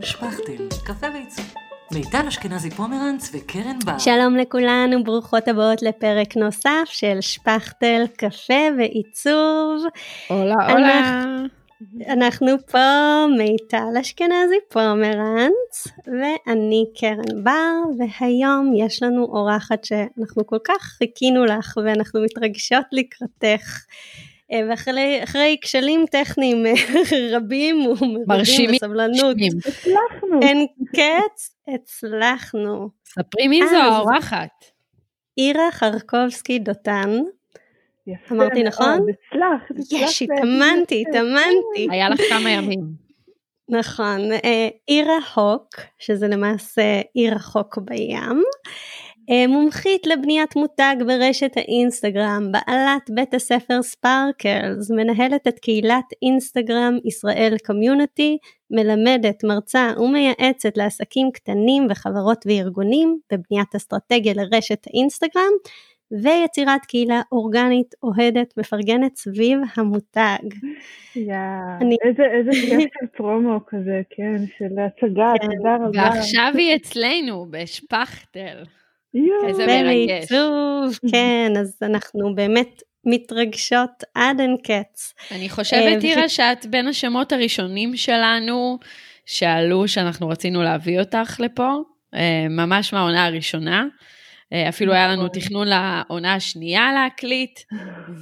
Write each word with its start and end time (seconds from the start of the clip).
שפכטל, 0.00 0.68
קפה 0.84 1.06
ועיצוב. 1.12 1.54
מיטל 1.92 2.26
אשכנזי 2.28 2.70
פומרנץ 2.70 3.30
וקרן 3.34 3.78
בר. 3.84 3.98
שלום 3.98 4.36
לכולן 4.36 4.90
וברוכות 4.94 5.48
הבאות 5.48 5.82
לפרק 5.82 6.36
נוסף 6.36 6.84
של 6.86 7.20
שפכטל, 7.20 8.04
קפה 8.16 8.68
ועיצוב. 8.78 9.84
הולה 10.28 10.54
הולה. 10.72 11.26
אנחנו 12.08 12.46
פה 12.70 13.26
מיטל 13.38 13.98
אשכנזי 14.00 14.58
פומרנץ 14.68 15.86
ואני 16.06 16.84
קרן 17.00 17.44
בר 17.44 17.74
והיום 17.98 18.72
יש 18.76 19.02
לנו 19.02 19.24
אורחת 19.24 19.84
שאנחנו 19.84 20.46
כל 20.46 20.58
כך 20.64 20.82
חיכינו 20.82 21.44
לך 21.44 21.78
ואנחנו 21.84 22.20
מתרגשות 22.22 22.86
לקראתך. 22.92 23.84
אה, 24.52 24.60
ואחרי 24.70 25.56
כשלים 25.60 26.04
טכניים 26.10 26.64
רבים 27.34 27.86
ומרובים 27.86 28.70
בסבלנות, 28.72 29.36
הצלחנו. 29.66 30.40
אין 30.42 30.66
קץ, 30.96 31.56
הצלחנו. 31.68 32.88
ספרי 33.04 33.48
מי 33.48 33.66
זו 33.68 33.76
האורחת. 33.76 34.64
אירה 35.38 35.70
חרקובסקי 35.72 36.58
דותן. 36.58 37.18
יפה 38.06 38.34
אמרתי 38.34 38.62
נכון? 38.62 38.86
מאוד, 38.86 39.00
הצלחת, 39.08 39.70
הצלחת 39.70 39.92
יש, 39.92 40.22
התאמנתי. 40.22 41.04
התאמנתי. 41.08 41.88
היה 41.90 42.08
לך 42.08 42.20
כמה 42.30 42.50
ימים. 42.50 43.06
נכון, 43.68 44.32
אה, 44.32 44.68
עירה 44.86 45.18
הוק, 45.34 45.68
שזה 45.98 46.28
למעשה 46.28 47.00
עיר 47.14 47.34
החוק 47.34 47.78
בים, 47.78 48.18
אה, 48.18 48.40
מומחית 49.48 50.06
לבניית 50.06 50.56
מותג 50.56 50.96
ברשת 51.06 51.56
האינסטגרם, 51.56 52.52
בעלת 52.52 53.10
בית 53.14 53.34
הספר 53.34 53.82
ספארקלס, 53.82 54.90
מנהלת 54.90 55.46
את 55.48 55.58
קהילת 55.58 56.04
אינסטגרם 56.22 56.98
ישראל 57.04 57.54
קומיוניטי, 57.66 58.38
מלמדת, 58.70 59.44
מרצה 59.44 59.90
ומייעצת 59.98 60.76
לעסקים 60.76 61.30
קטנים 61.34 61.86
וחברות 61.90 62.44
וארגונים 62.46 63.18
בבניית 63.32 63.74
אסטרטגיה 63.76 64.32
לרשת 64.36 64.86
האינסטגרם, 64.86 65.52
ויצירת 66.22 66.84
קהילה 66.84 67.20
אורגנית, 67.32 67.94
אוהדת, 68.02 68.54
מפרגנת 68.56 69.16
סביב 69.16 69.58
המותג. 69.76 70.46
יא, 71.16 71.34
אני- 71.80 71.96
איזה 72.04 72.22
איזה 72.24 72.50
כיף 72.50 72.90
של 73.00 73.06
פרומו 73.16 73.60
כזה, 73.66 74.00
כן, 74.10 74.36
של 74.58 74.64
הצגה, 74.78 75.32
כן. 75.40 75.46
תודה 75.56 75.76
רבה. 75.76 76.02
ועכשיו 76.16 76.52
היא 76.54 76.76
אצלנו 76.76 77.46
בשפכטל. 77.50 78.62
איזה 79.48 79.66
מרגש. 79.66 80.10
ועיצוב, 80.10 80.98
כן, 81.12 81.52
אז 81.60 81.78
אנחנו 81.82 82.34
באמת 82.34 82.82
מתרגשות 83.06 84.04
עד 84.14 84.40
אין 84.40 84.56
קץ. 84.62 85.14
אני 85.30 85.44
אה, 85.44 85.48
חושבת, 85.48 86.00
טירה, 86.00 86.28
שאת 86.28 86.66
בין 86.66 86.88
השמות 86.88 87.32
הראשונים 87.32 87.96
שלנו 87.96 88.78
שעלו 89.26 89.88
שאנחנו 89.88 90.28
רצינו 90.28 90.62
להביא 90.62 91.00
אותך 91.00 91.36
לפה, 91.38 91.68
אה, 92.14 92.46
ממש 92.50 92.92
מהעונה 92.92 93.26
הראשונה. 93.26 93.84
אה, 94.52 94.68
אפילו 94.68 94.92
היה 94.92 95.08
לנו 95.08 95.26
נכון. 95.26 95.40
תכנון 95.40 95.68
לעונה 95.68 96.34
השנייה 96.34 96.92
להקליט, 96.92 97.60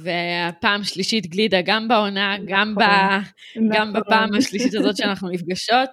והפעם 0.03 0.83
שלישית 0.83 1.27
גלידה 1.27 1.61
גם 1.61 1.87
בעונה, 1.87 2.35
גם, 2.45 2.75
ב, 2.75 2.81
גם 2.81 3.89
נכון. 3.89 3.93
בפעם 3.93 4.35
השלישית 4.35 4.73
הזאת 4.73 4.97
שאנחנו 4.97 5.29
נפגשות. 5.29 5.89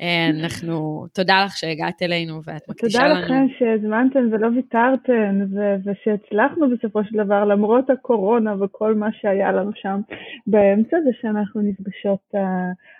אנחנו, 0.00 1.06
תודה 1.14 1.44
לך 1.44 1.56
שהגעת 1.56 2.02
אלינו 2.02 2.40
ואת 2.44 2.68
מקדישה 2.68 2.98
תודה 2.98 3.10
לנו. 3.10 3.24
לכם 3.24 3.46
שהזמנתם 3.58 4.28
ולא 4.32 4.46
ויתרתם, 4.46 5.40
ו- 5.54 5.76
ושהצלחנו 5.84 6.66
בסופו 6.70 7.04
של 7.04 7.24
דבר, 7.24 7.44
למרות 7.44 7.90
הקורונה 7.90 8.54
וכל 8.64 8.94
מה 8.94 9.08
שהיה 9.12 9.52
לנו 9.52 9.70
שם 9.74 10.00
באמצע, 10.46 10.96
זה 11.04 11.10
שאנחנו 11.20 11.60
נפגשות 11.60 12.34
uh, 12.34 12.38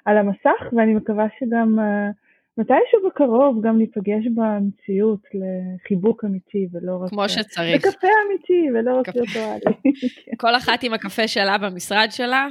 על 0.05 0.19
המסך, 0.19 0.73
ואני 0.73 0.95
מקווה 0.95 1.27
שגם 1.39 1.79
uh, 1.79 2.13
מתישהו 2.59 3.09
בקרוב 3.09 3.67
גם 3.67 3.79
ניפגש 3.79 4.27
במציאות 4.35 5.21
לחיבוק 5.35 6.25
אמיתי, 6.25 6.67
ולא 6.73 6.97
רק... 7.03 7.11
כמו 7.11 7.23
אה, 7.23 7.29
שצריך. 7.29 7.87
בקפה 7.87 8.09
אמיתי, 8.29 8.69
ולא 8.75 8.99
רק. 8.99 9.09
וירטואלי. 9.15 9.93
כל 10.43 10.57
אחת 10.57 10.83
עם 10.83 10.93
הקפה 10.93 11.29
שלה 11.29 11.59
במשרד 11.59 12.09
שלה, 12.11 12.47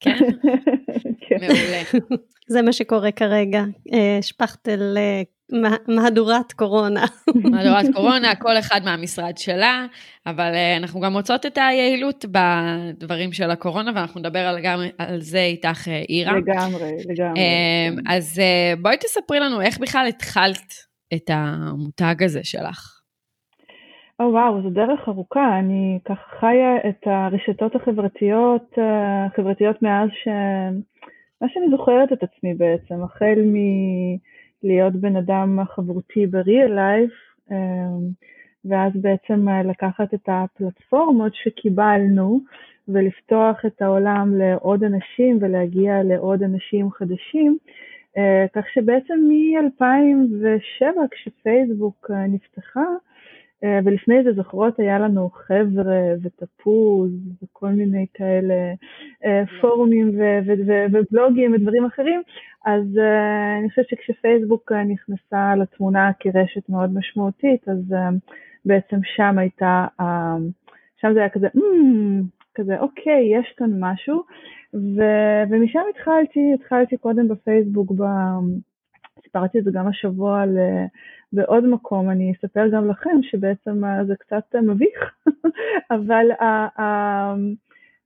כן? 0.00 0.16
מעולה. 1.40 1.82
זה 2.52 2.62
מה 2.62 2.72
שקורה 2.72 3.12
כרגע, 3.12 3.62
אה, 3.92 4.18
שפכטל 4.22 4.94
אה, 4.96 5.22
מה- 5.62 5.76
מהדורת 5.88 6.52
קורונה. 6.52 7.04
מהדורת 7.52 7.94
קורונה, 7.94 8.34
כל 8.34 8.58
אחד 8.58 8.80
מהמשרד 8.84 9.38
שלה, 9.38 9.86
אבל 10.26 10.54
אה, 10.54 10.76
אנחנו 10.76 11.00
גם 11.00 11.12
מוצאות 11.12 11.46
את 11.46 11.58
היעילות 11.58 12.24
בדברים 12.30 13.32
של 13.32 13.50
הקורונה, 13.50 13.90
ואנחנו 13.94 14.20
נדבר 14.20 14.38
על, 14.38 14.60
גם 14.62 14.78
על 14.98 15.20
זה 15.20 15.42
איתך, 15.42 15.88
אירה. 16.08 16.32
לגמרי, 16.36 16.92
לגמרי. 17.08 17.40
אה, 17.40 18.16
אז 18.16 18.40
בואי 18.82 18.96
תספרי 18.96 19.40
לנו 19.40 19.60
איך 19.60 19.78
בכלל 19.78 20.06
התחלת 20.06 20.72
את 21.14 21.30
המותג 21.32 22.22
הזה 22.22 22.40
שלך. 22.44 22.94
או 24.20 24.32
וואו, 24.32 24.62
זו 24.62 24.70
דרך 24.70 25.08
ארוכה. 25.08 25.58
אני 25.58 25.98
ככה 26.04 26.38
חיה 26.40 26.76
את 26.88 27.06
הרשתות 27.06 27.74
החברתיות, 27.74 28.74
החברתיות 29.26 29.82
מאז 29.82 30.08
ש... 30.24 30.28
מה 31.40 31.48
שאני 31.48 31.66
זוכרת 31.70 32.12
את 32.12 32.22
עצמי 32.22 32.54
בעצם, 32.54 33.02
החל 33.02 33.38
מלהיות 34.64 34.92
בן 34.96 35.16
אדם 35.16 35.58
חברותי 35.64 36.26
ב-real 36.26 36.70
life, 36.70 37.50
אה, 37.52 37.56
ואז 38.64 38.92
בעצם 38.94 39.48
אה, 39.48 39.62
לקחת 39.62 40.14
את 40.14 40.28
הפלטפורמות 40.28 41.32
שקיבלנו 41.34 42.40
ולפתוח 42.88 43.64
את 43.66 43.82
העולם 43.82 44.34
לעוד 44.38 44.84
אנשים 44.84 45.38
ולהגיע 45.40 46.02
לעוד 46.02 46.42
אנשים 46.42 46.90
חדשים. 46.90 47.58
אה, 48.16 48.46
כך 48.52 48.64
שבעצם 48.74 49.14
מ-2007 49.28 50.86
כשפייסבוק 51.10 52.10
אה, 52.10 52.26
נפתחה, 52.26 52.84
ולפני 53.84 54.24
זה 54.24 54.32
זוכרות 54.32 54.78
היה 54.78 54.98
לנו 54.98 55.30
חבר'ה 55.30 56.14
ותפוז 56.22 57.10
וכל 57.42 57.68
מיני 57.68 58.06
כאלה 58.14 58.54
אה, 59.24 59.42
פורומים 59.60 60.08
ו- 60.18 60.38
ו- 60.46 60.84
ובלוגים 60.92 61.52
ודברים 61.54 61.84
אחרים, 61.84 62.22
אז 62.66 62.98
אה, 62.98 63.58
אני 63.58 63.70
חושבת 63.70 63.88
שכשפייסבוק 63.88 64.72
אה, 64.72 64.84
נכנסה 64.84 65.54
לתמונה 65.56 66.10
כרשת 66.20 66.68
מאוד 66.68 66.94
משמעותית, 66.94 67.68
אז 67.68 67.92
אה, 67.92 68.08
בעצם 68.64 68.96
שם 69.16 69.38
הייתה, 69.38 69.86
אה, 70.00 70.36
שם 71.00 71.12
זה 71.14 71.18
היה 71.18 71.28
כזה, 71.28 71.46
"מ, 71.54 72.22
כזה 72.54 72.78
אוקיי, 72.80 73.38
יש 73.38 73.54
כאן 73.56 73.70
משהו, 73.80 74.22
ו- 74.74 75.42
ומשם 75.50 75.80
התחלתי, 75.90 76.40
התחלתי 76.54 76.96
קודם 76.96 77.28
בפייסבוק, 77.28 77.92
ב- 77.92 78.68
סיפרתי 79.22 79.58
את 79.58 79.64
זה 79.64 79.70
גם 79.74 79.86
השבוע 79.86 80.46
ל... 80.46 80.58
בעוד 81.32 81.66
מקום, 81.66 82.10
אני 82.10 82.32
אספר 82.32 82.68
גם 82.68 82.88
לכם 82.88 83.22
שבעצם 83.22 83.84
אה, 83.84 84.04
זה 84.04 84.14
קצת 84.18 84.54
אה, 84.54 84.60
מביך, 84.60 85.14
אבל 85.96 86.26
אה, 86.40 86.66
אה, 86.78 87.34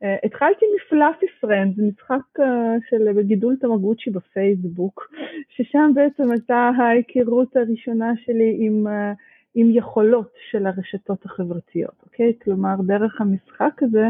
אה, 0.03 0.17
התחלתי 0.25 0.65
מפלאפי 0.77 1.27
פרנד, 1.41 1.77
זה 1.77 1.83
משחק 1.83 2.41
אה, 2.41 2.77
של 2.91 3.13
בגידול 3.17 3.57
תמגוצ'י 3.61 4.11
בפייסבוק, 4.11 5.13
ששם 5.49 5.91
בעצם 5.95 6.31
הייתה 6.31 6.71
ההיכרות 6.79 7.57
הראשונה 7.57 8.13
שלי 8.17 8.57
עם, 8.61 8.87
אה, 8.87 9.13
עם 9.55 9.71
יכולות 9.71 10.33
של 10.51 10.67
הרשתות 10.67 11.25
החברתיות, 11.25 11.95
אוקיי? 12.03 12.33
כלומר, 12.43 12.75
דרך 12.87 13.21
המשחק 13.21 13.83
הזה 13.83 14.09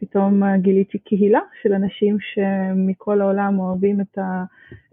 פתאום 0.00 0.42
אה, 0.42 0.56
גיליתי 0.56 0.98
קהילה 0.98 1.40
של 1.62 1.72
אנשים 1.72 2.16
שמכל 2.20 3.20
העולם 3.20 3.58
אוהבים 3.58 4.00
את, 4.00 4.18
ה, 4.18 4.44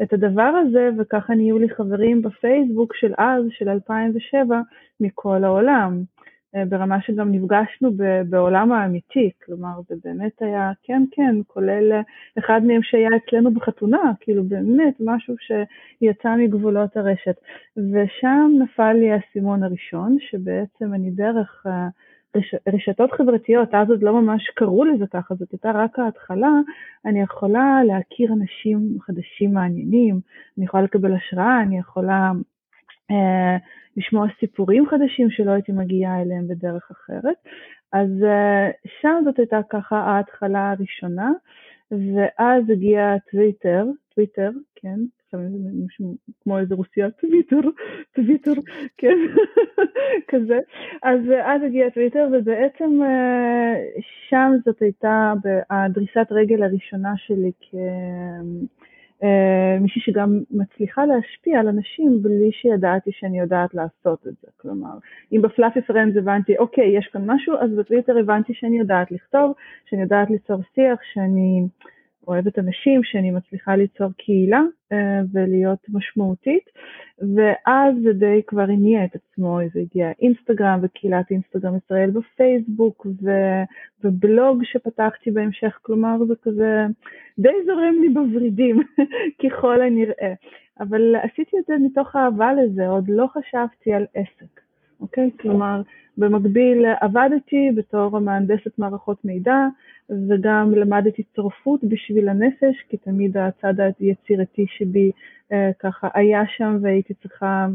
את 0.04 0.14
הדבר 0.14 0.52
הזה, 0.62 0.90
וככה 1.00 1.36
נהיו 1.36 1.60
לי 1.60 1.70
חברים 1.70 2.22
בפייסבוק 2.22 2.96
של 2.96 3.14
אז, 3.18 3.44
של 3.50 3.70
2007, 3.70 4.62
מכל 5.00 5.44
העולם. 5.44 6.04
אה, 6.56 6.66
ברמה 6.66 7.02
שגם 7.02 7.32
נפגשנו 7.32 7.92
בעולם 8.30 8.72
האמיתי, 8.72 9.32
כלומר 9.46 9.82
זה 9.90 9.96
באמת 10.04 10.42
היה, 10.42 10.72
כן 10.84 11.04
כן, 11.12 11.36
כולל 11.48 11.92
אה, 11.92 12.02
אחד 12.40 12.62
מהם 12.64 12.84
שהיה 12.84 13.10
אצלנו 13.16 13.54
בחתונה, 13.54 14.12
כאילו 14.20 14.44
באמת 14.44 14.94
משהו 15.00 15.36
שיצא 15.40 16.36
מגבולות 16.36 16.98
הרשת. 16.98 17.36
ושם 17.78 18.52
נפל 18.64 18.94
לי 18.94 19.12
האסימון 19.12 19.64
הראשון, 19.64 20.18
שבעצם 20.20 20.94
אני 20.94 21.12
דרך 21.12 21.64
אה, 21.68 21.88
רש, 22.36 22.56
רשתות 22.74 23.12
חברתיות, 23.12 23.74
אז 23.74 23.90
עוד 23.90 24.04
לא 24.04 24.22
ממש 24.22 24.50
קראו 24.56 24.86
לזה 24.86 25.06
ככה, 25.14 25.36
זאת 25.36 25.52
הייתה 25.52 25.72
רק 25.72 26.00
ההתחלה, 26.00 26.52
אני 27.06 27.22
יכולה 27.22 27.84
להכיר 27.88 28.34
אנשים 28.34 28.98
חדשים 29.02 29.54
מעניינים, 29.54 30.20
אני 30.58 30.66
יכולה 30.66 30.84
לקבל 30.84 31.14
השראה, 31.14 31.62
אני 31.62 31.80
יכולה 31.80 32.32
אה, 33.12 33.58
לשמוע 33.98 34.28
סיפורים 34.40 34.86
חדשים 34.88 35.30
שלא 35.30 35.52
הייתי 35.52 35.72
מגיעה 35.72 36.22
אליהם 36.22 36.48
בדרך 36.48 36.92
אחרת. 36.92 37.38
אז 37.94 38.24
אה, 38.24 38.70
שם 39.02 39.22
זאת 39.26 39.40
הייתה 39.40 39.60
ככה 39.70 39.98
ההתחלה 39.98 40.72
הראשונה, 40.72 41.32
ואז 41.92 42.64
הגיע 42.70 43.16
טוויטר, 43.32 43.86
טוויטר, 44.16 44.50
כן, 44.76 45.00
כמו 46.44 46.60
איזה 46.60 46.76
רוסיה, 46.76 47.12
טוויטר, 47.12 47.60
טוויטר, 48.16 48.54
כן, 48.98 49.18
כזה. 50.30 50.60
אז 51.04 51.20
אה, 51.32 51.56
אז 51.56 51.62
הגיע 51.64 51.90
טוויטר, 51.90 52.28
ובעצם 52.32 53.04
אה, 53.04 53.74
שם 54.30 54.52
זאת 54.66 54.82
הייתה 54.82 55.34
הדריסת 55.70 56.28
רגל 56.32 56.64
הראשונה 56.64 57.14
שלי 57.18 57.52
כ... 57.62 57.76
אה, 59.24 59.78
מישהי 59.82 60.02
שגם 60.02 60.40
מצליחה 60.52 61.06
להשפיע 61.06 61.60
על 61.60 61.68
אנשים 61.68 62.22
בלי 62.22 62.52
שידעתי 62.52 63.12
שאני 63.14 63.40
יודעת 63.40 63.74
לעשות 63.74 64.28
את 64.28 64.34
זה. 64.42 64.48
כלומר, 64.58 64.94
אם 65.32 65.42
ב 65.42 65.47
Fluffy 65.47 65.82
Friends 65.82 66.18
הבנתי, 66.18 66.58
אוקיי, 66.58 66.98
יש 66.98 67.08
כאן 67.14 67.22
משהו, 67.26 67.54
אז 67.62 67.72
בטוויטר 67.72 68.18
הבנתי 68.18 68.54
שאני 68.54 68.80
יודעת 68.80 69.12
לכתוב, 69.12 69.54
שאני 69.90 70.02
יודעת 70.02 70.30
ליצור 70.30 70.62
שיח, 70.76 71.00
שאני 71.14 71.68
אוהבת 72.28 72.60
אנשים, 72.60 73.04
שאני 73.04 73.32
מצליחה 73.32 73.76
ליצור 73.76 74.12
קהילה 74.18 74.62
אה, 74.92 75.22
ולהיות 75.34 75.80
משמעותית, 75.90 76.70
ואז 77.36 77.96
זה 78.04 78.14
די 78.14 78.42
כבר 78.48 78.62
הניע 78.62 79.06
את 79.06 79.16
עצמו, 79.16 79.60
זה 79.74 79.80
הגיע 79.80 80.12
אינסטגרם 80.22 80.80
וקהילת 80.82 81.32
אינסטגרם 81.32 81.78
ישראל 81.78 82.12
בפייסבוק 82.12 83.06
ו- 83.24 83.64
ובלוג 84.04 84.64
שפתחתי 84.64 85.32
בהמשך, 85.32 85.80
כלומר 85.82 86.26
זה 86.28 86.34
כזה 86.42 86.86
די 87.40 87.54
זורם 87.66 87.96
לי 88.02 88.10
בוורידים 88.10 88.82
ככל 89.44 89.82
הנראה, 89.82 90.34
אבל 90.80 91.16
עשיתי 91.16 91.58
את 91.60 91.66
זה 91.68 91.74
מתוך 91.82 92.16
אהבה 92.16 92.54
לזה, 92.54 92.88
עוד 92.88 93.06
לא 93.08 93.28
חשבתי 93.28 93.94
על 93.94 94.06
עסק, 94.14 94.61
אוקיי? 95.02 95.30
כלומר 95.40 95.82
במקביל 96.18 96.86
עבדתי 97.02 97.72
בתור 97.76 98.20
מהנדסת 98.20 98.80
מערכות 98.80 99.26
מידע 99.26 99.68
וגם 100.30 100.72
למדתי 100.76 101.24
צורפות 101.36 101.84
בשביל 101.84 102.30
הנפש, 102.30 102.76
כי 102.90 102.98
תמיד 102.98 103.38
הצד 103.38 103.74
היצירתי 104.00 104.66
שבי 104.78 105.12
אה, 105.52 105.70
ככה 105.80 106.08
היה 106.14 106.42
שם 106.58 106.78
והייתי 106.82 107.14
צריכה 107.14 107.68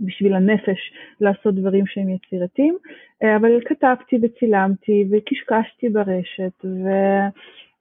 בשביל 0.00 0.34
הנפש 0.34 0.92
לעשות 1.20 1.54
דברים 1.54 1.86
שהם 1.86 2.08
יצירתיים, 2.08 2.76
אה, 3.22 3.36
אבל 3.36 3.60
כתבתי 3.64 4.18
וצילמתי 4.22 5.04
וקשקשתי 5.10 5.88
ברשת 5.88 6.64
ו... 6.64 6.88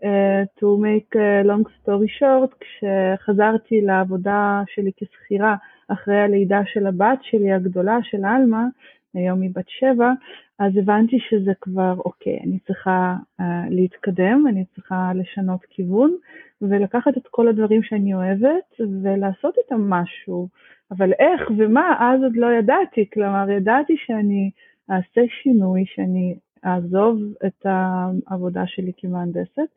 Uh, 0.04 0.46
to 0.60 0.78
make 0.78 1.16
a 1.16 1.42
long 1.46 1.64
story 1.82 2.10
short, 2.20 2.52
כשחזרתי 2.60 3.82
לעבודה 3.82 4.62
שלי 4.68 4.92
כשכירה 4.98 5.56
אחרי 5.88 6.20
הלידה 6.20 6.62
של 6.66 6.88
הבת 6.88 7.20
שלי 7.22 7.52
הגדולה, 7.52 7.98
של 8.04 8.26
עלמה, 8.26 8.68
היום 9.14 9.42
היא 9.42 9.50
בת 9.56 9.70
שבע, 9.70 10.12
אז 10.60 10.78
הבנתי 10.78 11.18
שזה 11.30 11.52
כבר 11.62 11.94
אוקיי, 12.06 12.40
אני 12.44 12.60
צריכה 12.60 13.16
uh, 13.42 13.44
להתקדם, 13.70 14.46
אני 14.50 14.66
צריכה 14.76 15.12
לשנות 15.16 15.66
כיוון 15.70 16.16
ולקחת 16.62 17.18
את 17.18 17.28
כל 17.32 17.48
הדברים 17.48 17.84
שאני 17.84 18.14
אוהבת 18.14 18.82
ולעשות 19.04 19.56
איתם 19.58 19.90
משהו. 19.90 20.48
אבל 20.92 21.12
איך 21.20 21.52
ומה, 21.58 21.96
אז 22.00 22.24
עוד 22.24 22.36
לא 22.36 22.48
ידעתי, 22.60 23.10
כלומר 23.14 23.50
ידעתי 23.50 23.96
שאני 23.98 24.52
אעשה 24.92 25.22
שינוי, 25.44 25.84
שאני 25.86 26.36
אעזוב 26.66 27.20
את 27.46 27.66
העבודה 27.66 28.64
שלי 28.68 28.92
כמהנדסת, 28.98 29.70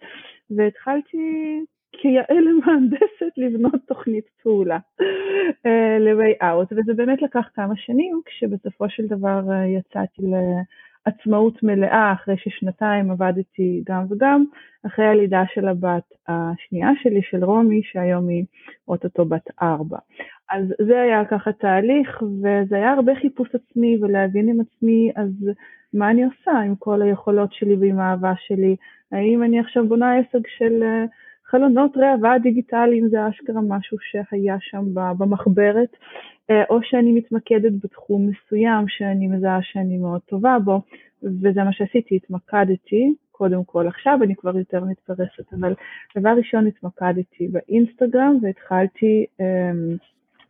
והתחלתי 0.51 1.61
כיאה 1.99 2.41
למהנדסת 2.41 3.33
לבנות 3.37 3.81
תוכנית 3.87 4.25
פעולה 4.43 4.79
uh, 5.01 5.67
ל-way 6.01 6.43
out, 6.43 6.67
וזה 6.71 6.95
באמת 6.95 7.23
לקח 7.23 7.49
כמה 7.55 7.77
שנים, 7.77 8.21
כשבסופו 8.27 8.89
של 8.89 9.07
דבר 9.07 9.41
uh, 9.49 9.55
יצאתי 9.79 10.23
לעצמאות 11.07 11.63
מלאה, 11.63 12.13
אחרי 12.13 12.35
ששנתיים 12.39 13.11
עבדתי 13.11 13.83
גם 13.89 14.05
וגם, 14.11 14.45
אחרי 14.87 15.07
הלידה 15.07 15.43
של 15.55 15.69
הבת 15.69 16.13
השנייה 16.29 16.91
שלי, 17.03 17.23
של 17.23 17.45
רומי, 17.45 17.81
שהיום 17.85 18.29
היא 18.29 18.45
אוטוטו 18.89 19.25
בת 19.25 19.51
ארבע. 19.63 19.99
אז 20.51 20.65
זה 20.87 21.01
היה 21.01 21.25
ככה 21.25 21.53
תהליך, 21.53 22.23
וזה 22.23 22.77
היה 22.77 22.93
הרבה 22.93 23.15
חיפוש 23.15 23.49
עצמי 23.55 23.99
ולהבין 24.01 24.49
עם 24.49 24.61
עצמי, 24.61 25.13
אז 25.17 25.51
מה 25.95 26.11
אני 26.11 26.25
עושה 26.25 26.59
עם 26.59 26.75
כל 26.75 27.03
היכולות 27.03 27.53
שלי 27.53 27.77
ועם 27.81 27.99
האהבה 27.99 28.33
שלי? 28.37 28.77
האם 29.13 29.43
אני 29.43 29.61
עכשיו 29.61 29.89
בונה 29.89 30.17
עסק 30.19 30.49
של... 30.49 30.83
Uh, 30.83 31.28
חלונות 31.51 31.97
ראווה 31.97 32.39
דיגיטליים 32.39 33.09
זה 33.09 33.29
אשכרה 33.29 33.61
משהו 33.69 33.97
שהיה 34.01 34.57
שם 34.61 34.85
במחברת, 35.19 35.97
אה, 36.51 36.65
או 36.71 36.79
שאני 36.83 37.13
מתמקדת 37.13 37.73
בתחום 37.85 38.31
מסוים 38.31 38.85
שאני 38.89 39.27
מזהה 39.27 39.59
שאני 39.63 39.99
מאוד 39.99 40.21
טובה 40.21 40.57
בו, 40.65 40.81
וזה 41.23 41.65
מה 41.65 41.73
שעשיתי, 41.73 42.17
התמקדתי, 42.17 43.15
קודם 43.33 43.65
כל 43.65 43.87
עכשיו 43.87 44.19
אני 44.23 44.37
כבר 44.37 44.59
יותר 44.59 44.85
מתפרסת, 44.85 45.53
אבל 45.61 45.75
דבר 46.19 46.31
ראשון 46.37 46.67
התמקדתי 46.67 47.49
באינסטגרם 47.49 48.39
והתחלתי 48.43 49.27
um, 49.41 49.45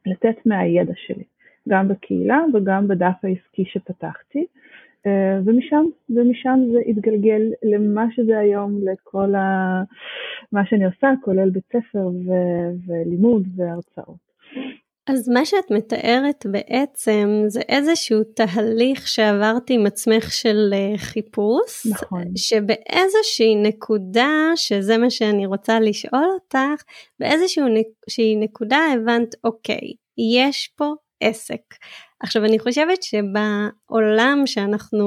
לתת 0.06 0.46
מהידע 0.46 0.92
שלי, 0.96 1.24
גם 1.68 1.88
בקהילה 1.88 2.40
וגם 2.54 2.88
בדף 2.88 3.14
העסקי 3.22 3.64
שפתחתי. 3.64 4.46
אה, 5.08 5.40
ומשם, 5.44 5.84
ומשם 6.10 6.58
זה 6.72 6.78
התגלגל 6.87 7.43
למה 7.62 8.06
שזה 8.10 8.38
היום, 8.38 8.81
לכל 8.84 9.34
ה... 9.34 9.82
מה 10.52 10.66
שאני 10.66 10.84
עושה, 10.84 11.08
כולל 11.25 11.50
בית 11.50 11.64
ספר 11.66 12.06
ו- 12.06 12.70
ולימוד 12.87 13.43
והרצאות. 13.56 14.28
אז 15.10 15.28
מה 15.28 15.44
שאת 15.44 15.70
מתארת 15.70 16.46
בעצם 16.50 17.44
זה 17.46 17.60
איזשהו 17.60 18.25
תהליך 18.25 19.08
שעברתי 19.08 19.75
עם 19.75 19.87
עצמך 19.87 20.32
של 20.32 20.70
אה, 20.72 20.99
חיפוש, 20.99 21.87
נכון. 21.90 22.25
שבאיזושהי 22.37 23.55
נקודה, 23.62 24.31
שזה 24.56 24.99
מה 24.99 25.10
שאני 25.10 25.46
רוצה 25.46 25.81
לשאול 25.81 26.26
אותך, 26.34 26.82
באיזושהי 27.20 28.37
נקודה 28.37 28.78
הבנת, 28.94 29.34
אוקיי, 29.44 29.93
יש 30.43 30.72
פה 30.76 30.93
עסק. 31.20 31.62
עכשיו 32.20 32.44
אני 32.44 32.59
חושבת 32.59 33.03
שבעולם 33.03 34.43
שאנחנו 34.47 35.06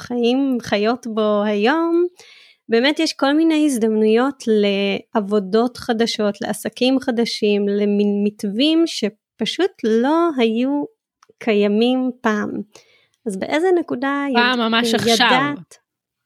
חיים, 0.00 0.58
חיות 0.62 1.06
בו 1.06 1.42
היום, 1.44 2.06
באמת 2.68 2.98
יש 2.98 3.12
כל 3.12 3.32
מיני 3.32 3.66
הזדמנויות 3.66 4.44
לעבודות 4.46 5.76
חדשות, 5.76 6.40
לעסקים 6.40 7.00
חדשים, 7.00 7.68
למין 7.68 8.22
מתווים 8.24 8.82
שפשוט 8.86 9.70
לא 9.84 10.28
היו 10.38 10.84
קיימים 11.38 12.10
פעם. 12.20 12.50
אז 13.26 13.36
באיזה 13.36 13.68
נקודה 13.80 14.26
פעם 14.34 14.58
יד... 14.60 14.66
ממש 14.68 14.88
ידעת? 14.88 15.10
עכשיו. 15.10 15.54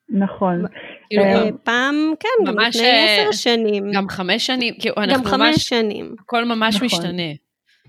נכון. 0.08 0.64
כאילו, 1.08 1.24
אה, 1.24 1.48
פעם, 1.64 1.94
כן, 2.20 2.44
גם 2.46 2.58
לפני 2.58 2.68
עשר 2.68 3.26
אה, 3.26 3.32
שנים. 3.32 3.84
גם 3.94 4.08
חמש 4.08 4.46
שנים, 4.46 4.74
כאילו, 4.80 4.94
גם 5.12 5.24
חמש 5.24 5.40
ממש, 5.40 5.68
שנים. 5.68 6.14
הכל 6.20 6.44
ממש 6.44 6.74
נכון. 6.74 6.86
משתנה. 6.86 7.32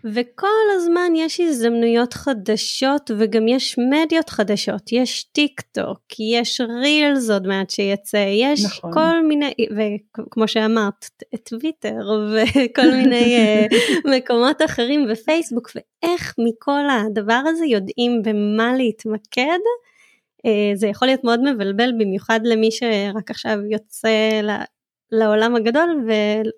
וכל 0.06 0.48
הזמן 0.76 1.12
יש 1.16 1.40
הזדמנויות 1.40 2.14
חדשות 2.14 3.12
וגם 3.18 3.48
יש 3.48 3.76
מדיות 3.78 4.30
חדשות, 4.30 4.92
יש 4.92 5.24
טיק 5.24 5.62
טוק, 5.62 6.00
יש 6.20 6.62
רילס 6.62 7.30
עוד 7.30 7.48
מעט 7.48 7.70
שיצא, 7.70 8.26
יש 8.30 8.66
נכון. 8.66 8.94
כל 8.94 9.24
מיני, 9.28 9.54
וכמו 9.78 10.48
שאמרת, 10.48 11.06
טוויטר 11.44 12.00
וכל 12.34 12.92
מיני 12.92 13.36
אה, 13.38 13.68
מקומות 14.18 14.62
אחרים 14.62 15.06
ופייסבוק, 15.10 15.72
ואיך 15.76 16.36
מכל 16.38 16.82
הדבר 16.90 17.42
הזה 17.48 17.66
יודעים 17.66 18.22
במה 18.24 18.76
להתמקד. 18.76 19.60
אה, 20.46 20.72
זה 20.76 20.88
יכול 20.88 21.08
להיות 21.08 21.24
מאוד 21.24 21.54
מבלבל 21.54 21.92
במיוחד 22.00 22.40
למי 22.44 22.72
שרק 22.72 23.32
עכשיו 23.32 23.60
יוצא 23.72 24.42
לעולם 25.12 25.56
הגדול 25.56 26.04
ו... 26.08 26.12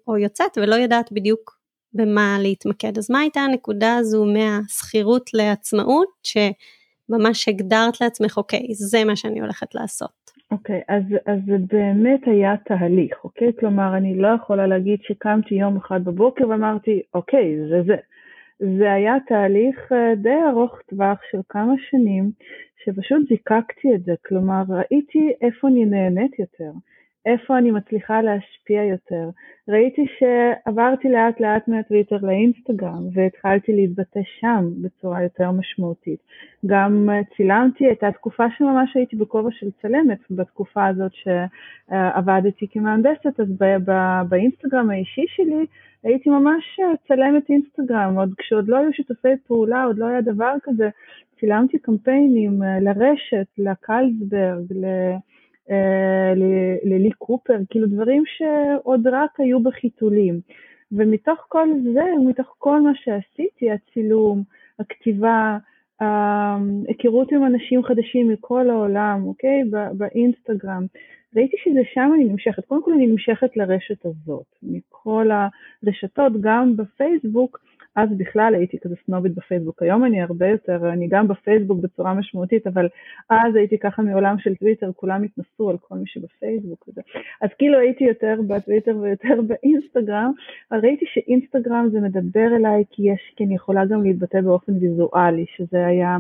או 0.08 0.18
יוצאת 0.18 0.58
ולא 0.58 0.76
יודעת 0.76 1.12
בדיוק 1.12 1.55
במה 1.96 2.38
להתמקד. 2.42 2.98
אז 2.98 3.12
מה 3.12 3.20
הייתה 3.20 3.40
הנקודה 3.40 3.96
הזו 3.96 4.26
מהשכירות 4.26 5.30
לעצמאות, 5.34 6.08
שממש 6.24 7.50
הגדרת 7.50 8.02
לעצמך, 8.02 8.38
אוקיי, 8.38 8.74
זה 8.74 9.04
מה 9.06 9.16
שאני 9.16 9.40
הולכת 9.40 9.76
לעשות. 9.76 10.26
אוקיי, 10.52 10.82
אז, 10.88 11.04
זה 11.46 11.58
באמת 11.72 12.20
היה 12.26 12.56
תהליך, 12.66 13.14
אוקיי? 13.24 13.52
כלומר, 13.60 13.98
אני 13.98 14.18
לא 14.18 14.28
יכולה 14.28 14.68
להגיד 14.68 15.00
שקמתי 15.02 15.56
יום 15.56 15.78
אחד 15.78 16.04
בבוקר 16.04 16.50
ואמרתי, 16.50 17.02
אוקיי, 17.14 17.56
זה 17.70 17.82
זה. 17.86 17.96
זה 18.60 18.94
היה 18.94 19.16
תהליך 19.28 19.92
אה, 19.92 20.16
די 20.16 20.38
ארוך 20.52 20.82
טווח 20.90 21.18
של 21.32 21.38
כמה 21.50 21.74
שנים, 21.90 22.32
שפשוט 22.84 23.28
זיקקתי 23.30 23.96
את 23.96 24.04
זה, 24.04 24.14
כלומר, 24.26 24.64
ראיתי 24.70 25.32
איפה 25.42 25.68
אני 25.68 25.86
נהנית 25.86 26.40
יותר. 26.40 26.72
איפה 27.26 27.58
אני 27.58 27.72
מצליחה 27.72 28.22
להשפיע 28.22 28.84
יותר. 28.84 29.30
ראיתי 29.70 30.06
שעברתי 30.18 31.10
לאט 31.10 31.40
לאט 31.40 31.68
מהטוויטר 31.68 32.18
לאינסטגרם 32.22 33.04
והתחלתי 33.14 33.74
להתבטא 33.76 34.20
שם 34.40 34.66
בצורה 34.82 35.24
יותר 35.24 35.52
משמעותית. 35.52 36.20
גם 36.66 37.10
צילמתי, 37.38 37.86
הייתה 37.86 38.12
תקופה 38.12 38.44
שממש 38.58 38.96
הייתי 38.96 39.16
בכובע 39.16 39.50
של 39.52 39.68
צלמת 39.82 40.20
בתקופה 40.32 40.86
הזאת 40.86 41.12
שעבדתי 41.14 42.68
כמהנדסת, 42.72 43.40
אז 43.40 43.48
באינסטגרם 44.30 44.90
האישי 44.90 45.26
שלי 45.28 45.66
הייתי 46.04 46.30
ממש 46.30 46.80
צלמת 47.08 47.50
אינסטגרם, 47.50 48.18
עוד 48.18 48.34
כשעוד 48.38 48.68
לא 48.68 48.78
היו 48.78 48.94
שיתופי 48.94 49.38
פעולה, 49.48 49.84
עוד 49.84 49.98
לא 49.98 50.06
היה 50.06 50.22
דבר 50.22 50.54
כזה. 50.64 50.90
צילמתי 51.40 51.80
קמפיינים 51.80 52.62
לרשת, 52.82 53.48
לקלסברג, 53.58 54.74
ל... 54.76 54.86
אה, 55.72 56.34
ללי 56.84 57.12
קופר, 57.12 57.58
כאילו 57.70 57.88
דברים 57.88 58.24
שעוד 58.26 59.08
רק 59.08 59.40
היו 59.40 59.64
בחיתולים. 59.64 60.40
ומתוך 60.92 61.46
כל 61.48 61.68
זה, 61.94 62.04
מתוך 62.28 62.56
כל 62.58 62.82
מה 62.82 62.92
שעשיתי, 62.96 63.72
הצילום, 63.72 64.44
הכתיבה, 64.80 65.58
ההיכרות 66.00 67.32
עם 67.32 67.46
אנשים 67.46 67.84
חדשים 67.84 68.30
מכל 68.30 68.70
העולם, 68.70 69.24
אוקיי? 69.26 69.64
באינסטגרם, 69.98 70.86
ראיתי 71.36 71.58
שזה 71.64 71.80
שם 71.94 72.12
אני 72.16 72.24
נמשכת. 72.24 72.66
קודם 72.66 72.84
כל 72.84 72.94
אני 72.94 73.08
נמשכת 73.08 73.58
לרשת 73.58 74.06
הזאת, 74.06 74.46
מכל 74.64 75.30
הרשתות, 75.84 76.34
גם 76.42 76.78
בפייסבוק, 76.78 77.60
אז 77.96 78.10
בכלל 78.18 78.56
הייתי 78.56 78.80
כזה 78.80 78.96
סנובית 79.06 79.36
בפייסבוק, 79.36 79.84
היום 79.84 80.06
אני 80.06 80.22
הרבה 80.22 80.48
יותר, 80.48 80.90
אני 80.94 81.08
גם 81.08 81.28
בפייסבוק 81.28 81.80
בצורה 81.80 82.14
משמעותית, 82.14 82.68
אבל 82.68 82.88
אז 83.30 83.56
הייתי 83.56 83.78
ככה 83.78 84.02
מעולם 84.02 84.40
של 84.40 84.56
טוויטר, 84.56 84.92
כולם 84.96 85.24
התנסו 85.24 85.70
על 85.70 85.78
כל 85.78 85.96
מי 85.96 86.08
שבפייסבוק 86.08 86.88
וזה. 86.88 87.02
אז 87.42 87.50
כאילו 87.58 87.80
הייתי 87.80 88.04
יותר 88.04 88.40
בטוויטר 88.48 88.98
ויותר 88.98 89.42
באינסטגרם, 89.48 90.32
אבל 90.72 90.80
ראיתי 90.80 91.06
שאינסטגרם 91.08 91.90
זה 91.92 92.00
מדבר 92.00 92.56
אליי 92.56 92.84
כי 92.92 93.12
יש, 93.12 93.34
כי 93.36 93.44
אני 93.44 93.56
יכולה 93.56 93.86
גם 93.86 94.04
להתבטא 94.04 94.42
באופן 94.42 94.74
ויזואלי, 94.82 95.46
שזה 95.58 95.86
היה... 95.86 96.18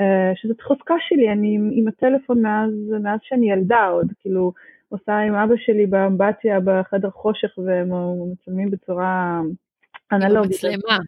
אה, 0.00 0.32
שזאת 0.34 0.60
חוזקה 0.60 0.94
שלי, 1.08 1.32
אני 1.32 1.54
עם, 1.54 1.70
עם 1.72 1.88
הטלפון 1.88 2.42
מאז, 2.42 2.72
מאז 3.02 3.20
שאני 3.22 3.50
ילדה 3.50 3.86
עוד, 3.86 4.12
כאילו 4.20 4.52
עושה 4.88 5.18
עם 5.18 5.34
אבא 5.34 5.54
שלי 5.56 5.86
באמבטיה 5.86 6.58
בחדר 6.64 7.10
חושך 7.10 7.58
ומצלמים 7.58 8.70
בצורה 8.70 9.40
אנלוגית. 10.12 10.64
עם 10.64 10.70
מצלמה. 10.72 10.98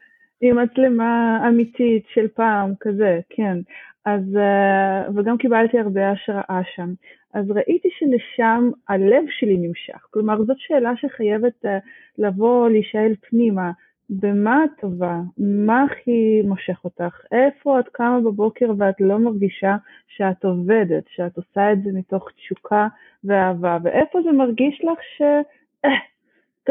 עם 0.41 0.59
מצלמה 0.59 1.41
אמיתית 1.49 2.05
של 2.15 2.29
פעם, 2.29 2.73
כזה, 2.81 3.21
כן. 3.31 3.59
אז, 4.05 4.37
אה, 4.37 5.11
וגם 5.15 5.39
קיבלתי 5.39 5.79
הרבה 5.79 6.11
השראה 6.11 6.61
שם. 6.75 6.93
אז 7.35 7.51
ראיתי 7.51 7.89
שלשם 7.99 8.71
הלב 8.89 9.25
שלי 9.39 9.57
נמשך. 9.57 10.07
כלומר, 10.11 10.45
זאת 10.45 10.57
שאלה 10.59 10.93
שחייבת 10.97 11.65
אה, 11.67 11.79
לבוא, 12.19 12.69
להישאל 12.69 13.15
פנימה. 13.31 13.71
במה 14.11 14.65
את 14.65 14.81
טובה? 14.81 15.21
מה 15.39 15.85
הכי 15.85 16.43
מושך 16.45 16.85
אותך? 16.85 17.21
איפה 17.33 17.81
את 17.81 17.89
קמה 17.93 18.21
בבוקר 18.21 18.67
ואת 18.79 19.01
לא 19.01 19.19
מרגישה 19.19 19.77
שאת 20.09 20.45
עובדת, 20.45 21.05
שאת 21.09 21.37
עושה 21.37 21.73
את 21.73 21.83
זה 21.83 21.91
מתוך 21.95 22.29
תשוקה 22.37 22.89
ואהבה? 23.25 23.79
ואיפה 23.83 24.23
זה 24.23 24.33
מרגיש 24.33 24.85
לך 24.85 24.99
ש... 25.17 25.23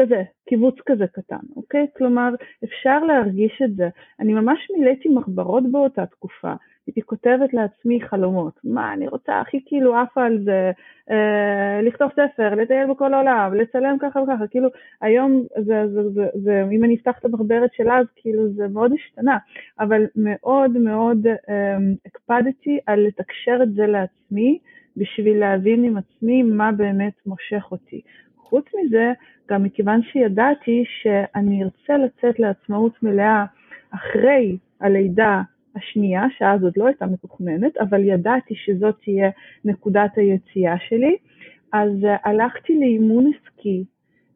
כזה, 0.00 0.22
קיבוץ 0.48 0.74
כזה 0.86 1.06
קטן, 1.06 1.46
אוקיי? 1.56 1.86
כלומר, 1.96 2.28
אפשר 2.64 2.98
להרגיש 3.04 3.62
את 3.64 3.76
זה. 3.76 3.88
אני 4.20 4.34
ממש 4.34 4.58
מילאתי 4.76 5.08
מחברות 5.08 5.72
באותה 5.72 6.06
תקופה. 6.06 6.52
הייתי 6.86 7.02
כותבת 7.02 7.54
לעצמי 7.54 8.00
חלומות. 8.00 8.60
מה 8.64 8.92
אני 8.92 9.08
רוצה, 9.08 9.40
הכי 9.40 9.60
כאילו 9.66 9.96
עפה 9.96 10.24
על 10.24 10.38
זה, 10.44 10.70
אה, 11.10 11.82
לכתוב 11.82 12.10
ספר, 12.12 12.54
לטייל 12.54 12.90
בכל 12.90 13.14
העולם, 13.14 13.54
לצלם 13.54 13.96
ככה 14.00 14.20
וככה. 14.20 14.46
כאילו, 14.46 14.68
היום, 15.00 15.42
זה, 15.56 15.88
זה, 15.92 16.10
זה, 16.10 16.26
זה, 16.34 16.64
אם 16.72 16.84
אני 16.84 16.96
אפתח 16.96 17.18
את 17.18 17.24
המחברת 17.24 17.70
של 17.74 17.90
אז, 17.90 18.06
כאילו, 18.16 18.48
זה 18.48 18.68
מאוד 18.68 18.92
השתנה. 18.92 19.38
אבל 19.80 20.06
מאוד 20.16 20.70
מאוד 20.70 21.26
אה, 21.26 21.76
הקפדתי 22.06 22.78
על 22.86 23.06
לתקשר 23.06 23.58
את 23.62 23.72
זה 23.72 23.86
לעצמי, 23.86 24.58
בשביל 24.96 25.38
להבין 25.38 25.84
עם 25.84 25.96
עצמי 25.96 26.42
מה 26.42 26.72
באמת 26.72 27.12
מושך 27.26 27.72
אותי. 27.72 28.00
חוץ 28.48 28.64
מזה, 28.74 29.12
גם 29.50 29.62
מכיוון 29.62 30.02
שידעתי 30.02 30.84
שאני 31.02 31.64
ארצה 31.64 31.96
לצאת 31.96 32.38
לעצמאות 32.38 33.02
מלאה 33.02 33.44
אחרי 33.90 34.56
הלידה 34.80 35.42
השנייה, 35.76 36.22
שאז 36.38 36.62
עוד 36.64 36.72
לא 36.76 36.86
הייתה 36.86 37.06
מתוכננת, 37.06 37.76
אבל 37.76 38.04
ידעתי 38.04 38.54
שזאת 38.54 38.94
תהיה 39.04 39.30
נקודת 39.64 40.10
היציאה 40.16 40.74
שלי, 40.88 41.16
אז 41.72 41.90
הלכתי 42.24 42.78
לאימון 42.80 43.30
עסקי 43.32 43.84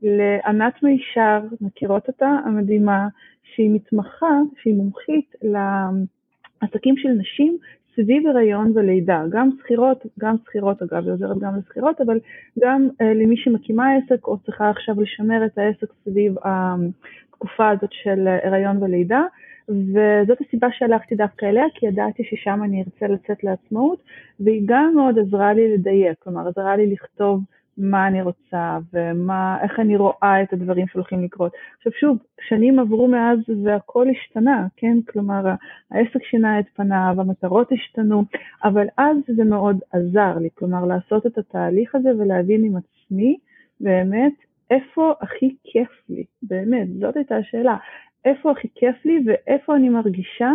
לענת 0.02 0.82
מישר, 0.82 1.40
מכירות 1.60 2.08
אותה? 2.08 2.36
המדהימה, 2.44 3.08
שהיא 3.42 3.70
מתמחה, 3.74 4.38
שהיא 4.62 4.74
מומחית 4.74 5.34
לעסקים 5.42 6.96
של 6.96 7.08
נשים 7.08 7.58
סביב 7.96 8.26
הריון 8.26 8.72
ולידה, 8.74 9.22
גם 9.30 9.50
שכירות, 9.58 10.06
גם 10.18 10.36
שכירות 10.44 10.82
אגב, 10.82 11.04
היא 11.04 11.12
עוזרת 11.12 11.38
גם 11.38 11.56
לשכירות, 11.56 12.00
אבל 12.00 12.18
גם 12.60 12.88
uh, 12.90 13.04
למי 13.04 13.36
שמקימה 13.36 13.86
עסק 13.96 14.26
או 14.26 14.38
צריכה 14.38 14.70
עכשיו 14.70 15.00
לשמר 15.00 15.46
את 15.46 15.58
העסק 15.58 15.92
סביב 16.04 16.34
התקופה 16.44 17.70
הזאת 17.70 17.90
של 17.92 18.28
הריון 18.44 18.82
ולידה, 18.82 19.22
וזאת 19.68 20.40
הסיבה 20.40 20.68
שהלכתי 20.72 21.14
דווקא 21.14 21.46
אליה, 21.46 21.64
כי 21.74 21.86
ידעתי 21.86 22.24
ששם 22.24 22.60
אני 22.64 22.82
ארצה 22.82 23.14
לצאת 23.14 23.44
לעצמאות, 23.44 24.02
והיא 24.40 24.62
גם 24.66 24.92
מאוד 24.94 25.18
עזרה 25.18 25.52
לי 25.52 25.74
לדייק, 25.74 26.18
כלומר 26.18 26.48
עזרה 26.48 26.76
לי 26.76 26.92
לכתוב 26.92 27.40
מה 27.78 28.08
אני 28.08 28.22
רוצה 28.22 28.78
ואיך 28.92 29.80
אני 29.80 29.96
רואה 29.96 30.42
את 30.42 30.52
הדברים 30.52 30.86
שהולכים 30.88 31.24
לקרות. 31.24 31.52
עכשיו 31.76 31.92
שוב, 31.92 32.18
שנים 32.48 32.78
עברו 32.78 33.08
מאז 33.08 33.38
והכל 33.64 34.06
השתנה, 34.08 34.66
כן? 34.76 34.96
כלומר 35.08 35.54
העסק 35.90 36.24
שינה 36.30 36.60
את 36.60 36.64
פניו, 36.74 37.14
המטרות 37.18 37.72
השתנו, 37.72 38.24
אבל 38.64 38.86
אז 38.98 39.16
זה 39.36 39.44
מאוד 39.44 39.78
עזר 39.92 40.38
לי, 40.38 40.48
כלומר 40.54 40.84
לעשות 40.84 41.26
את 41.26 41.38
התהליך 41.38 41.94
הזה 41.94 42.10
ולהבין 42.18 42.64
עם 42.64 42.76
עצמי 42.76 43.38
באמת 43.80 44.32
איפה 44.70 45.12
הכי 45.20 45.56
כיף 45.64 45.88
לי, 46.08 46.24
באמת, 46.42 46.88
זאת 47.00 47.16
הייתה 47.16 47.36
השאלה, 47.36 47.76
איפה 48.24 48.50
הכי 48.50 48.68
כיף 48.74 49.04
לי 49.04 49.24
ואיפה 49.26 49.76
אני 49.76 49.88
מרגישה 49.88 50.52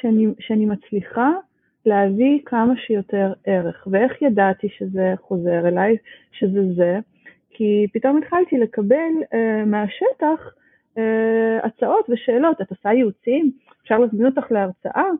שאני, 0.00 0.26
שאני 0.40 0.66
מצליחה 0.66 1.30
להביא 1.86 2.40
כמה 2.44 2.74
שיותר 2.76 3.32
ערך. 3.44 3.86
ואיך 3.90 4.22
ידעתי 4.22 4.68
שזה 4.68 5.14
חוזר 5.20 5.68
אליי, 5.68 5.96
שזה 6.32 6.60
זה? 6.76 6.98
כי 7.50 7.86
פתאום 7.92 8.18
התחלתי 8.18 8.58
לקבל 8.58 9.12
uh, 9.22 9.66
מהשטח 9.66 10.54
uh, 10.94 11.00
הצעות 11.62 12.06
ושאלות, 12.10 12.60
את 12.60 12.70
עושה 12.70 12.92
ייעוצים? 12.92 13.50
אפשר 13.82 13.98
להזמין 13.98 14.26
אותך 14.26 14.52
להרצאה? 14.52 15.10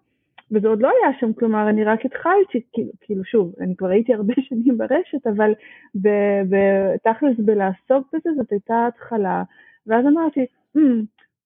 וזה 0.52 0.68
עוד 0.68 0.82
לא 0.82 0.88
היה 0.88 1.18
שם, 1.20 1.32
כלומר, 1.32 1.68
אני 1.68 1.84
רק 1.84 2.04
התחלתי, 2.04 2.60
כאילו, 3.00 3.24
שוב, 3.24 3.52
אני 3.60 3.76
כבר 3.76 3.88
הייתי 3.88 4.14
הרבה 4.14 4.34
שנים 4.48 4.78
ברשת, 4.78 5.26
אבל 5.26 5.52
בתכלס 5.94 7.36
בלעסוק 7.38 8.08
בזה 8.12 8.30
זאת 8.36 8.52
הייתה 8.52 8.86
התחלה, 8.86 9.42
ואז 9.86 10.06
אמרתי, 10.06 10.46
mm, 10.76 10.80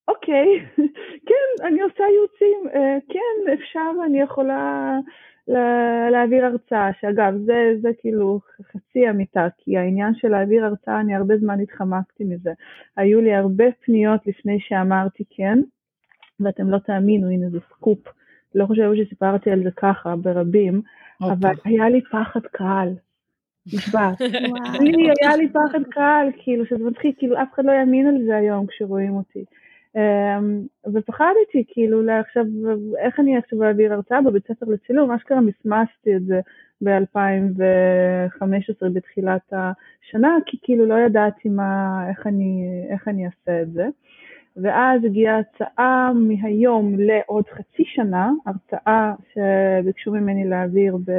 אוקיי, 0.08 0.46
כן, 1.28 1.66
אני 1.66 1.80
עושה 1.80 2.04
ייעוצים, 2.04 2.68
אה, 2.74 2.98
אפשר, 3.62 3.90
אני 4.06 4.20
יכולה 4.20 4.98
להעביר 6.10 6.44
הרצאה, 6.44 6.90
שאגב, 7.00 7.34
זה, 7.44 7.74
זה 7.80 7.88
כאילו 8.00 8.40
חצי 8.62 9.10
אמיתה, 9.10 9.46
כי 9.58 9.76
העניין 9.76 10.14
של 10.14 10.28
להעביר 10.28 10.64
הרצאה, 10.64 11.00
אני 11.00 11.14
הרבה 11.14 11.38
זמן 11.38 11.60
התחמקתי 11.60 12.24
מזה. 12.24 12.50
היו 12.96 13.20
לי 13.20 13.34
הרבה 13.34 13.64
פניות 13.84 14.26
לפני 14.26 14.60
שאמרתי 14.60 15.24
כן, 15.30 15.58
ואתם 16.40 16.70
לא 16.70 16.78
תאמינו, 16.78 17.28
הנה 17.30 17.50
זה 17.50 17.58
סקופ. 17.70 17.98
לא 18.54 18.66
חושבת 18.66 18.96
שסיפרתי 18.96 19.50
על 19.50 19.62
זה 19.62 19.70
ככה 19.76 20.16
ברבים. 20.16 20.82
אבל 21.22 21.52
היה 21.64 21.88
לי 21.88 22.00
פחד 22.10 22.40
קהל. 22.52 22.94
נשבעת. 23.66 24.20
לי 24.80 25.08
היה 25.22 25.36
לי 25.36 25.48
פחד 25.48 25.82
קהל, 25.90 26.28
כאילו, 26.38 26.66
שזה 26.66 26.84
מצחיק, 26.84 27.18
כאילו 27.18 27.42
אף 27.42 27.48
אחד 27.54 27.64
לא 27.64 27.72
יאמין 27.72 28.06
על 28.06 28.24
זה 28.26 28.36
היום 28.36 28.66
כשרואים 28.66 29.12
אותי. 29.12 29.44
אמ, 29.96 30.62
ופחדתי 30.86 31.64
כאילו 31.68 32.02
לעכשיו, 32.02 32.44
איך 32.98 33.20
אני 33.20 33.36
עכשיו 33.36 33.62
אעביר 33.62 33.92
הרצאה 33.92 34.22
בבית 34.22 34.46
ספר 34.46 34.66
לצילום, 34.66 35.10
אשכרה 35.10 35.40
מסמסתי 35.40 36.16
את 36.16 36.24
זה 36.24 36.40
ב-2015 36.82 38.88
בתחילת 38.92 39.52
השנה, 39.52 40.36
כי 40.46 40.58
כאילו 40.62 40.86
לא 40.86 40.94
ידעתי 40.94 41.48
מה, 41.48 42.04
איך 42.08 42.26
אני, 42.26 42.64
איך 42.90 43.08
אני 43.08 43.26
אעשה 43.26 43.62
את 43.62 43.72
זה. 43.72 43.88
ואז 44.56 45.04
הגיעה 45.04 45.38
הצעה 45.38 46.12
מהיום 46.14 46.94
לעוד 46.98 47.44
חצי 47.48 47.84
שנה, 47.84 48.30
הרצאה 48.46 49.12
שביקשו 49.32 50.12
ממני 50.12 50.48
להעביר 50.48 50.96
ב... 50.96 51.12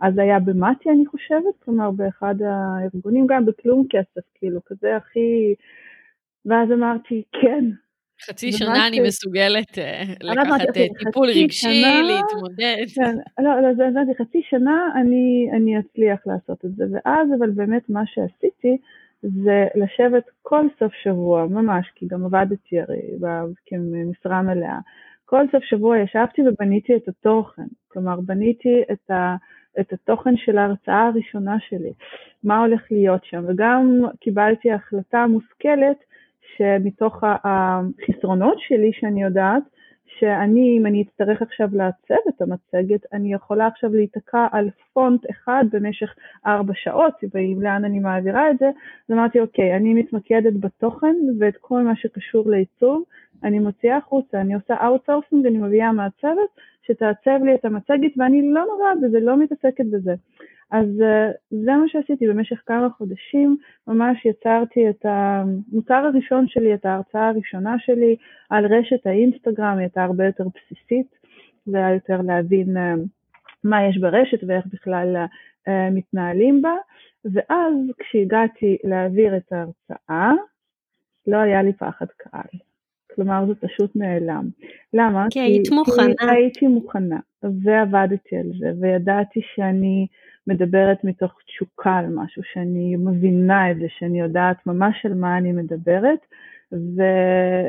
אז 0.00 0.18
היה 0.18 0.38
במטי 0.38 0.90
אני 0.90 1.06
חושבת, 1.06 1.54
כלומר 1.64 1.90
באחד 1.90 2.34
הארגונים, 2.42 3.26
גם 3.26 3.46
בכלום 3.46 3.86
כסף, 3.90 4.20
כאילו, 4.34 4.60
כזה 4.66 4.96
הכי 4.96 5.54
ואז 6.46 6.72
אמרתי, 6.72 7.22
כן. 7.32 7.64
חצי 8.22 8.52
שנה 8.52 8.86
אני 8.88 9.00
מסוגלת 9.00 9.78
אה, 9.78 10.02
לקחת 10.22 10.76
אה, 10.76 10.86
טיפול 10.98 11.28
רגשי, 11.28 11.82
להתמודד. 11.82 12.86
כן, 12.94 13.42
לא, 13.44 13.62
לא, 13.62 13.74
זה 13.74 13.86
הבנתי, 13.86 14.12
חצי 14.22 14.42
שנה 14.50 14.88
אני, 14.94 15.48
אני 15.52 15.78
אצליח 15.78 16.20
לעשות 16.26 16.64
את 16.64 16.74
זה. 16.74 16.84
ואז 16.92 17.28
אבל 17.38 17.50
באמת 17.50 17.90
מה 17.90 18.02
שעשיתי 18.06 18.76
זה 19.22 19.66
לשבת 19.74 20.24
כל 20.42 20.66
סוף 20.78 20.92
שבוע, 21.02 21.46
ממש, 21.46 21.86
כי 21.94 22.06
גם 22.06 22.24
עבדתי 22.24 22.80
הרי 22.80 23.00
כמשרה 23.66 24.42
מלאה. 24.42 24.78
כל 25.24 25.44
סוף 25.52 25.64
שבוע 25.64 25.98
ישבתי 25.98 26.42
ובניתי 26.42 26.96
את 26.96 27.08
התוכן. 27.08 27.66
כלומר, 27.88 28.20
בניתי 28.20 28.82
את 28.92 29.10
ה... 29.10 29.36
את 29.80 29.92
התוכן 29.92 30.36
של 30.36 30.58
ההרצאה 30.58 31.06
הראשונה 31.06 31.56
שלי, 31.68 31.92
מה 32.44 32.60
הולך 32.60 32.82
להיות 32.90 33.24
שם, 33.24 33.44
וגם 33.48 34.00
קיבלתי 34.20 34.72
החלטה 34.72 35.26
מושכלת 35.26 35.96
שמתוך 36.56 37.24
החסרונות 37.44 38.56
שלי 38.60 38.90
שאני 38.92 39.22
יודעת, 39.22 39.62
שאני, 40.18 40.78
אם 40.78 40.86
אני 40.86 41.02
אצטרך 41.02 41.42
עכשיו 41.42 41.68
לעצב 41.72 42.22
את 42.28 42.42
המצגת, 42.42 43.00
אני 43.12 43.34
יכולה 43.34 43.66
עכשיו 43.66 43.90
להיתקע 43.94 44.46
על 44.52 44.70
פונט 44.92 45.30
אחד 45.30 45.64
במשך 45.72 46.14
ארבע 46.46 46.72
שעות, 46.76 47.14
ואם 47.34 47.58
לאן 47.62 47.84
אני 47.84 47.98
מעבירה 47.98 48.50
את 48.50 48.58
זה, 48.58 48.66
אז 48.68 49.16
אמרתי, 49.16 49.40
אוקיי, 49.40 49.76
אני 49.76 49.94
מתמקדת 49.94 50.52
בתוכן 50.60 51.14
ואת 51.40 51.56
כל 51.60 51.82
מה 51.82 51.96
שקשור 51.96 52.50
לעיצוב, 52.50 53.02
אני 53.44 53.58
מוציאה 53.58 53.96
החוצה, 53.96 54.40
אני 54.40 54.54
עושה 54.54 54.74
outsourcing, 54.86 55.46
אני 55.46 55.58
מביאה 55.58 55.92
מעצבת 55.92 56.50
שתעצב 56.86 57.44
לי 57.44 57.54
את 57.54 57.64
המצגת 57.64 58.12
ואני 58.16 58.52
לא 58.52 58.64
נוגעת 58.72 59.00
בזה, 59.02 59.20
לא 59.20 59.36
מתעסקת 59.38 59.84
בזה. 59.92 60.14
אז 60.70 60.86
אה, 60.86 61.34
זה 61.50 61.72
מה 61.72 61.84
שעשיתי 61.88 62.28
במשך 62.28 62.62
כמה 62.66 62.88
חודשים, 62.90 63.56
ממש 63.86 64.26
יצרתי 64.26 64.90
את 64.90 65.06
המוצר 65.08 65.94
הראשון 65.94 66.48
שלי, 66.48 66.74
את 66.74 66.86
ההרצאה 66.86 67.28
הראשונה 67.28 67.74
שלי 67.78 68.16
על 68.50 68.66
רשת 68.66 69.06
האינסטגרם, 69.06 69.72
היא 69.72 69.80
הייתה 69.80 70.04
הרבה 70.04 70.26
יותר 70.26 70.44
בסיסית, 70.44 71.06
זה 71.66 71.76
היה 71.76 71.94
יותר 71.94 72.20
להבין 72.20 72.76
uh, 72.76 72.80
מה 73.64 73.88
יש 73.88 73.98
ברשת 73.98 74.44
ואיך 74.46 74.66
בכלל 74.66 75.16
uh, 75.16 75.70
מתנהלים 75.94 76.62
בה, 76.62 76.74
ואז 77.24 77.74
כשהגעתי 77.98 78.76
להעביר 78.84 79.36
את 79.36 79.52
ההרצאה, 79.52 80.32
לא 81.26 81.36
היה 81.36 81.62
לי 81.62 81.72
פחד 81.72 82.06
קהל. 82.16 82.58
כלומר 83.14 83.46
זה 83.46 83.54
פשוט 83.54 83.96
נעלם. 83.96 84.48
למה? 84.94 85.26
כי 85.30 85.40
היית 85.40 85.70
מוכנה. 85.70 86.14
כי 86.20 86.26
הייתי 86.30 86.66
מוכנה, 86.66 87.18
ועבדתי 87.42 88.36
על 88.36 88.46
זה, 88.58 88.72
וידעתי 88.80 89.40
שאני 89.54 90.06
מדברת 90.46 91.04
מתוך 91.04 91.32
תשוקה 91.46 91.96
על 91.96 92.06
משהו, 92.14 92.42
שאני 92.52 92.96
מבינה 92.96 93.70
את 93.70 93.76
זה, 93.76 93.86
שאני 93.98 94.20
יודעת 94.20 94.66
ממש 94.66 95.06
על 95.06 95.14
מה 95.14 95.38
אני 95.38 95.52
מדברת, 95.52 96.18
ושאני 96.72 97.68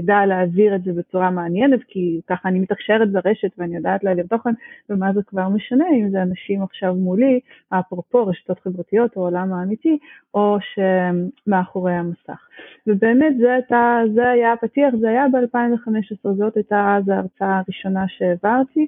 אדע 0.00 0.26
להעביר 0.26 0.74
את 0.74 0.84
זה 0.84 0.92
בצורה 0.92 1.30
מעניינת, 1.30 1.80
כי 1.88 2.20
ככה 2.26 2.48
אני 2.48 2.58
מתקשרת 2.58 3.12
ברשת 3.12 3.50
ואני 3.58 3.76
יודעת 3.76 4.04
להעביר 4.04 4.26
תוכן, 4.26 4.50
ומה 4.90 5.12
זה 5.12 5.20
כבר 5.26 5.48
משנה 5.48 5.84
אם 6.00 6.10
זה 6.10 6.22
אנשים 6.22 6.62
עכשיו 6.62 6.94
מולי, 6.94 7.40
אפרופו 7.68 8.26
רשתות 8.26 8.60
חברתיות 8.60 9.16
או 9.16 9.22
עולם 9.22 9.52
האמיתי, 9.52 9.98
או 10.34 10.58
שמאחורי 10.60 11.92
המסך. 11.92 12.48
ובאמת 12.86 13.38
זה, 13.38 13.52
הייתה, 13.52 14.00
זה 14.14 14.30
היה 14.30 14.52
הפתיח, 14.52 14.94
זה 15.00 15.08
היה 15.08 15.26
ב-2015, 15.28 16.28
זאת 16.36 16.56
הייתה 16.56 16.96
אז 16.96 17.08
ההרצאה 17.08 17.58
הראשונה 17.58 18.04
שהעברתי, 18.08 18.86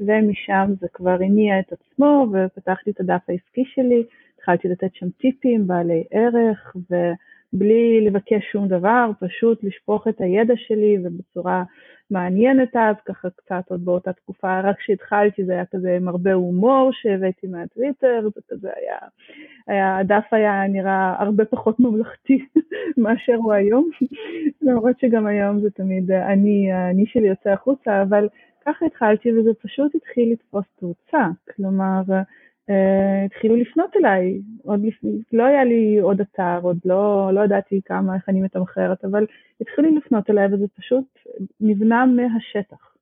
ומשם 0.00 0.72
זה 0.80 0.86
כבר 0.92 1.16
הניע 1.20 1.60
את 1.60 1.72
עצמו, 1.72 2.26
ופתחתי 2.32 2.90
את 2.90 3.00
הדף 3.00 3.20
העסקי 3.28 3.64
שלי, 3.64 4.04
התחלתי 4.34 4.68
לתת 4.68 4.94
שם 4.94 5.10
טיפים 5.10 5.66
בעלי 5.66 6.04
ערך, 6.10 6.76
ו... 6.90 6.94
בלי 7.52 8.00
לבקש 8.06 8.52
שום 8.52 8.68
דבר, 8.68 9.10
פשוט 9.20 9.64
לשפוך 9.64 10.08
את 10.08 10.20
הידע 10.20 10.54
שלי 10.56 10.96
ובצורה 11.04 11.62
מעניינת 12.10 12.76
אז, 12.76 12.96
ככה 13.06 13.28
קצת 13.30 13.70
עוד 13.70 13.84
באותה 13.84 14.12
תקופה, 14.12 14.60
רק 14.60 14.76
כשהתחלתי 14.78 15.44
זה 15.44 15.52
היה 15.52 15.64
כזה 15.64 15.96
עם 15.96 16.08
הרבה 16.08 16.32
הומור 16.32 16.90
שהבאתי 16.92 17.46
מהטוויטר, 17.46 18.28
זה 18.34 18.40
כזה 18.48 18.68
היה, 18.76 18.98
היה, 19.66 19.98
הדף 19.98 20.24
היה 20.32 20.66
נראה 20.68 21.14
הרבה 21.18 21.44
פחות 21.44 21.80
ממלכתי 21.80 22.44
מאשר 23.02 23.34
הוא 23.34 23.52
היום, 23.52 23.90
למרות 24.62 24.98
שגם 25.00 25.26
היום 25.26 25.60
זה 25.60 25.70
תמיד 25.70 26.10
אני, 26.10 26.68
אני 26.90 27.06
שלי 27.06 27.28
יוצא 27.28 27.50
החוצה, 27.50 28.02
אבל 28.02 28.28
ככה 28.66 28.86
התחלתי 28.86 29.32
וזה 29.32 29.50
פשוט 29.62 29.94
התחיל 29.94 30.32
לתפוס 30.32 30.64
תאוצה, 30.80 31.26
כלומר 31.56 32.02
התחילו 33.26 33.56
לפנות 33.56 33.96
אליי, 33.96 34.40
עוד 34.62 34.84
לפני, 34.84 35.10
לא 35.32 35.44
היה 35.44 35.64
לי 35.64 35.98
עוד 35.98 36.20
אתר, 36.20 36.58
עוד 36.62 36.78
לא, 36.84 37.30
לא 37.32 37.44
ידעתי 37.44 37.80
כמה, 37.84 38.14
איך 38.14 38.28
אני 38.28 38.40
מתמחרת, 38.40 39.04
אבל 39.04 39.26
התחילו 39.60 39.96
לפנות 39.96 40.30
אליי 40.30 40.46
וזה 40.54 40.66
פשוט 40.76 41.04
נבנה 41.60 42.06
מהשטח. 42.06 42.94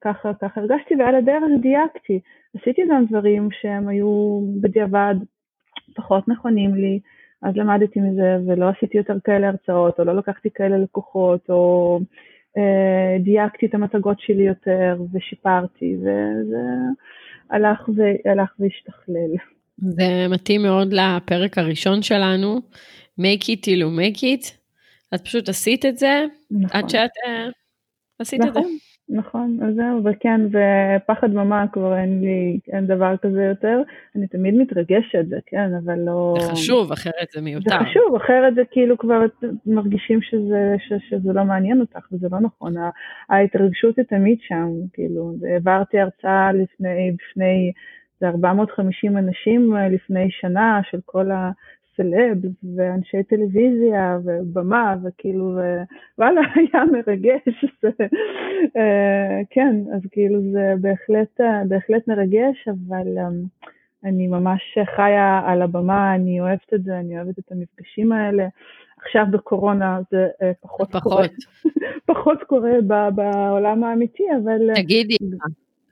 ככה, 0.00 0.34
ככה 0.34 0.60
הרגשתי 0.60 0.94
ועל 0.98 1.14
הדרך 1.14 1.42
דייקתי. 1.60 2.20
עשיתי 2.56 2.82
גם 2.90 3.04
דברים 3.06 3.48
שהם 3.60 3.88
היו 3.88 4.40
בדיעבד 4.60 5.14
פחות 5.96 6.28
נכונים 6.28 6.74
לי, 6.74 7.00
אז 7.42 7.56
למדתי 7.56 8.00
מזה 8.00 8.36
ולא 8.46 8.68
עשיתי 8.68 8.98
יותר 8.98 9.20
כאלה 9.24 9.48
הרצאות, 9.48 10.00
או 10.00 10.04
לא 10.04 10.16
לקחתי 10.16 10.48
כאלה 10.54 10.78
לקוחות, 10.78 11.50
או 11.50 12.00
אה, 12.56 13.16
דייקתי 13.20 13.66
את 13.66 13.74
המצגות 13.74 14.20
שלי 14.20 14.42
יותר 14.42 14.96
ושיפרתי, 15.12 15.96
וזה... 15.96 16.62
הלך, 17.50 17.88
ו, 17.88 18.02
הלך 18.30 18.50
והשתכלל. 18.58 19.30
זה 19.78 20.26
מתאים 20.30 20.62
מאוד 20.62 20.92
לפרק 20.92 21.58
הראשון 21.58 22.02
שלנו, 22.02 22.60
make 23.20 23.42
it 23.42 23.60
till 23.64 23.80
you 23.82 23.98
make 23.98 24.20
it. 24.20 24.52
את 25.14 25.24
פשוט 25.24 25.48
עשית 25.48 25.86
את 25.86 25.98
זה, 25.98 26.24
נכון. 26.50 26.80
עד 26.80 26.88
שאת 26.88 27.10
uh, 27.10 27.52
עשית 28.18 28.40
נכון, 28.40 28.48
את 28.48 28.54
זה. 28.54 28.60
נכון, 29.10 29.58
אז 29.62 29.74
זהו, 29.74 30.04
וכן, 30.04 30.40
ופחד 30.46 31.30
ממה 31.30 31.64
כבר 31.72 31.96
אין 31.98 32.20
לי, 32.20 32.58
אין 32.72 32.86
דבר 32.86 33.16
כזה 33.16 33.44
יותר. 33.44 33.80
אני 34.16 34.26
תמיד 34.26 34.54
מתרגשת, 34.54 35.28
זה 35.28 35.36
כן, 35.46 35.70
אבל 35.84 35.98
לא... 35.98 36.34
זה 36.40 36.52
חשוב, 36.52 36.92
אחרת 36.92 37.28
זה 37.32 37.40
מיותר. 37.40 37.70
זה 37.70 37.84
חשוב, 37.84 38.14
אחרת 38.16 38.54
זה 38.54 38.62
כאילו 38.70 38.98
כבר 38.98 39.20
מרגישים 39.66 40.22
שזה, 40.22 40.74
ש, 40.78 40.92
שזה 41.10 41.32
לא 41.32 41.44
מעניין 41.44 41.80
אותך, 41.80 42.12
וזה 42.12 42.28
לא 42.32 42.40
נכון. 42.40 42.74
ההתרגשות 43.30 43.96
היא 43.96 44.04
תמיד 44.04 44.38
שם, 44.40 44.68
כאילו, 44.92 45.32
העברתי 45.52 46.00
הרצאה 46.00 46.52
לפני, 46.52 47.12
בפני, 47.12 47.72
זה 48.20 48.28
450 48.28 49.18
אנשים 49.18 49.74
לפני 49.90 50.28
שנה 50.30 50.80
של 50.90 50.98
כל 51.04 51.30
ה... 51.30 51.50
סלב 51.98 52.38
ואנשי 52.76 53.22
טלוויזיה 53.22 54.18
ובמה 54.24 54.96
וכאילו 55.04 55.58
וואלה 56.18 56.40
היה 56.54 56.84
מרגש. 56.92 57.64
אה, 58.76 59.40
כן 59.50 59.76
אז 59.94 60.00
כאילו 60.10 60.40
זה 60.52 60.74
בהחלט 60.80 61.40
בהחלט 61.68 62.08
מרגש 62.08 62.68
אבל 62.68 63.18
אמ, 63.18 63.42
אני 64.04 64.26
ממש 64.26 64.78
חיה 64.96 65.42
על 65.46 65.62
הבמה 65.62 66.14
אני 66.14 66.40
אוהבת 66.40 66.74
את 66.74 66.84
זה 66.84 66.98
אני 66.98 67.16
אוהבת 67.16 67.38
את 67.38 67.52
המפגשים 67.52 68.12
האלה. 68.12 68.48
עכשיו 69.00 69.26
בקורונה 69.30 70.00
זה 70.10 70.28
אה, 70.42 70.52
פחות, 70.60 70.90
פחות. 70.92 71.02
קורה. 71.02 71.26
פחות 72.10 72.42
קורה 72.42 72.72
בעולם 73.14 73.84
האמיתי 73.84 74.24
אבל 74.44 74.74
תגידי 74.74 75.16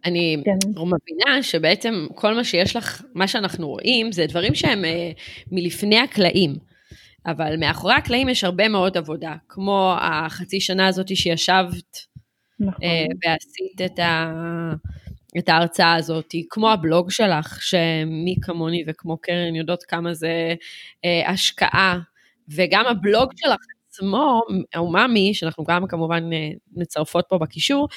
אני 0.07 0.37
כן. 0.45 0.69
מבינה 0.75 1.43
שבעצם 1.43 2.07
כל 2.15 2.35
מה 2.35 2.45
שיש 2.45 2.77
לך, 2.77 3.03
מה 3.15 3.29
שאנחנו 3.29 3.69
רואים, 3.69 4.13
זה 4.13 4.27
דברים 4.27 4.55
שהם 4.55 4.85
uh, 4.85 5.21
מלפני 5.53 5.99
הקלעים. 5.99 6.57
אבל 7.27 7.57
מאחורי 7.57 7.95
הקלעים 7.95 8.29
יש 8.29 8.45
הרבה 8.45 8.69
מאוד 8.69 8.97
עבודה, 8.97 9.35
כמו 9.49 9.95
החצי 10.01 10.61
שנה 10.61 10.87
הזאת 10.87 11.17
שישבת 11.17 11.99
נכון. 12.61 12.85
uh, 12.85 13.17
ועשית 13.25 13.93
את, 13.93 13.99
ה, 13.99 14.33
את 15.39 15.49
ההרצאה 15.49 15.95
הזאת, 15.95 16.35
כמו 16.51 16.71
הבלוג 16.71 17.11
שלך, 17.11 17.63
שמי 17.63 18.37
כמוני 18.43 18.85
וכמו 18.87 19.17
קרן 19.17 19.55
יודעות 19.55 19.83
כמה 19.83 20.15
זה 20.15 20.55
אה, 20.97 21.31
השקעה, 21.31 21.99
וגם 22.49 22.87
הבלוג 22.87 23.31
שלך 23.37 23.76
עצמו, 23.97 24.43
אומאמי, 24.77 25.35
שאנחנו 25.35 25.65
גם 25.65 25.87
כמובן 25.87 26.33
אה, 26.33 26.51
מצרפות 26.77 27.25
פה 27.29 27.39
בקישור, 27.39 27.89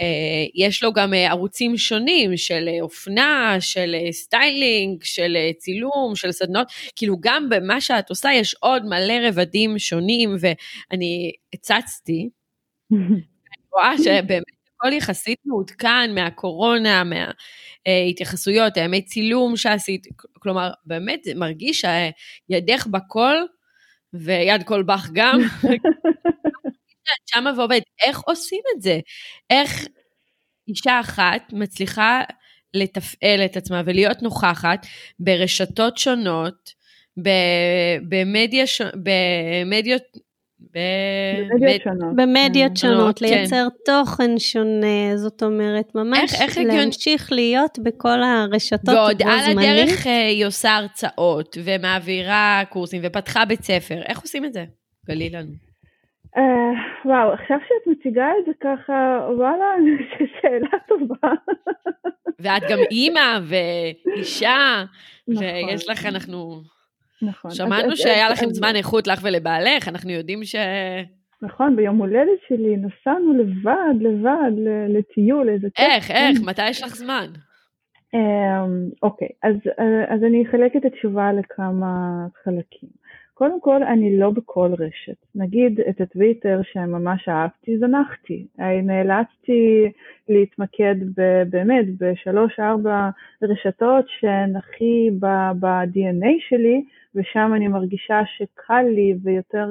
אה, 0.00 0.06
יש 0.54 0.82
לו 0.82 0.92
גם 0.92 1.14
אה, 1.14 1.30
ערוצים 1.30 1.76
שונים 1.76 2.36
של 2.36 2.68
אופנה, 2.80 3.56
של 3.60 3.96
סטיילינג, 4.10 5.02
של 5.02 5.36
צילום, 5.58 6.12
של 6.14 6.32
סדנות, 6.32 6.66
כאילו 6.96 7.16
גם 7.20 7.48
במה 7.48 7.80
שאת 7.80 8.10
עושה 8.10 8.28
יש 8.32 8.54
עוד 8.60 8.84
מלא 8.84 9.14
רבדים 9.28 9.78
שונים, 9.78 10.36
ואני 10.40 11.32
הצצתי, 11.54 12.28
אני 12.92 13.20
רואה 13.72 13.98
שבאמת 13.98 14.56
הכל 14.76 14.92
יחסית 14.92 15.38
מעודכן 15.44 16.14
מהקורונה, 16.14 17.02
מההתייחסויות, 17.04 18.76
הימי 18.76 19.02
צילום 19.02 19.56
שעשית, 19.56 20.06
כלומר, 20.38 20.70
באמת 20.86 21.20
מרגיש 21.36 21.84
שידך 22.50 22.86
בכל, 22.86 23.36
ויד 24.12 24.62
כל 24.62 24.82
בח 24.82 25.08
גם. 25.12 25.40
שמה 27.30 27.52
ועובד, 27.56 27.80
איך 28.04 28.20
עושים 28.20 28.62
את 28.76 28.82
זה? 28.82 29.00
איך 29.50 29.86
אישה 30.68 31.00
אחת 31.00 31.52
מצליחה 31.52 32.22
לתפעל 32.74 33.44
את 33.44 33.56
עצמה 33.56 33.82
ולהיות 33.86 34.22
נוכחת 34.22 34.86
ברשתות 35.18 35.98
שונות, 35.98 36.72
במדיה, 38.08 38.64
במדיות 39.02 40.02
במדיות 40.72 41.82
שונות, 41.82 42.16
במדיות 42.16 42.70
כן. 42.70 42.76
שונות 42.76 43.18
כן. 43.18 43.26
לייצר 43.26 43.66
תוכן 43.84 44.38
שונה, 44.38 45.16
זאת 45.16 45.42
אומרת, 45.42 45.94
ממש 45.94 46.32
איך, 46.32 46.42
איך 46.42 46.58
להמשיך 46.58 47.32
הגיון... 47.32 47.38
להיות 47.38 47.78
בכל 47.82 48.22
הרשתות 48.22 48.80
בו 48.84 48.92
זמנית. 48.92 49.22
ועוד 49.22 49.22
על 49.22 49.58
הדרך 49.58 50.06
אה, 50.06 50.26
היא 50.26 50.46
עושה 50.46 50.76
הרצאות, 50.76 51.56
ומעבירה 51.64 52.62
קורסים, 52.68 53.02
ופתחה 53.04 53.44
בית 53.44 53.62
ספר, 53.62 54.02
איך 54.06 54.20
עושים 54.20 54.44
את 54.44 54.52
זה? 54.52 54.64
גלי 55.06 55.30
לנו. 55.30 55.52
Uh, 56.36 56.38
וואו, 57.04 57.32
עכשיו 57.32 57.58
שאת 57.68 57.96
מציגה 57.98 58.26
את 58.40 58.44
זה 58.46 58.52
ככה, 58.62 59.28
וואלה, 59.36 59.64
שאלה 60.40 60.78
טובה. 60.88 61.32
ואת 62.40 62.62
גם 62.70 62.78
אימא 62.90 63.38
ואישה, 63.42 64.84
נכון. 65.28 65.44
ויש 65.44 65.88
לך, 65.88 66.06
אנחנו... 66.06 66.60
נכון. 67.22 67.50
שמענו 67.50 67.92
אז, 67.92 67.98
שהיה 67.98 68.26
אז, 68.26 68.32
לכם 68.32 68.46
אז... 68.46 68.52
זמן 68.52 68.76
איכות 68.76 69.06
לך 69.06 69.20
ולבעלך, 69.22 69.88
אנחנו 69.88 70.10
יודעים 70.10 70.44
ש... 70.44 70.56
נכון, 71.42 71.76
ביום 71.76 71.98
הולדת 71.98 72.38
שלי 72.48 72.76
נסענו 72.76 73.32
לבד, 73.32 73.94
לבד, 74.00 74.52
לטיול, 74.88 75.48
איזה. 75.48 75.68
איך, 75.78 76.10
איך, 76.10 76.38
מתי 76.46 76.68
יש 76.68 76.82
לך 76.82 76.96
זמן? 76.96 77.26
אמ, 78.14 78.88
אוקיי, 79.02 79.28
אז, 79.42 79.56
אז 80.08 80.22
אני 80.22 80.44
אחלק 80.48 80.76
את 80.76 80.84
התשובה 80.84 81.32
לכמה 81.32 82.26
חלקים. 82.44 82.88
קודם 83.38 83.60
כל, 83.60 83.82
אני 83.82 84.18
לא 84.18 84.30
בכל 84.30 84.70
רשת. 84.78 85.16
נגיד 85.34 85.80
את 85.80 86.00
הטוויטר 86.00 86.60
שממש 86.62 87.28
אהבתי, 87.28 87.78
זנחתי. 87.78 88.46
נאלצתי 88.58 89.92
להתמקד 90.28 90.94
ב, 91.16 91.42
באמת 91.50 91.86
בשלוש-ארבע 91.98 93.10
רשתות 93.42 94.04
שהן 94.08 94.56
הכי 94.56 95.10
ב-DNA 95.20 96.32
שלי, 96.48 96.84
ושם 97.14 97.52
אני 97.56 97.68
מרגישה 97.68 98.20
שקל 98.36 98.82
לי 98.82 99.14
ויותר 99.22 99.68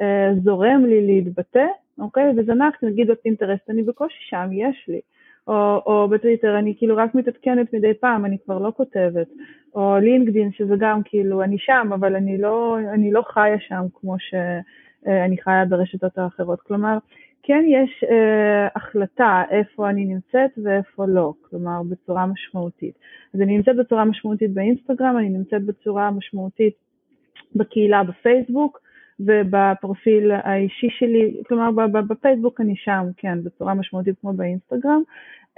אה, 0.00 0.30
זורם 0.44 0.84
לי 0.84 1.06
להתבטא, 1.06 1.66
אוקיי? 1.98 2.32
וזנחתי, 2.36 2.86
נגיד 2.86 3.06
בפינטרסט, 3.10 3.70
אני 3.70 3.82
בקושי 3.82 4.18
שם, 4.28 4.48
יש 4.52 4.84
לי. 4.88 5.00
או, 5.48 5.82
או 5.86 6.08
בטוויטר 6.08 6.58
אני 6.58 6.74
כאילו 6.78 6.96
רק 6.96 7.14
מתעדכנת 7.14 7.74
מדי 7.74 7.94
פעם, 7.94 8.24
אני 8.24 8.36
כבר 8.44 8.58
לא 8.58 8.72
כותבת, 8.76 9.26
או 9.74 9.96
לינקדין 9.98 10.52
שזה 10.52 10.74
גם 10.78 11.00
כאילו, 11.04 11.42
אני 11.42 11.58
שם, 11.58 11.90
אבל 11.94 12.16
אני 12.16 12.38
לא, 12.38 12.78
אני 12.94 13.12
לא 13.12 13.22
חיה 13.22 13.58
שם 13.58 13.84
כמו 13.94 14.16
שאני 14.18 15.36
חיה 15.42 15.64
ברשתות 15.64 16.18
האחרות. 16.18 16.60
כלומר, 16.60 16.98
כן 17.42 17.64
יש 17.68 18.04
אה, 18.10 18.68
החלטה 18.76 19.42
איפה 19.50 19.90
אני 19.90 20.04
נמצאת 20.04 20.50
ואיפה 20.64 21.06
לא, 21.06 21.32
כלומר 21.42 21.82
בצורה 21.90 22.26
משמעותית. 22.26 22.94
אז 23.34 23.40
אני 23.40 23.56
נמצאת 23.56 23.76
בצורה 23.76 24.04
משמעותית 24.04 24.54
באינסטגרם, 24.54 25.18
אני 25.18 25.28
נמצאת 25.28 25.64
בצורה 25.64 26.10
משמעותית 26.10 26.74
בקהילה 27.54 28.04
בפייסבוק, 28.04 28.80
ובפרופיל 29.20 30.30
האישי 30.32 30.88
שלי, 30.90 31.42
כלומר 31.48 31.70
בפייסבוק 32.08 32.60
אני 32.60 32.76
שם, 32.76 33.06
כן, 33.16 33.44
בצורה 33.44 33.74
משמעותית 33.74 34.18
כמו 34.20 34.32
באינסטגרם. 34.32 35.02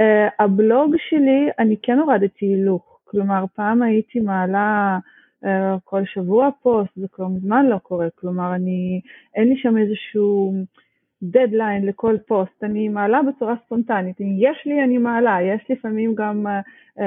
אה, 0.03 0.05
הבלוג 0.39 0.95
שלי, 1.09 1.49
אני 1.59 1.77
כן 1.83 1.99
הורדתי 1.99 2.47
הילוך, 2.47 3.01
כלומר 3.05 3.45
פעם 3.55 3.83
הייתי 3.83 4.21
מעלה 4.21 4.99
אה, 5.45 5.49
כל 5.85 6.05
שבוע 6.05 6.49
פוסט, 6.63 6.91
זה 6.97 7.07
כבר 7.13 7.29
מזמן 7.29 7.67
לא 7.67 7.79
קורה, 7.79 8.07
כלומר 8.15 8.55
אני, 8.55 9.01
אין 9.35 9.49
לי 9.49 9.57
שם 9.57 9.77
איזשהו 9.77 10.55
דדליין 11.23 11.87
לכל 11.87 12.17
פוסט, 12.27 12.65
אני 12.65 12.89
מעלה 12.89 13.21
בצורה 13.23 13.55
ספונטנית, 13.67 14.21
אם 14.21 14.37
יש 14.39 14.63
לי 14.67 14.85
אני 14.85 14.99
מעלה, 14.99 15.39
יש 15.43 15.71
לפעמים 15.71 16.15
גם 16.15 16.47
uh, 16.99 17.03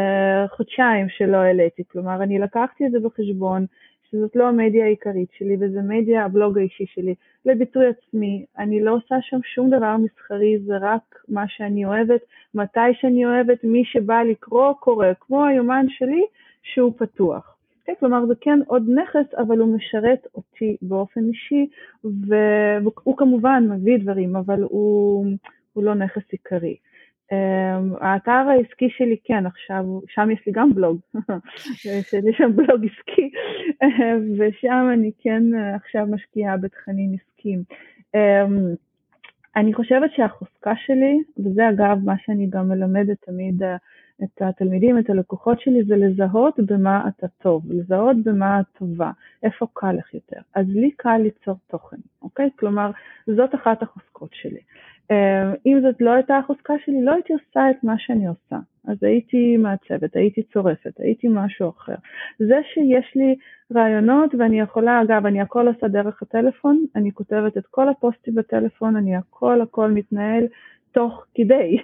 חודשיים 0.56 1.10
שלא 1.10 1.38
העליתי, 1.38 1.84
כלומר 1.92 2.24
אני 2.24 2.40
לקחתי 2.40 2.86
את 2.86 2.92
זה 2.92 3.00
בחשבון, 3.00 3.66
שזאת 4.12 4.36
לא 4.36 4.48
המדיה 4.48 4.86
העיקרית 4.86 5.30
שלי 5.38 5.58
וזה 5.60 5.82
מדיה 5.82 6.26
הבלוג 6.26 6.58
האישי 6.58 6.86
שלי, 6.86 7.16
לביטוי 7.46 7.86
עצמי, 7.88 8.46
אני 8.58 8.84
לא 8.84 8.92
עושה 8.92 9.16
שם 9.22 9.40
שום 9.44 9.70
דבר 9.70 9.98
מסחרי, 9.98 10.60
זה 10.60 10.78
רק 10.82 11.16
מה 11.30 11.44
שאני 11.48 11.86
אוהבת, 11.86 12.22
מתי 12.54 12.94
שאני 12.94 13.26
אוהבת, 13.26 13.64
מי 13.64 13.86
שבא 13.86 14.22
לקרוא 14.22 14.74
קורא, 14.74 15.08
כמו 15.20 15.46
היומן 15.46 15.86
שלי 15.90 16.26
שהוא 16.64 16.94
פתוח. 16.98 17.56
כן, 17.86 17.94
כלומר 18.00 18.26
זה 18.26 18.34
כן 18.42 18.60
עוד 18.68 18.84
נכס, 18.90 19.34
אבל 19.38 19.60
הוא 19.60 19.76
משרת 19.76 20.28
אותי 20.36 20.78
באופן 20.82 21.22
אישי, 21.28 21.68
והוא 22.04 23.18
כמובן 23.18 23.68
מביא 23.70 23.98
דברים, 23.98 24.36
אבל 24.36 24.62
הוא, 24.62 25.26
הוא 25.74 25.84
לא 25.84 25.94
נכס 25.96 26.32
עיקרי. 26.32 26.76
Um, 27.32 27.98
האתר 28.02 28.32
העסקי 28.32 28.90
שלי 28.90 29.18
כן 29.24 29.46
עכשיו, 29.46 29.86
שם 30.08 30.32
יש 30.32 30.40
לי 30.48 30.52
גם 30.52 30.74
בלוג, 30.74 31.00
יש 31.86 32.14
לי 32.14 32.34
שם 32.34 32.56
בלוג 32.56 32.86
עסקי, 32.86 33.30
ושם 34.38 34.90
אני 34.94 35.12
כן 35.20 35.44
עכשיו 35.76 36.08
משקיעה 36.10 36.58
בתכנים 36.58 37.12
עסקיים. 37.14 37.64
Um, 38.16 38.76
אני 39.56 39.74
חושבת 39.74 40.12
שהחוזקה 40.16 40.74
שלי, 40.86 41.20
וזה 41.40 41.70
אגב 41.70 41.98
מה 42.06 42.14
שאני 42.18 42.48
גם 42.50 42.70
מלמדת 42.70 43.18
תמיד 43.26 43.64
אה, 43.64 43.76
את 44.24 44.42
התלמידים, 44.42 45.00
את 45.00 45.10
הלקוחות 45.10 45.62
שלי, 45.62 45.84
זה 45.84 45.96
לזהות 45.96 46.60
במה 46.60 47.08
אתה 47.08 47.28
טוב, 47.28 47.64
לזהות 47.72 48.18
במה 48.24 48.60
את 48.60 48.66
טובה, 48.80 49.12
איפה 49.44 49.68
קל 49.74 49.92
לך 49.92 50.14
יותר. 50.14 50.40
אז 50.56 50.66
לי 50.70 50.92
קל 50.92 51.18
ליצור 51.18 51.56
תוכן, 51.68 51.98
אוקיי? 52.22 52.50
כלומר, 52.60 52.92
זאת 53.28 53.56
אחת 53.56 53.82
החוזקות 53.82 54.30
שלי. 54.34 54.60
אה, 55.12 55.54
אם 55.66 55.80
זאת 55.82 56.02
לא 56.02 56.12
הייתה 56.12 56.38
החוזקה 56.38 56.74
שלי, 56.86 57.02
לא 57.04 57.12
הייתי 57.12 57.34
עושה 57.34 57.70
את 57.70 57.84
מה 57.84 57.94
שאני 57.98 58.28
עושה. 58.28 58.58
אז 58.88 59.04
הייתי 59.04 59.58
מעצבת, 59.58 60.16
הייתי 60.16 60.44
צורפת, 60.44 61.00
הייתי 61.00 61.28
משהו 61.32 61.70
אחר. 61.70 61.96
זה 62.40 62.60
שיש 62.74 63.16
לי 63.16 63.36
רעיונות 63.76 64.36
ואני 64.36 64.60
יכולה, 64.60 65.02
אגב, 65.02 65.26
אני 65.26 65.42
הכל 65.42 65.68
עושה 65.68 65.88
דרך 65.88 66.22
הטלפון, 66.22 66.86
אני 66.96 67.12
כותבת 67.12 67.58
את 67.58 67.66
כל 67.66 67.90
הפוסטים 67.90 68.36
בטלפון, 68.36 68.96
אני 68.96 69.16
הכל 69.16 69.62
הכל 69.62 69.92
מתנהל 69.92 70.48
תוך 70.92 71.26
כדי, 71.36 71.78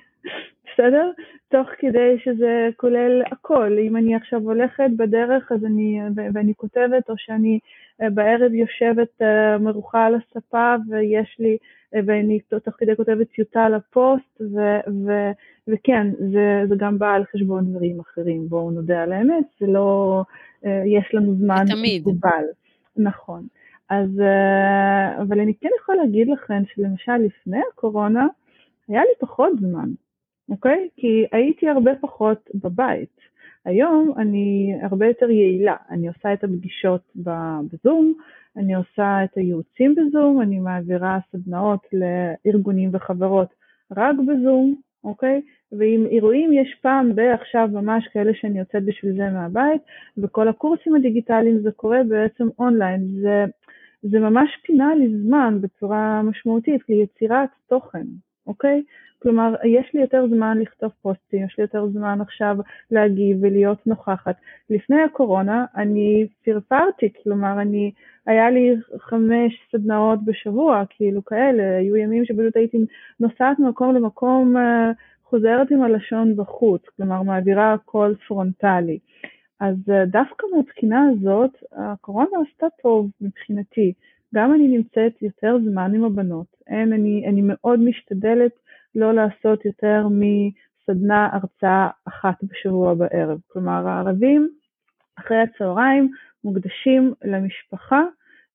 בסדר? 0.76 1.12
תוך 1.50 1.68
כדי 1.80 2.18
שזה 2.24 2.70
כולל 2.78 3.24
הכל. 3.32 3.78
אם 3.80 3.98
אני 3.98 4.16
עכשיו 4.16 4.42
הולכת 4.42 4.90
בדרך 4.98 5.52
אז 5.52 5.66
אני, 5.66 6.00
ואני 6.34 6.54
כותבת, 6.56 7.10
או 7.10 7.14
שאני 7.18 7.60
אה, 8.02 8.10
בערב 8.10 8.54
יושבת 8.54 9.22
אה, 9.22 9.58
מרוחה 9.58 10.06
על 10.06 10.16
הספה 10.16 10.76
ויש 10.90 11.36
לי 11.40 11.58
ואני 12.06 12.40
תוך 12.40 12.76
כדי 12.78 12.96
כותבת 12.96 13.28
טיוטה 13.30 13.70
לפוסט, 13.70 14.42
ו, 14.42 14.60
ו, 15.06 15.32
וכן, 15.68 16.08
זה, 16.32 16.64
זה 16.70 16.76
גם 16.78 17.00
בא 17.00 17.14
על 17.14 17.24
חשבון 17.34 17.66
דברים 17.66 18.00
אחרים, 18.00 18.50
בואו 18.50 18.72
נודה 18.72 19.04
על 19.04 19.12
האמת, 19.12 19.46
זה 19.60 19.68
לא, 19.68 20.22
אה, 20.66 20.84
יש 20.86 21.14
לנו 21.14 21.36
זמן 21.36 21.66
מוגבל. 22.06 22.46
נכון. 22.98 23.48
אז, 23.90 24.20
אה, 24.20 25.22
אבל 25.22 25.40
אני 25.40 25.54
כן 25.62 25.70
יכולה 25.80 26.04
להגיד 26.04 26.28
לכם 26.28 26.64
שלמשל 26.76 27.18
לפני 27.18 27.60
הקורונה, 27.74 28.28
היה 28.88 29.02
לי 29.02 29.12
פחות 29.20 29.52
זמן, 29.60 29.90
אוקיי? 30.50 30.90
כי 30.96 31.26
הייתי 31.32 31.70
הרבה 31.70 31.92
פחות 32.02 32.50
בבית. 32.64 33.16
היום 33.66 34.14
אני 34.18 34.74
הרבה 34.82 35.08
יותר 35.08 35.30
יעילה, 35.30 35.76
אני 35.90 36.08
עושה 36.08 36.34
את 36.34 36.44
הפגישות 36.44 37.02
בזום, 37.16 38.14
אני 38.58 38.76
עושה 38.76 39.24
את 39.24 39.38
הייעוצים 39.38 39.96
בזום, 39.96 40.42
אני 40.42 40.60
מעבירה 40.60 41.20
סדנאות 41.32 41.88
לארגונים 41.94 42.90
וחברות 42.94 43.48
רק 43.98 44.16
בזום, 44.28 44.76
אוקיי? 45.04 45.42
ועם 45.72 46.06
אירועים 46.06 46.54
יש 46.54 46.76
פעם 46.82 47.16
בעכשיו 47.16 47.70
ממש 47.72 48.08
כאלה 48.14 48.32
שאני 48.34 48.60
יוצאת 48.60 48.86
בשביל 48.86 49.16
זה 49.16 49.30
מהבית, 49.30 49.82
וכל 50.18 50.48
הקורסים 50.48 50.96
הדיגיטליים 50.96 51.60
זה 51.60 51.72
קורה 51.72 52.00
בעצם 52.08 52.48
אונליין. 52.60 53.02
זה, 53.22 53.46
זה 54.02 54.20
ממש 54.20 54.50
פינה 54.66 54.96
לי 54.96 55.18
זמן 55.18 55.58
בצורה 55.62 56.22
משמעותית 56.22 56.82
ליצירת 56.90 57.50
תוכן, 57.68 58.06
אוקיי? 58.48 58.84
כלומר, 59.26 59.56
יש 59.64 59.94
לי 59.94 60.02
יותר 60.02 60.28
זמן 60.28 60.58
לכתוב 60.62 60.92
פוסטים, 61.02 61.46
יש 61.46 61.56
לי 61.58 61.62
יותר 61.62 61.88
זמן 61.88 62.22
עכשיו 62.22 62.58
להגיב 62.92 63.38
ולהיות 63.42 63.88
נוכחת. 63.88 64.36
לפני 64.70 65.02
הקורונה 65.02 65.66
אני 65.76 66.28
פרפרתי, 66.46 67.10
כלומר, 67.24 67.62
אני, 67.62 67.92
היה 68.26 68.50
לי 68.50 68.76
חמש 68.98 69.54
סדנאות 69.72 70.26
בשבוע, 70.26 70.84
כאילו 70.90 71.26
כאלה, 71.26 71.78
היו 71.78 71.96
ימים 71.96 72.26
שפשוט 72.26 72.56
הייתי 72.56 72.78
נוסעת 73.20 73.60
ממקום 73.60 73.96
למקום, 73.96 74.58
אה, 74.58 74.92
חוזרת 75.24 75.72
עם 75.72 75.82
הלשון 75.82 76.36
בחוץ, 76.36 76.82
כלומר, 76.98 77.22
מעבירה 77.22 77.74
הכל 77.74 78.14
פרונטלי. 78.28 79.00
אז 79.60 79.76
אה, 79.90 80.06
דווקא 80.06 80.48
מהבחינה 80.56 81.10
הזאת, 81.12 81.52
הקורונה 81.72 82.30
עשתה 82.50 82.68
טוב 82.82 83.10
מבחינתי. 83.22 83.94
גם 84.36 84.54
אני 84.54 84.68
נמצאת 84.68 85.22
יותר 85.22 85.58
זמן 85.64 85.92
עם 85.96 86.04
הבנות, 86.04 86.48
אין, 86.68 86.94
אני, 86.94 87.26
אני 87.28 87.42
מאוד 87.44 87.80
משתדלת 87.80 88.52
לא 88.96 89.14
לעשות 89.14 89.66
יותר 89.66 90.08
מסדנה 90.10 91.30
הרצאה 91.32 91.90
אחת 92.08 92.44
בשבוע 92.44 92.94
בערב. 92.94 93.40
כלומר, 93.48 93.88
הערבים 93.88 94.50
אחרי 95.20 95.38
הצהריים 95.38 96.12
מוקדשים 96.44 97.14
למשפחה. 97.24 98.02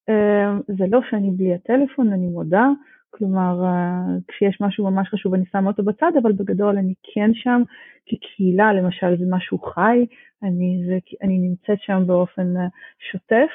אה, 0.09 0.59
זה 0.79 0.85
לא 0.89 1.01
שאני 1.11 1.31
בלי 1.31 1.55
הטלפון, 1.55 2.13
אני 2.13 2.27
מודה. 2.27 2.69
כלומר, 3.11 3.65
אה, 3.65 4.03
כשיש 4.29 4.61
משהו 4.61 4.91
ממש 4.91 5.09
חשוב 5.09 5.35
אני 5.35 5.45
שמה 5.53 5.71
אותו 5.71 5.83
בצד, 5.83 6.13
אבל 6.23 6.33
בגדול 6.33 6.79
אני 6.79 6.95
כן 7.03 7.31
שם, 7.35 7.63
כי 8.07 8.17
קהילה 8.17 8.73
למשל 8.73 9.19
זה 9.19 9.25
משהו 9.31 9.59
חי, 9.59 10.07
אני, 10.43 10.83
זה, 10.87 10.99
אני 11.23 11.39
נמצאת 11.39 11.79
שם 11.81 12.03
באופן 12.07 12.57
אה, 12.57 12.67
שוטף, 13.11 13.51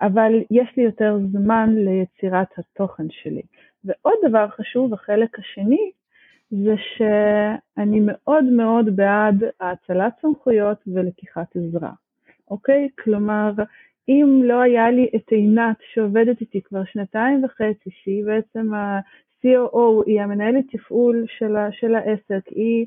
אבל 0.00 0.32
יש 0.50 0.68
לי 0.76 0.82
יותר 0.82 1.18
זמן 1.32 1.74
ליצירת 1.74 2.46
התוכן 2.58 3.06
שלי. 3.10 3.42
ועוד 3.84 4.14
דבר 4.28 4.48
חשוב, 4.48 4.94
החלק 4.94 5.38
השני, 5.38 5.90
זה 6.50 6.74
שאני 6.96 8.00
מאוד 8.06 8.44
מאוד 8.44 8.96
בעד 8.96 9.44
האצלת 9.60 10.12
סמכויות 10.22 10.78
ולקיחת 10.86 11.56
עזרה, 11.56 11.90
אוקיי? 12.50 12.88
כלומר, 13.04 13.52
אם 14.08 14.40
לא 14.44 14.60
היה 14.60 14.90
לי 14.90 15.10
את 15.16 15.28
עינת 15.32 15.76
שעובדת 15.92 16.40
איתי 16.40 16.60
כבר 16.62 16.84
שנתיים 16.84 17.44
וחצי, 17.44 17.90
שהיא 17.90 18.24
בעצם 18.24 18.74
ה-COO, 18.74 20.02
היא 20.06 20.20
המנהלת 20.20 20.64
תפעול 20.72 21.24
של, 21.38 21.56
של 21.70 21.94
העסק, 21.94 22.48
היא 22.50 22.86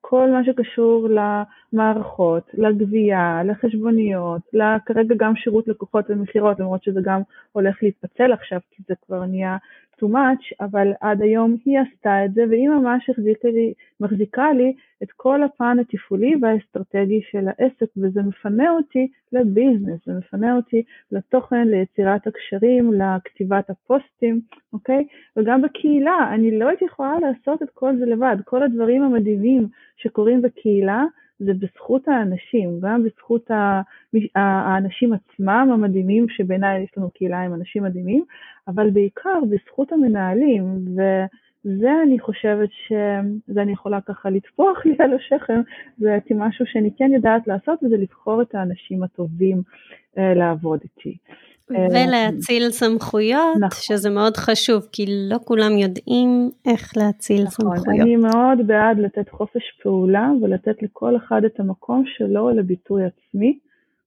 כל 0.00 0.30
מה 0.30 0.44
שקשור 0.44 1.08
למערכות, 1.08 2.50
לגבייה, 2.54 3.42
לחשבוניות, 3.44 4.42
כרגע 4.86 5.14
גם 5.18 5.36
שירות 5.36 5.68
לקוחות 5.68 6.04
ומכירות, 6.08 6.60
למרות 6.60 6.82
שזה 6.82 7.00
גם 7.04 7.20
הולך 7.52 7.82
להתפצל 7.82 8.32
עכשיו, 8.32 8.60
כי 8.70 8.82
זה 8.88 8.94
כבר 9.06 9.24
נהיה 9.24 9.56
too 10.00 10.06
much, 10.06 10.54
אבל 10.60 10.92
עד 11.00 11.22
היום 11.22 11.56
היא 11.64 11.78
עשתה 11.78 12.24
את 12.24 12.34
זה, 12.34 12.44
והיא 12.50 12.68
ממש 12.68 13.10
החזיקה 13.10 13.48
לי, 13.48 13.72
מחזיקה 14.00 14.52
לי 14.52 14.72
את 15.02 15.12
כל 15.12 15.42
הפן 15.42 15.76
התפעולי 15.80 16.34
והאסטרטגי 16.42 17.20
של 17.30 17.48
העסק, 17.48 17.86
וזה 17.96 18.22
מפנה 18.22 18.70
אותי 18.70 19.08
לביזנס, 19.32 20.00
זה 20.06 20.12
מפנה 20.12 20.56
אותי 20.56 20.82
לתוכן, 21.12 21.68
ליצירת 21.68 22.26
הקשרים, 22.26 22.92
לכתיבת 22.92 23.70
הפוסטים, 23.70 24.40
אוקיי? 24.72 25.06
וגם 25.36 25.62
בקהילה, 25.62 26.30
אני 26.34 26.58
לא 26.58 26.68
הייתי 26.68 26.84
יכולה 26.84 27.14
לעשות 27.20 27.62
את 27.62 27.70
כל 27.74 27.96
זה 27.96 28.06
לבד, 28.06 28.36
כל 28.44 28.62
הדברים 28.62 29.02
המדהימים 29.02 29.68
שקורים 29.96 30.42
בקהילה, 30.42 31.04
זה 31.38 31.52
בזכות 31.54 32.08
האנשים, 32.08 32.80
גם 32.80 33.04
בזכות 33.04 33.50
האנשים 34.34 35.12
עצמם 35.12 35.68
המדהימים, 35.72 36.28
שבעיניי 36.28 36.82
יש 36.82 36.90
לנו 36.96 37.10
קהילה 37.10 37.40
עם 37.40 37.54
אנשים 37.54 37.82
מדהימים, 37.82 38.24
אבל 38.68 38.90
בעיקר 38.90 39.38
בזכות 39.50 39.92
המנהלים, 39.92 40.64
וזה 40.94 41.90
אני 42.02 42.18
חושבת 42.20 42.68
שזה 42.86 43.62
אני 43.62 43.72
יכולה 43.72 44.00
ככה 44.00 44.30
לטפוח 44.30 44.86
לי 44.86 44.96
על 44.98 45.14
השכם, 45.14 45.60
זה 45.98 46.18
משהו 46.34 46.66
שאני 46.66 46.90
כן 46.98 47.10
יודעת 47.12 47.46
לעשות, 47.46 47.82
וזה 47.82 47.96
לבחור 47.96 48.42
את 48.42 48.54
האנשים 48.54 49.02
הטובים 49.02 49.62
אה, 50.18 50.34
לעבוד 50.34 50.80
איתי. 50.84 51.16
אה, 51.70 51.86
ולהאציל 51.90 52.70
סמכויות, 52.70 53.56
נכון. 53.56 53.96
שזה 53.96 54.10
מאוד 54.10 54.36
חשוב, 54.36 54.88
כי 54.92 55.04
לא 55.30 55.38
כולם 55.44 55.78
יודעים 55.78 56.50
איך 56.66 56.96
להאציל 56.96 57.42
נכון, 57.44 57.76
סמכויות. 57.76 58.00
אני 58.00 58.16
מאוד 58.16 58.66
בעד 58.66 58.98
לתת 58.98 59.28
חופש 59.30 59.62
פעולה 59.82 60.30
ולתת 60.42 60.82
לכל 60.82 61.16
אחד 61.16 61.44
את 61.44 61.60
המקום 61.60 62.04
שלו 62.06 62.50
לביטוי 62.50 63.02
עצמי. 63.04 63.58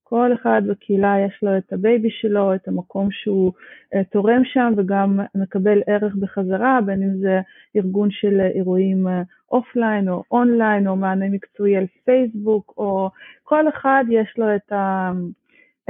כל 0.04 0.34
אחד 0.34 0.62
בקהילה 0.68 1.16
יש 1.28 1.40
לו 1.44 1.58
את 1.58 1.74
ה 1.74 1.81
baby 1.81 2.10
שלו, 2.12 2.56
את 2.56 2.68
המקום 2.68 3.12
שהוא 3.12 3.52
אה, 3.96 3.98
תורם 4.12 4.42
שם 4.46 4.74
וגם 4.78 5.20
מקבל 5.36 5.82
ערך 5.88 6.16
בחזרה, 6.16 6.80
בין 6.86 7.04
אם 7.04 7.18
זה 7.20 7.40
ארגון 7.76 8.10
של 8.12 8.42
אירועים 8.56 9.08
offline 9.52 10.10
או 10.10 10.24
אונליין 10.32 10.88
או 10.88 10.96
מענה 10.96 11.30
מקצועי 11.30 11.78
על 11.78 11.86
פייסבוק, 12.06 12.74
או 12.78 13.10
כל 13.44 13.70
אחד 13.70 14.04
יש 14.10 14.34
לו 14.38 14.56
את 14.56 14.72
ה... 14.72 15.12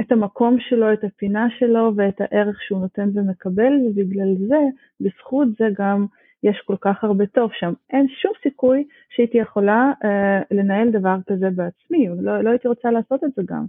את 0.00 0.12
המקום 0.12 0.56
שלו, 0.60 0.92
את 0.92 1.04
הפינה 1.04 1.46
שלו 1.58 1.92
ואת 1.96 2.20
הערך 2.20 2.62
שהוא 2.62 2.80
נותן 2.80 3.08
ומקבל, 3.14 3.72
ובגלל 3.86 4.34
זה, 4.48 4.60
בזכות 5.00 5.48
זה 5.58 5.68
גם 5.78 6.06
יש 6.42 6.62
כל 6.66 6.76
כך 6.80 7.04
הרבה 7.04 7.26
טוב 7.26 7.50
שם. 7.52 7.72
אין 7.90 8.06
שום 8.08 8.32
סיכוי 8.42 8.84
שהייתי 9.10 9.38
יכולה 9.38 9.92
אה, 10.04 10.40
לנהל 10.50 10.90
דבר 10.90 11.16
כזה 11.26 11.50
בעצמי, 11.50 12.08
לא, 12.20 12.40
לא 12.40 12.50
הייתי 12.50 12.68
רוצה 12.68 12.90
לעשות 12.90 13.24
את 13.24 13.30
זה 13.36 13.42
גם. 13.46 13.64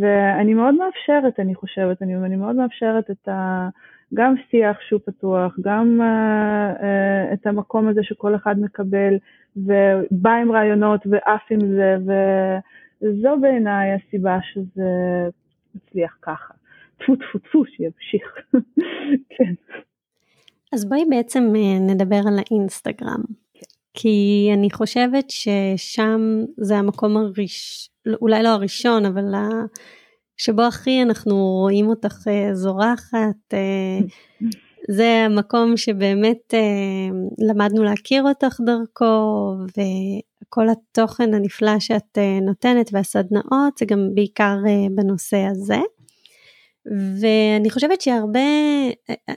ואני 0.00 0.54
מאוד 0.54 0.74
מאפשרת, 0.74 1.40
אני 1.40 1.54
חושבת, 1.54 2.02
אני, 2.02 2.16
אני 2.16 2.36
מאוד 2.36 2.56
מאפשרת 2.56 3.10
את 3.10 3.28
ה... 3.28 3.68
גם 4.14 4.34
שיח 4.50 4.80
שהוא 4.80 5.00
פתוח, 5.04 5.56
גם 5.60 6.00
uh, 6.00 6.80
uh, 6.80 7.34
את 7.34 7.46
המקום 7.46 7.88
הזה 7.88 8.02
שכל 8.02 8.34
אחד 8.34 8.60
מקבל 8.60 9.14
ובא 9.56 10.30
עם 10.30 10.52
רעיונות 10.52 11.06
ועף 11.06 11.42
עם 11.50 11.58
זה, 11.60 11.96
וזו 13.02 13.36
בעיניי 13.40 13.92
הסיבה 13.92 14.38
שזה 14.42 14.90
מצליח 15.76 16.16
ככה. 16.22 16.54
טפו 16.98 17.16
טפו 17.16 17.38
טפו 17.38 17.64
שימשיך. 17.66 18.36
כן. 19.36 19.54
אז 20.72 20.84
בואי 20.88 21.04
בעצם 21.10 21.52
אה, 21.56 21.78
נדבר 21.78 22.20
על 22.28 22.38
האינסטגרם. 22.38 23.22
כן. 23.54 23.66
כי 23.94 24.48
אני 24.54 24.70
חושבת 24.70 25.30
ששם 25.30 26.20
זה 26.56 26.76
המקום 26.76 27.16
הראשון, 27.16 28.14
אולי 28.20 28.42
לא 28.42 28.48
הראשון, 28.48 29.04
אבל 29.04 29.34
שבו 30.36 30.62
הכי 30.62 31.02
אנחנו 31.02 31.36
רואים 31.36 31.86
אותך 31.86 32.28
אה, 32.28 32.54
זורחת. 32.54 33.54
אה, 33.54 33.98
זה 34.96 35.22
המקום 35.26 35.76
שבאמת 35.76 36.54
למדנו 37.38 37.84
להכיר 37.84 38.22
אותך 38.22 38.60
דרכו, 38.66 39.54
וכל 40.46 40.66
התוכן 40.68 41.34
הנפלא 41.34 41.78
שאת 41.78 42.18
נותנת 42.42 42.90
והסדנאות, 42.92 43.78
זה 43.78 43.84
גם 43.84 44.08
בעיקר 44.14 44.56
בנושא 44.94 45.36
הזה. 45.50 45.78
ואני 47.20 47.70
חושבת 47.70 48.00
שהרבה, 48.00 48.40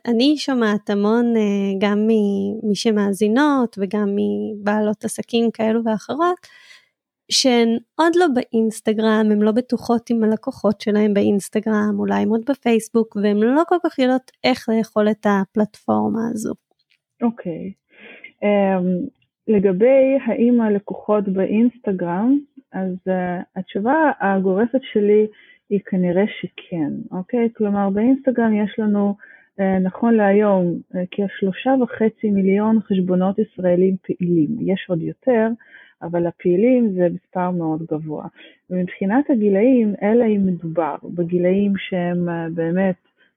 אני 0.07 0.37
שומעת 0.37 0.89
המון 0.89 1.37
אה, 1.37 1.41
גם 1.79 1.97
ממי 2.07 2.75
שמאזינות 2.75 3.77
וגם 3.81 4.15
מבעלות 4.15 5.05
עסקים 5.05 5.51
כאלו 5.51 5.81
ואחרות, 5.85 6.37
שהן 7.31 7.77
עוד 7.95 8.15
לא 8.15 8.25
באינסטגרם, 8.33 9.27
הן 9.31 9.39
לא 9.41 9.51
בטוחות 9.51 10.09
עם 10.09 10.23
הלקוחות 10.23 10.81
שלהן 10.81 11.13
באינסטגרם, 11.13 11.95
אולי 11.99 12.21
הן 12.21 12.29
עוד 12.29 12.41
בפייסבוק, 12.49 13.15
והן 13.15 13.37
לא 13.37 13.63
כל 13.67 13.75
כך 13.83 13.99
יודעות 13.99 14.31
איך 14.43 14.69
לאכול 14.69 15.11
את 15.11 15.25
הפלטפורמה 15.29 16.21
הזו. 16.31 16.53
אוקיי. 17.21 17.53
Okay. 17.53 17.79
Um, 18.43 19.18
לגבי 19.49 20.17
האם 20.25 20.61
הלקוחות 20.61 21.27
באינסטגרם, 21.27 22.39
אז 22.73 22.95
uh, 23.07 23.11
התשובה 23.55 24.11
הגורפת 24.21 24.81
שלי 24.93 25.27
היא 25.69 25.79
כנראה 25.85 26.23
שכן, 26.41 26.91
אוקיי? 27.11 27.49
כלומר 27.53 27.89
באינסטגרם 27.89 28.53
יש 28.53 28.79
לנו 28.79 29.15
אה, 29.59 29.79
נכון 29.79 30.13
להיום 30.13 30.79
אה, 30.95 31.03
כשלושה 31.11 31.71
וחצי 31.81 32.31
מיליון 32.31 32.79
חשבונות 32.81 33.39
ישראלים 33.39 33.95
פעילים, 34.01 34.47
יש 34.61 34.85
עוד 34.89 35.01
יותר, 35.01 35.47
אבל 36.01 36.27
הפעילים 36.27 36.91
זה 36.93 37.07
מספר 37.13 37.51
מאוד 37.51 37.83
גבוה. 37.91 38.25
ומבחינת 38.69 39.29
הגילאים, 39.29 39.93
אלא 40.01 40.25
אם 40.25 40.45
מדובר 40.45 40.95
בגילאים 41.03 41.73
שהם 41.77 42.29
אה, 42.29 42.47
באמת 42.53 42.95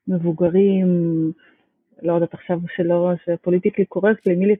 מבוגרים, 0.09 0.87
לא 2.03 2.13
יודעת 2.13 2.35
עכשיו 2.35 2.59
שלא, 2.77 3.13
שפוליטיקלי 3.25 3.85
קורקט 3.85 4.27
למי 4.27 4.57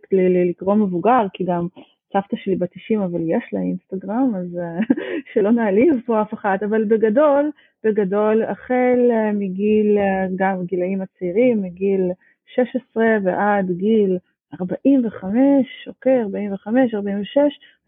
לקרוא 0.51 0.75
מבוגר, 0.75 1.27
כי 1.33 1.45
גם 1.45 1.67
סבתא 2.13 2.37
שלי 2.37 2.57
בת 2.57 2.71
90 2.73 3.01
אבל 3.01 3.21
יש 3.27 3.45
לה 3.53 3.61
אינסטגרם, 3.61 4.33
אז 4.37 4.59
אה, 4.59 4.79
שלא 5.33 5.51
נעליב 5.51 5.95
פה 6.07 6.23
אף 6.23 6.35
אחד, 6.35 6.59
אבל 6.65 6.85
בגדול, 6.85 7.51
בגדול, 7.85 8.43
החל 8.43 8.99
אה, 9.11 9.33
מגיל, 9.33 9.99
אה, 9.99 10.27
גם 10.37 10.65
גילאים 10.65 11.03
הצעירים, 11.03 11.63
מגיל 11.63 12.11
16 12.55 13.05
ועד 13.25 13.71
גיל 13.71 14.19
45, 14.61 15.89
אוקיי, 15.89 16.23
45, 16.23 16.95
46, 16.95 17.39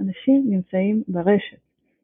אנשים 0.01 0.45
נמצאים 0.49 1.03
ברשת. 1.09 1.57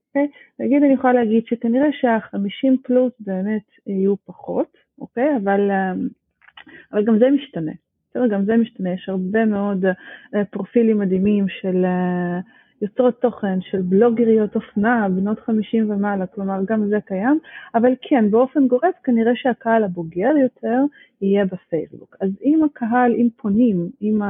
אוקיי? 0.08 0.28
נגיד 0.58 0.82
אני 0.82 0.92
יכולה 0.92 1.12
להגיד 1.12 1.46
שכנראה 1.46 1.92
שה-50 1.92 2.76
פלוס 2.82 3.12
באמת 3.20 3.62
יהיו 3.86 4.16
פחות, 4.16 4.76
אוקיי? 4.98 5.36
אבל, 5.36 5.70
אבל 6.92 7.04
גם 7.04 7.18
זה 7.18 7.30
משתנה. 7.30 7.72
בסדר, 8.10 8.26
גם 8.26 8.44
זה 8.44 8.56
משתנה, 8.56 8.92
יש 8.92 9.08
הרבה 9.08 9.44
מאוד 9.44 9.84
uh, 9.84 10.38
פרופילים 10.50 10.98
מדהימים 10.98 11.48
של 11.48 11.84
uh, 11.84 12.82
יוצרות 12.82 13.20
תוכן, 13.20 13.60
של 13.60 13.82
בלוגריות 13.82 14.54
אופנה, 14.56 15.08
בנות 15.08 15.40
50 15.40 15.90
ומעלה, 15.90 16.26
כלומר 16.26 16.60
גם 16.64 16.88
זה 16.88 16.98
קיים, 17.06 17.38
אבל 17.74 17.92
כן, 18.02 18.30
באופן 18.30 18.66
גורף 18.68 18.94
כנראה 19.04 19.32
שהקהל 19.34 19.84
הבוגר 19.84 20.30
יותר 20.42 20.78
יהיה 21.22 21.44
בפייסבוק. 21.44 22.16
אז 22.20 22.30
אם 22.44 22.60
הקהל, 22.64 23.12
אם 23.12 23.28
פונים, 23.36 23.90
אם. 24.02 24.20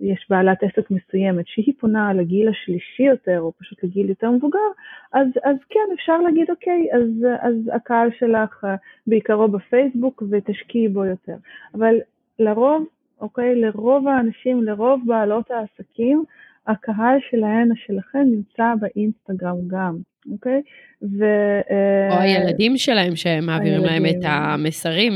יש 0.00 0.26
בעלת 0.30 0.58
עסק 0.62 0.90
מסוימת 0.90 1.46
שהיא 1.46 1.74
פונה 1.80 2.12
לגיל 2.12 2.48
השלישי 2.48 3.02
יותר, 3.02 3.40
או 3.40 3.52
פשוט 3.58 3.84
לגיל 3.84 4.08
יותר 4.08 4.30
מבוגר, 4.30 4.58
אז, 5.12 5.26
אז 5.44 5.56
כן, 5.70 5.94
אפשר 5.94 6.18
להגיד, 6.18 6.50
אוקיי, 6.50 6.88
אז, 6.92 7.26
אז 7.40 7.54
הקהל 7.72 8.08
שלך 8.18 8.66
בעיקרו 9.06 9.48
בפייסבוק 9.48 10.22
ותשקיעי 10.30 10.88
בו 10.88 11.04
יותר. 11.04 11.36
אבל 11.74 11.94
לרוב, 12.38 12.86
אוקיי, 13.20 13.54
לרוב 13.54 14.08
האנשים, 14.08 14.62
לרוב 14.62 15.00
בעלות 15.06 15.50
העסקים, 15.50 16.24
הקהל 16.66 17.18
שלהן, 17.30 17.68
שלכם, 17.86 18.18
נמצא 18.18 18.74
באינסטגרם 18.80 19.56
גם, 19.66 19.96
אוקיי? 20.32 20.62
ו... 21.02 21.24
אה, 21.70 22.16
או 22.16 22.22
הילדים 22.22 22.76
שלהם 22.76 23.16
שהם 23.16 23.46
מעבירים 23.46 23.84
הילדים. 23.84 24.02
להם 24.02 24.20
את 24.20 24.24
המסרים, 24.24 25.12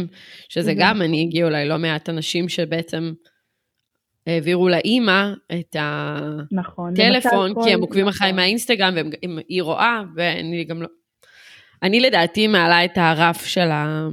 שזה 0.49 0.73
גם, 0.79 1.03
אני 1.03 1.23
הגיעו 1.23 1.49
אולי 1.49 1.69
לא 1.69 1.79
מעט 1.79 2.09
אנשים 2.09 2.49
שבעצם 2.49 3.13
העבירו 4.29 4.69
לאימא 4.69 5.33
את 5.53 5.77
הטלפון, 5.79 7.51
נכון, 7.51 7.65
כי 7.65 7.73
הם 7.73 7.81
עוקבים 7.81 8.09
אחריי 8.09 8.31
נכון. 8.31 8.41
מהאינסטגרם, 8.41 8.95
והיא 8.95 9.63
רואה, 9.63 10.03
ואני 10.17 10.65
גם 10.65 10.83
לא... 10.83 10.89
אני 11.83 12.01
לדעתי 12.01 12.47
מעלה 12.47 12.85
את 12.85 12.99
הרף 12.99 13.47
של 13.47 13.71
ה... 13.71 14.09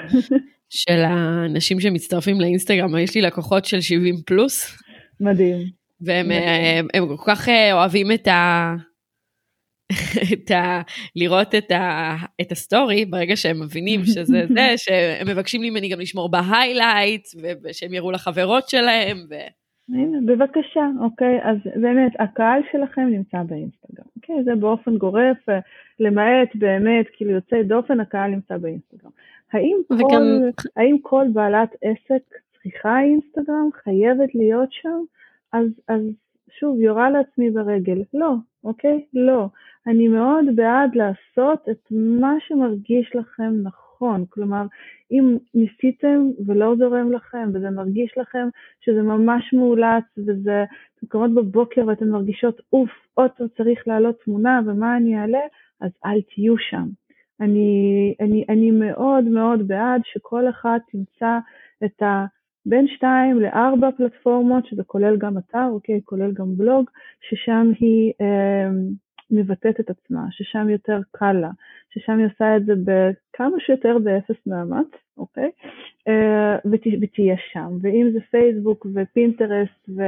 של 0.68 1.02
האנשים 1.04 1.80
שמצטרפים 1.80 2.40
לאינסטגרם, 2.40 2.98
יש 2.98 3.14
לי 3.14 3.22
לקוחות 3.22 3.64
של 3.64 3.80
70 3.80 4.14
פלוס. 4.26 4.78
מדהים. 5.20 5.78
והם 6.00 6.30
הם, 6.30 6.86
הם 6.94 7.16
כל 7.16 7.22
כך 7.26 7.48
אה, 7.48 7.72
אוהבים 7.72 8.12
את 8.12 8.28
ה... 8.28 8.74
את 10.32 10.50
ה... 10.50 10.80
לראות 11.16 11.54
את, 11.54 11.70
ה... 11.70 12.16
את 12.40 12.52
הסטורי 12.52 13.04
ברגע 13.04 13.36
שהם 13.36 13.62
מבינים 13.62 14.04
שזה 14.04 14.46
זה, 14.54 14.74
שהם 14.76 15.26
מבקשים 15.26 15.60
ממני 15.60 15.88
גם 15.88 16.00
לשמור 16.00 16.30
ב 16.30 16.39
highlight, 16.39 17.28
ושהם 17.64 17.94
יראו 17.94 18.10
לחברות 18.10 18.68
שלהם. 18.68 19.26
ו... 19.30 19.34
הנה, 19.94 20.18
בבקשה, 20.26 20.88
אוקיי, 21.00 21.40
אז 21.42 21.56
באמת, 21.76 22.12
הקהל 22.18 22.62
שלכם 22.72 23.06
נמצא 23.10 23.42
באינסטגרם, 23.42 24.06
אוקיי, 24.16 24.44
זה 24.44 24.54
באופן 24.54 24.96
גורף, 24.96 25.48
אה, 25.48 25.58
למעט 26.00 26.48
באמת, 26.54 27.06
כאילו 27.12 27.30
יוצא 27.30 27.62
דופן, 27.62 28.00
הקהל 28.00 28.30
נמצא 28.30 28.56
באינסטגרם. 28.56 29.10
האם, 29.52 29.76
וגם... 29.90 30.22
כל, 30.56 30.68
האם 30.76 30.96
כל 31.02 31.24
בעלת 31.32 31.74
עסק 31.82 32.22
צריכה 32.62 33.00
אינסטגרם, 33.00 33.68
חייבת 33.84 34.34
להיות 34.34 34.72
שם, 34.72 35.00
אז, 35.52 35.66
אז 35.88 36.00
שוב, 36.60 36.80
יורה 36.80 37.10
לעצמי 37.10 37.50
ברגל. 37.50 38.02
לא, 38.14 38.34
אוקיי? 38.64 39.04
לא. 39.14 39.48
אני 39.86 40.08
מאוד 40.08 40.44
בעד 40.54 40.94
לעשות 40.94 41.68
את 41.70 41.88
מה 41.90 42.34
שמרגיש 42.40 43.16
לכם 43.16 43.52
נכון. 43.62 44.24
כלומר, 44.28 44.66
אם 45.10 45.36
ניסיתם 45.54 46.28
ולא 46.46 46.74
זורם 46.78 47.12
לכם, 47.12 47.50
וזה 47.54 47.70
מרגיש 47.70 48.18
לכם 48.18 48.48
שזה 48.80 49.02
ממש 49.02 49.52
מאולץ, 49.52 50.04
וזה, 50.18 50.64
אתם 50.98 51.06
קמות 51.06 51.34
בבוקר 51.34 51.86
ואתן 51.86 52.08
מרגישות, 52.08 52.60
אוף, 52.72 52.90
אוטו 53.16 53.48
צריך 53.48 53.88
לעלות 53.88 54.20
תמונה, 54.24 54.60
ומה 54.66 54.96
אני 54.96 55.20
אעלה? 55.20 55.40
אז 55.80 55.90
אל 56.04 56.20
תהיו 56.34 56.58
שם. 56.58 56.88
אני, 57.40 58.14
אני, 58.20 58.44
אני 58.48 58.70
מאוד 58.70 59.24
מאוד 59.24 59.68
בעד 59.68 60.00
שכל 60.04 60.48
אחד 60.48 60.78
תמצא 60.90 61.38
את 61.84 62.02
ה... 62.02 62.24
בין 62.66 62.86
שתיים 62.88 63.40
לארבע 63.40 63.90
פלטפורמות, 63.96 64.66
שזה 64.66 64.82
כולל 64.86 65.16
גם 65.16 65.38
אתר, 65.38 65.66
אוקיי, 65.70 66.00
כולל 66.04 66.32
גם 66.32 66.56
בלוג, 66.56 66.90
ששם 67.20 67.70
היא 67.80 68.12
אה, 68.20 68.70
מבטאת 69.30 69.80
את 69.80 69.90
עצמה, 69.90 70.26
ששם 70.30 70.70
יותר 70.70 71.00
קל 71.10 71.32
לה, 71.32 71.50
ששם 71.90 72.18
היא 72.18 72.26
עושה 72.26 72.56
את 72.56 72.64
זה 72.64 72.72
בכמה 72.84 73.60
שיותר 73.60 73.98
באפס 74.04 74.46
מאמץ, 74.46 74.88
אוקיי, 75.16 75.50
אה, 76.08 76.56
ות, 76.64 76.80
ותהיה 77.02 77.36
שם. 77.52 77.68
ואם 77.80 78.10
זה 78.12 78.18
פייסבוק 78.30 78.86
ופינטרסט 78.94 79.88
ו, 79.96 80.02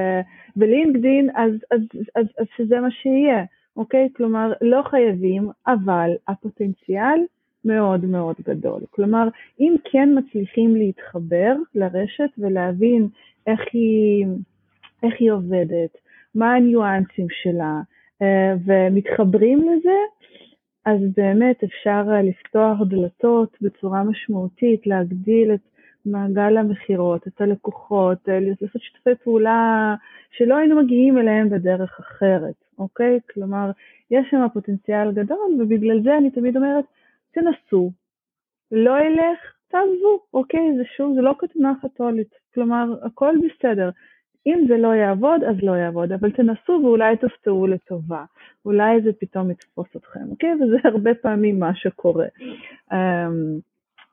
ולינקדין, 0.56 1.30
אז, 1.34 1.52
אז, 1.70 1.80
אז, 2.16 2.26
אז, 2.38 2.46
שזה 2.56 2.80
מה 2.80 2.90
שיהיה. 2.90 3.44
אוקיי? 3.76 4.08
כלומר, 4.16 4.52
לא 4.60 4.82
חייבים, 4.90 5.48
אבל 5.66 6.10
הפוטנציאל 6.28 7.20
מאוד 7.64 8.04
מאוד 8.04 8.36
גדול. 8.42 8.80
כלומר, 8.90 9.28
אם 9.60 9.74
כן 9.84 10.08
מצליחים 10.18 10.76
להתחבר 10.76 11.56
לרשת 11.74 12.30
ולהבין 12.38 13.08
איך 13.46 13.60
היא, 13.72 14.26
איך 15.02 15.14
היא 15.18 15.32
עובדת, 15.32 15.96
מה 16.34 16.54
הניואנסים 16.54 17.26
שלה, 17.30 17.80
ומתחברים 18.66 19.58
לזה, 19.58 19.98
אז 20.84 21.00
באמת 21.16 21.64
אפשר 21.64 22.02
לפתוח 22.24 22.78
דלתות 22.88 23.56
בצורה 23.60 24.02
משמעותית, 24.04 24.86
להגדיל 24.86 25.54
את 25.54 25.60
מעגל 26.06 26.56
המכירות, 26.56 27.26
את 27.26 27.40
הלקוחות, 27.40 28.28
אה, 28.28 28.40
לעשות 28.40 28.82
שיתופי 28.82 29.24
פעולה 29.24 29.94
שלא 30.30 30.56
היינו 30.56 30.82
מגיעים 30.82 31.18
אליהם 31.18 31.50
בדרך 31.50 32.00
אחרת, 32.00 32.54
אוקיי? 32.78 33.18
כלומר, 33.32 33.70
יש 34.10 34.26
שם 34.30 34.46
פוטנציאל 34.52 35.12
גדול, 35.12 35.56
ובגלל 35.58 36.02
זה 36.02 36.16
אני 36.16 36.30
תמיד 36.30 36.56
אומרת, 36.56 36.84
תנסו, 37.32 37.90
לא 38.72 39.00
ילך, 39.00 39.38
תעזבו, 39.68 40.20
אוקיי? 40.34 40.76
זה 40.76 40.82
שוב, 40.96 41.14
זה 41.14 41.20
לא 41.20 41.34
קטנה 41.38 41.72
חתולית, 41.82 42.34
כלומר, 42.54 42.84
הכל 43.02 43.34
בסדר. 43.38 43.90
אם 44.46 44.64
זה 44.68 44.76
לא 44.76 44.94
יעבוד, 44.94 45.44
אז 45.44 45.56
לא 45.62 45.72
יעבוד, 45.72 46.12
אבל 46.12 46.30
תנסו 46.30 46.80
ואולי 46.84 47.16
תופתעו 47.16 47.66
לטובה. 47.66 48.24
אולי 48.64 49.00
זה 49.04 49.10
פתאום 49.20 49.50
יתפוס 49.50 49.86
אתכם, 49.96 50.30
אוקיי? 50.30 50.50
וזה 50.54 50.76
הרבה 50.94 51.10
פעמים 51.14 51.60
מה 51.60 51.70
שקורה. 51.74 52.26
אמ, 52.92 53.58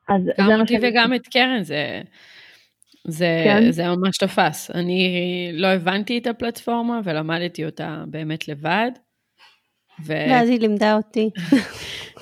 אז 0.08 0.22
גם 0.38 0.60
אותי 0.60 0.76
וגם 0.82 1.14
את 1.14 1.26
קרן 1.26 1.62
זה, 1.62 2.02
זה, 3.04 3.42
כן? 3.44 3.70
זה 3.70 3.82
ממש 3.88 4.18
תפס. 4.18 4.70
אני 4.74 5.50
לא 5.52 5.66
הבנתי 5.66 6.18
את 6.18 6.26
הפלטפורמה 6.26 7.00
ולמדתי 7.04 7.64
אותה 7.64 8.04
באמת 8.06 8.48
לבד. 8.48 8.90
ו... 10.06 10.12
ואז 10.12 10.48
היא 10.48 10.60
לימדה 10.60 10.96
אותי. 10.96 11.30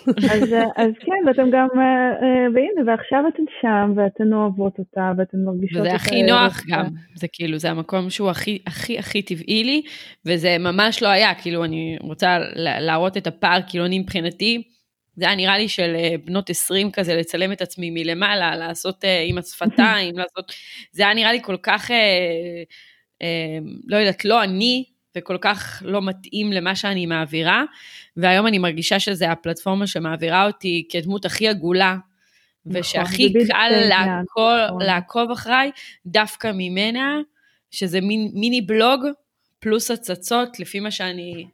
אז, 0.09 0.55
אז 0.77 0.91
כן, 1.01 1.29
ואתם 1.29 1.51
גם, 1.51 1.69
אה, 1.77 2.11
אה, 2.23 2.47
והנה, 2.55 2.91
ועכשיו 2.91 3.25
אתן 3.29 3.43
שם, 3.61 3.93
ואתן 3.97 4.33
אוהבות 4.33 4.79
אותה, 4.79 5.13
ואתן 5.19 5.39
מרגישות 5.45 5.81
וזה 5.81 5.95
הכי 5.95 6.23
נוח 6.23 6.63
גם, 6.69 6.85
זה 7.15 7.27
כאילו, 7.33 7.59
זה 7.59 7.71
המקום 7.71 8.11
שהוא 8.11 8.31
הכי, 8.31 8.59
הכי, 8.67 8.99
הכי 8.99 9.23
טבעי 9.23 9.65
לי, 9.65 9.83
וזה 10.27 10.59
ממש 10.59 11.03
לא 11.03 11.09
היה, 11.09 11.35
כאילו, 11.35 11.65
אני 11.65 11.97
רוצה 12.01 12.39
להראות 12.57 13.17
את 13.17 13.27
הפער, 13.27 13.61
כאילו, 13.69 13.87
אני 13.87 13.99
מבחינתי, 13.99 14.63
זה 15.17 15.25
היה 15.25 15.37
נראה 15.37 15.59
לי 15.59 15.69
של 15.69 15.97
אה, 15.99 16.15
בנות 16.25 16.51
20 16.51 16.91
כזה, 16.91 17.15
לצלם 17.15 17.53
את 17.53 17.63
עצמי 17.63 17.91
מלמעלה, 17.91 18.57
לעשות 18.57 19.05
עם 19.29 19.39
השפתיים, 19.39 20.15
לעשות... 20.19 20.53
זה 20.93 21.03
היה 21.03 21.15
נראה 21.15 21.33
לי 21.33 21.39
כל 21.43 21.57
כך, 21.63 21.91
uh, 21.91 21.95
uh, 23.23 23.27
לא 23.87 23.97
יודעת, 23.97 24.25
לא 24.25 24.45
אני, 24.45 24.85
וכל 25.17 25.37
כך 25.41 25.83
לא 25.87 26.03
מתאים 26.03 26.53
למה 26.53 26.77
שאני 26.77 27.07
מעבירה, 27.07 27.65
והיום 28.17 28.47
אני 28.47 28.59
מרגישה 28.59 29.01
שזה 29.01 29.31
הפלטפורמה 29.31 29.87
שמעבירה 29.87 30.47
אותי 30.47 30.87
כדמות 30.91 31.25
הכי 31.25 31.49
עגולה, 31.49 31.97
נכון, 32.67 32.81
ושהכי 32.81 33.33
קל 33.33 33.71
לעקוב, 33.89 34.59
נכון. 34.69 34.83
לעקוב 34.83 35.31
אחריי 35.31 35.71
דווקא 36.07 36.51
ממנה, 36.55 37.21
שזה 37.71 38.01
מין, 38.01 38.31
מיני 38.35 38.61
בלוג 38.61 39.01
פלוס 39.59 39.91
הצצות, 39.91 40.61
לפי 40.61 40.81
מה 40.81 40.91
שאני 40.91 41.47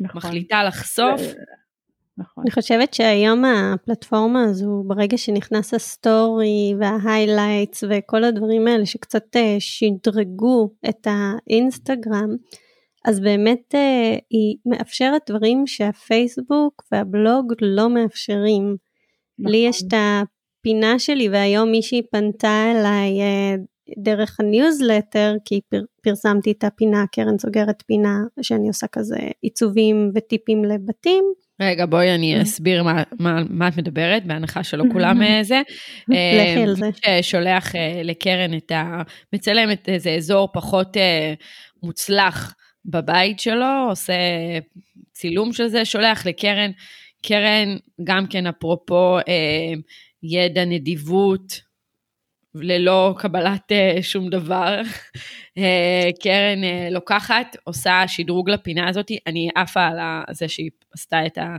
נכון. 0.00 0.18
מחליטה 0.18 0.64
לחשוף. 0.64 1.20
נכון. 2.18 2.44
אני 2.44 2.50
חושבת 2.50 2.94
שהיום 2.94 3.44
הפלטפורמה 3.44 4.44
הזו, 4.44 4.84
ברגע 4.86 5.18
שנכנס 5.18 5.74
הסטורי 5.74 6.74
וה 6.78 6.96
highlights 6.96 7.84
וכל 7.88 8.24
הדברים 8.24 8.66
האלה 8.66 8.86
שקצת 8.86 9.36
אה, 9.36 9.56
שדרגו 9.58 10.70
את 10.88 11.06
האינסטגרם, 11.10 12.36
אז 13.04 13.20
באמת 13.20 13.74
אה, 13.74 14.16
היא 14.30 14.56
מאפשרת 14.66 15.22
דברים 15.30 15.66
שהפייסבוק 15.66 16.82
והבלוג 16.92 17.52
לא 17.60 17.90
מאפשרים. 17.90 18.76
נכון. 19.38 19.52
לי 19.52 19.58
יש 19.68 19.82
את 19.82 19.94
הפינה 19.94 20.98
שלי 20.98 21.28
והיום 21.28 21.70
מישהי 21.70 22.02
פנתה 22.10 22.72
אליי 22.72 23.20
אה, 23.20 23.54
דרך 23.98 24.40
הניוזלטר, 24.40 25.34
כי 25.44 25.60
פר, 25.68 25.80
פרסמתי 26.02 26.52
את 26.52 26.64
הפינה, 26.64 27.04
קרן 27.12 27.38
סוגרת 27.38 27.82
פינה, 27.86 28.18
שאני 28.42 28.68
עושה 28.68 28.86
כזה 28.86 29.18
עיצובים 29.42 30.10
וטיפים 30.14 30.64
לבתים. 30.64 31.24
רגע, 31.62 31.86
בואי 31.86 32.14
אני 32.14 32.34
כן. 32.36 32.40
אסביר 32.40 32.82
מה, 32.82 33.02
מה, 33.18 33.42
מה 33.50 33.68
את 33.68 33.76
מדברת, 33.76 34.26
בהנחה 34.26 34.62
שלא 34.64 34.84
כולם 34.92 35.22
אה, 35.22 35.38
זה. 35.42 35.62
לכי 36.08 36.62
על 36.62 36.74
זה. 36.76 36.90
ששולח 37.22 37.72
לקרן 38.04 38.56
את 38.56 38.70
ה... 38.70 39.02
מצלם 39.32 39.70
את 39.72 39.88
איזה 39.88 40.10
אזור 40.10 40.48
פחות 40.52 40.96
מוצלח 41.82 42.54
בבית 42.84 43.40
שלו, 43.40 43.86
עושה 43.88 44.12
צילום 45.12 45.52
של 45.52 45.68
זה, 45.68 45.84
שולח 45.84 46.26
לקרן. 46.26 46.70
קרן, 47.22 47.76
גם 48.04 48.26
כן 48.26 48.46
אפרופו 48.46 49.18
אה, 49.18 49.72
ידע, 50.22 50.64
נדיבות, 50.64 51.60
ללא 52.54 53.14
קבלת 53.18 53.72
אה, 53.72 53.98
שום 54.02 54.28
דבר. 54.28 54.80
אה, 55.58 56.10
קרן 56.22 56.64
אה, 56.64 56.88
לוקחת, 56.90 57.56
עושה 57.64 58.02
שדרוג 58.06 58.50
לפינה 58.50 58.88
הזאת, 58.88 59.10
אני 59.26 59.48
עפה 59.54 59.86
על 59.86 59.98
זה 60.34 60.48
שהיא 60.48 60.70
עשתה 60.94 61.26
את, 61.26 61.38
ה, 61.38 61.56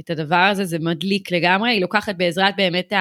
את 0.00 0.10
הדבר 0.10 0.36
הזה, 0.36 0.64
זה 0.64 0.78
מדליק 0.78 1.32
לגמרי, 1.32 1.70
היא 1.70 1.80
לוקחת 1.80 2.14
בעזרת 2.16 2.56
באמת 2.56 2.92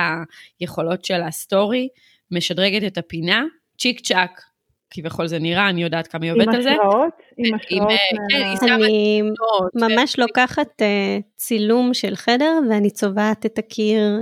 היכולות 0.59 1.05
של 1.05 1.21
הסטורי, 1.21 1.87
משדרגת 2.31 2.87
את 2.87 2.97
הפינה, 2.97 3.43
צ'יק 3.77 3.99
צ'אק, 3.99 4.41
כביכול 4.89 5.27
זה 5.27 5.39
נראה, 5.39 5.69
אני 5.69 5.83
יודעת 5.83 6.07
כמה 6.07 6.25
היא 6.25 6.31
עובדת 6.31 6.47
על 6.47 6.61
זה. 6.61 6.71
עם 6.71 6.79
השראות? 6.79 7.13
עם 7.37 7.55
השראות? 7.55 7.91
כן, 8.59 8.71
אני 8.71 9.21
ממש 9.75 10.19
לוקחת 10.19 10.81
אה, 10.81 11.17
צילום 11.35 11.93
של 11.93 12.15
חדר 12.15 12.59
ואני 12.69 12.89
צובעת 12.89 13.45
את 13.45 13.57
הקיר 13.57 14.19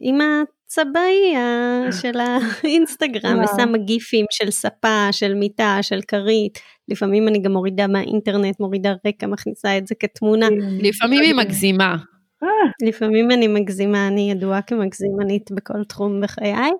עם 0.00 0.20
הצבעי 0.20 1.34
של 2.02 2.18
האינסטגרם 2.20 3.40
ושמה 3.44 3.78
גיפים 3.78 4.26
של 4.30 4.50
ספה, 4.50 5.08
של 5.12 5.34
מיטה, 5.34 5.78
של 5.82 6.00
כרית. 6.08 6.58
לפעמים 6.88 7.28
אני 7.28 7.38
גם 7.42 7.52
מורידה 7.52 7.86
מהאינטרנט, 7.86 8.60
מורידה 8.60 8.94
רקע, 9.06 9.26
מכניסה 9.26 9.78
את 9.78 9.86
זה 9.86 9.94
כתמונה. 9.94 10.48
לפעמים 10.80 11.22
היא 11.22 11.34
מגזימה. 11.34 11.96
אה. 12.42 12.88
לפעמים 12.88 13.30
אני 13.30 13.46
מגזימה, 13.46 14.08
אני 14.08 14.30
ידועה 14.30 14.62
כמגזימנית 14.62 15.50
בכל 15.52 15.84
תחום 15.84 16.20
בחיי. 16.20 16.70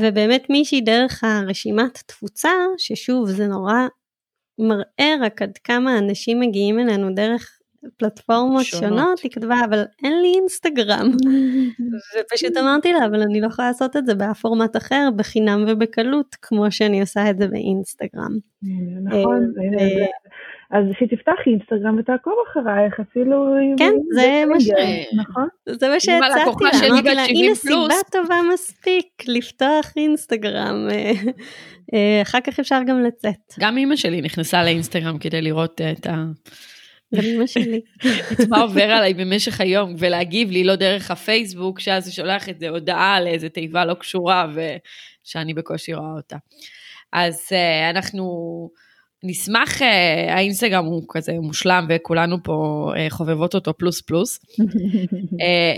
ובאמת 0.00 0.46
מישהי 0.50 0.80
דרך 0.80 1.24
הרשימת 1.24 1.98
תפוצה, 2.06 2.52
ששוב 2.78 3.28
זה 3.28 3.46
נורא 3.46 3.74
מראה 4.58 5.14
רק 5.20 5.42
עד 5.42 5.58
כמה 5.64 5.98
אנשים 5.98 6.40
מגיעים 6.40 6.78
אלינו 6.78 7.14
דרך 7.14 7.58
פלטפורמות 7.96 8.64
שונות, 8.64 8.84
שונות 8.84 9.20
היא 9.20 9.30
כתבה 9.30 9.56
אבל 9.68 9.84
אין 10.04 10.22
לי 10.22 10.32
אינסטגרם 10.36 11.10
ופשוט 12.20 12.56
אמרתי 12.56 12.92
לה 12.92 13.06
אבל 13.06 13.22
אני 13.22 13.40
לא 13.40 13.46
יכולה 13.46 13.68
לעשות 13.68 13.96
את 13.96 14.06
זה 14.06 14.14
באף 14.14 14.40
פורמט 14.40 14.76
אחר 14.76 15.08
בחינם 15.16 15.64
ובקלות 15.68 16.36
כמו 16.42 16.70
שאני 16.70 17.00
עושה 17.00 17.30
את 17.30 17.38
זה 17.38 17.48
באינסטגרם. 17.48 18.38
נכון, 19.04 19.52
אה, 19.78 20.06
אז 20.70 20.84
שתפתח 20.98 21.32
אינסטגרם 21.46 21.98
ותעקוב 21.98 22.34
אחרייך 22.48 23.00
אפילו 23.00 23.54
כן 23.78 23.92
זה 24.14 24.42
מה 24.48 24.60
ש... 24.60 24.68
נכון 25.16 25.48
זה 25.68 25.88
מה 25.88 26.00
שהצעתי 26.00 26.64
לה 26.64 26.88
אמרתי 26.88 27.14
לה 27.14 27.22
הנה 27.24 27.54
סיבה 27.54 27.94
טובה 28.12 28.36
מספיק 28.54 29.06
לפתוח 29.28 29.92
אינסטגרם 29.96 30.88
אה, 30.90 31.12
אה, 31.94 32.22
אחר 32.22 32.38
כך 32.44 32.60
אפשר 32.60 32.78
גם 32.86 33.02
לצאת. 33.02 33.54
גם 33.60 33.76
אימא 33.76 33.96
שלי 33.96 34.20
נכנסה 34.20 34.64
לאינסטגרם 34.64 35.18
כדי 35.18 35.42
לראות 35.42 35.80
את 35.80 36.06
ה... 36.06 36.24
גם 37.14 37.22
אמא 37.24 37.46
שלי. 37.46 37.80
את 38.32 38.48
מה 38.48 38.60
עובר 38.60 38.90
עליי 38.90 39.14
במשך 39.14 39.60
היום, 39.60 39.94
ולהגיב 39.98 40.50
לי 40.50 40.64
לא 40.64 40.76
דרך 40.76 41.10
הפייסבוק, 41.10 41.80
שאז 41.80 42.06
הוא 42.06 42.12
שולח 42.12 42.48
את 42.48 42.60
זה 42.60 42.68
הודעה 42.68 43.20
לאיזה 43.20 43.48
תיבה 43.48 43.84
לא 43.84 43.94
קשורה, 43.94 44.46
שאני 45.24 45.54
בקושי 45.54 45.94
רואה 45.94 46.12
אותה. 46.16 46.36
אז 47.12 47.48
אנחנו 47.90 48.24
נשמח, 49.22 49.80
uh, 49.80 49.84
האינסטגרם 50.28 50.84
הוא 50.84 51.02
כזה 51.08 51.32
מושלם 51.32 51.86
וכולנו 51.88 52.42
פה 52.42 52.90
uh, 52.94 53.10
חובבות 53.10 53.54
אותו 53.54 53.74
פלוס 53.74 54.00
פלוס. 54.00 54.38
uh, 54.38 54.64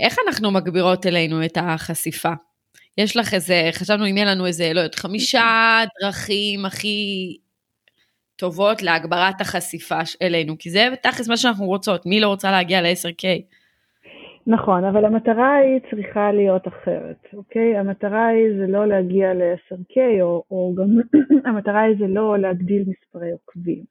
איך 0.05 0.15
אנחנו 0.27 0.51
מגבירות 0.51 1.05
אלינו 1.05 1.45
את 1.45 1.57
החשיפה? 1.61 2.31
יש 2.97 3.17
לך 3.17 3.33
איזה, 3.33 3.69
חשבנו 3.71 4.09
אם 4.09 4.17
יהיה 4.17 4.35
לנו 4.35 4.45
איזה, 4.45 4.73
לא 4.73 4.79
יודעת, 4.79 4.95
חמישה 4.95 5.83
דרכים 6.01 6.65
הכי 6.65 7.37
טובות 8.35 8.81
להגברת 8.81 9.41
החשיפה 9.41 9.99
אלינו, 10.21 10.55
כי 10.59 10.69
זה 10.69 10.87
תכלס 11.03 11.27
מה 11.27 11.37
שאנחנו 11.37 11.65
רוצות, 11.65 12.05
מי 12.05 12.19
לא 12.19 12.27
רוצה 12.27 12.51
להגיע 12.51 12.81
ל-10K? 12.81 13.25
נכון, 14.47 14.83
אבל 14.83 15.05
המטרה 15.05 15.55
היא 15.55 15.79
צריכה 15.91 16.31
להיות 16.31 16.67
אחרת, 16.67 17.27
אוקיי? 17.33 17.77
המטרה 17.77 18.27
היא 18.27 18.57
זה 18.57 18.67
לא 18.67 18.85
להגיע 18.87 19.33
ל-10K, 19.33 20.21
או, 20.21 20.43
או 20.51 20.73
גם 20.77 20.87
המטרה 21.49 21.81
היא 21.81 21.95
זה 21.99 22.07
לא 22.07 22.37
להגדיל 22.37 22.83
מספרי 22.87 23.31
עוקבים. 23.31 23.83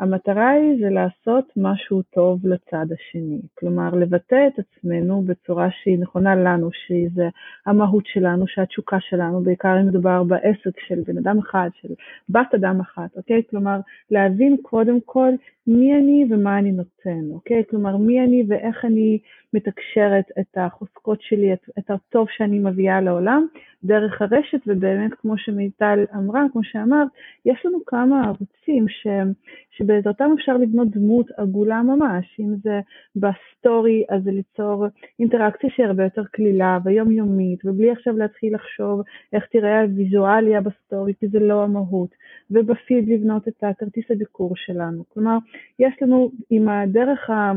המטרה 0.00 0.48
היא 0.48 0.80
זה 0.80 0.90
לעשות 0.90 1.52
משהו 1.56 2.02
טוב 2.02 2.46
לצד 2.46 2.86
השני, 2.92 3.40
כלומר 3.58 3.94
לבטא 3.94 4.48
את 4.48 4.58
עצמנו 4.58 5.22
בצורה 5.22 5.68
שהיא 5.70 5.98
נכונה 5.98 6.34
לנו, 6.34 6.68
שזה 6.72 7.28
המהות 7.66 8.06
שלנו, 8.06 8.46
שהתשוקה 8.46 8.96
שלנו, 9.00 9.42
בעיקר 9.42 9.80
אם 9.80 9.86
מדובר 9.86 10.22
בעסק 10.22 10.80
של 10.88 11.00
בן 11.06 11.18
אדם 11.18 11.38
אחד, 11.38 11.68
של 11.80 11.88
בת 12.28 12.54
אדם 12.54 12.80
אחת, 12.80 13.16
אוקיי? 13.16 13.42
כלומר 13.50 13.80
להבין 14.10 14.56
קודם 14.62 14.98
כל 15.04 15.30
מי 15.68 15.94
אני 15.94 16.24
ומה 16.30 16.58
אני 16.58 16.72
נותן, 16.72 17.30
אוקיי? 17.32 17.62
כלומר 17.70 17.96
מי 17.96 18.20
אני 18.20 18.44
ואיך 18.48 18.84
אני 18.84 19.18
מתקשרת 19.54 20.24
את 20.40 20.56
החוזקות 20.56 21.22
שלי, 21.22 21.52
את, 21.52 21.68
את 21.78 21.90
הטוב 21.90 22.26
שאני 22.30 22.58
מביאה 22.58 23.00
לעולם 23.00 23.46
דרך 23.84 24.22
הרשת, 24.22 24.60
ובאמת 24.66 25.14
כמו 25.14 25.38
שמיטל 25.38 26.04
אמרה, 26.16 26.44
כמו 26.52 26.64
שאמרת, 26.64 27.08
יש 27.46 27.66
לנו 27.66 27.78
כמה 27.86 28.22
ערוצים 28.24 28.88
ש, 28.88 29.06
שבעזרתם 29.70 30.30
אפשר 30.38 30.56
לבנות 30.56 30.90
דמות 30.90 31.26
עגולה 31.36 31.82
ממש, 31.82 32.40
אם 32.40 32.54
זה 32.62 32.80
בסטורי, 33.16 34.04
אז 34.08 34.22
זה 34.24 34.30
ליצור 34.30 34.86
אינטראקציה 35.18 35.70
שהיא 35.70 35.86
הרבה 35.86 36.04
יותר 36.04 36.24
קלילה 36.24 36.78
ויומיומית, 36.84 37.64
ובלי 37.64 37.90
עכשיו 37.90 38.16
להתחיל 38.16 38.54
לחשוב 38.54 39.02
איך 39.32 39.46
תראה 39.46 39.82
הוויזואליה 39.82 40.60
בסטורי, 40.60 41.12
כי 41.20 41.28
זה 41.28 41.38
לא 41.38 41.62
המהות, 41.62 42.10
ובפיד 42.50 43.08
לבנות 43.08 43.48
את 43.48 43.64
הכרטיס 43.64 44.10
הביקור 44.10 44.52
שלנו. 44.56 45.04
כלומר, 45.08 45.38
יש 45.78 45.94
לנו 46.02 46.30
עם 46.50 46.68
הדרך 46.68 47.30
ה... 47.30 47.52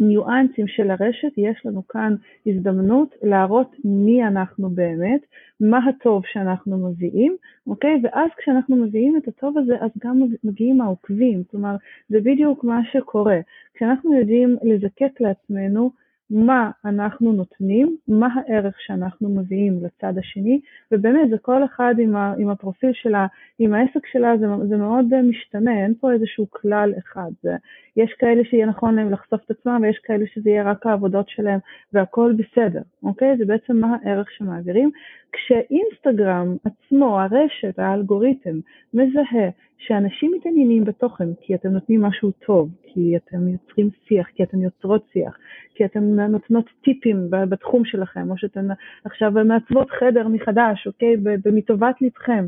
ניואנסים 0.00 0.68
של 0.68 0.90
הרשת, 0.90 1.32
יש 1.36 1.66
לנו 1.66 1.86
כאן 1.88 2.14
הזדמנות 2.46 3.14
להראות 3.22 3.76
מי 3.84 4.26
אנחנו 4.26 4.70
באמת, 4.70 5.20
מה 5.60 5.78
הטוב 5.88 6.22
שאנחנו 6.26 6.88
מביאים, 6.88 7.36
אוקיי? 7.66 8.00
ואז 8.02 8.30
כשאנחנו 8.38 8.76
מביאים 8.76 9.16
את 9.16 9.28
הטוב 9.28 9.58
הזה, 9.58 9.74
אז 9.80 9.90
גם 10.04 10.22
מגיעים 10.44 10.80
העוקבים, 10.80 11.42
כלומר, 11.50 11.76
זה 12.08 12.18
בדיוק 12.20 12.64
מה 12.64 12.80
שקורה. 12.92 13.38
כשאנחנו 13.74 14.18
יודעים 14.18 14.56
לזקק 14.62 15.20
לעצמנו 15.20 15.90
מה 16.30 16.70
אנחנו 16.84 17.32
נותנים, 17.32 17.96
מה 18.08 18.28
הערך 18.34 18.74
שאנחנו 18.78 19.28
מביאים 19.28 19.84
לצד 19.84 20.18
השני, 20.18 20.60
ובאמת 20.92 21.30
זה 21.30 21.38
כל 21.38 21.64
אחד 21.64 21.94
עם, 21.98 22.16
ה, 22.16 22.34
עם 22.38 22.48
הפרופיל 22.48 22.90
שלה, 22.92 23.26
עם 23.58 23.74
העסק 23.74 24.06
שלה, 24.06 24.36
זה, 24.38 24.46
זה 24.68 24.76
מאוד 24.76 25.22
משתנה, 25.22 25.84
אין 25.84 25.94
פה 26.00 26.12
איזשהו 26.12 26.46
כלל 26.50 26.92
אחד. 26.98 27.30
זה, 27.42 27.56
יש 27.96 28.12
כאלה 28.18 28.42
שיהיה 28.44 28.66
נכון 28.66 28.94
להם 28.94 29.12
לחשוף 29.12 29.40
את 29.44 29.50
עצמם, 29.50 29.80
ויש 29.82 29.98
כאלה 29.98 30.24
שזה 30.34 30.50
יהיה 30.50 30.70
רק 30.70 30.86
העבודות 30.86 31.28
שלהם, 31.28 31.58
והכל 31.92 32.32
בסדר, 32.36 32.82
אוקיי? 33.02 33.36
זה 33.38 33.44
בעצם 33.44 33.76
מה 33.76 33.96
הערך 34.02 34.30
שמעבירים. 34.30 34.90
כשאינסטגרם 35.32 36.56
עצמו, 36.64 37.20
הרשת, 37.20 37.78
האלגוריתם, 37.78 38.60
מזהה 38.94 39.48
שאנשים 39.78 40.32
מתעניינים 40.36 40.84
בתוכן 40.84 41.28
כי 41.40 41.54
אתם 41.54 41.68
נותנים 41.68 42.02
משהו 42.02 42.30
טוב, 42.30 42.70
כי 42.82 43.16
אתם 43.16 43.48
יוצרים 43.48 43.90
שיח, 44.08 44.26
כי 44.34 44.42
אתם 44.42 44.62
יוצרות 44.62 45.06
שיח, 45.12 45.38
כי 45.74 45.84
אתם 45.84 46.20
נותנות 46.20 46.64
טיפים 46.84 47.30
בתחום 47.30 47.84
שלכם, 47.84 48.30
או 48.30 48.38
שאתן 48.38 48.68
עכשיו 49.04 49.32
מעצבות 49.44 49.90
חדר 49.90 50.28
מחדש, 50.28 50.86
אוקיי, 50.86 51.16
מטובת 51.52 52.02
לבכם, 52.02 52.46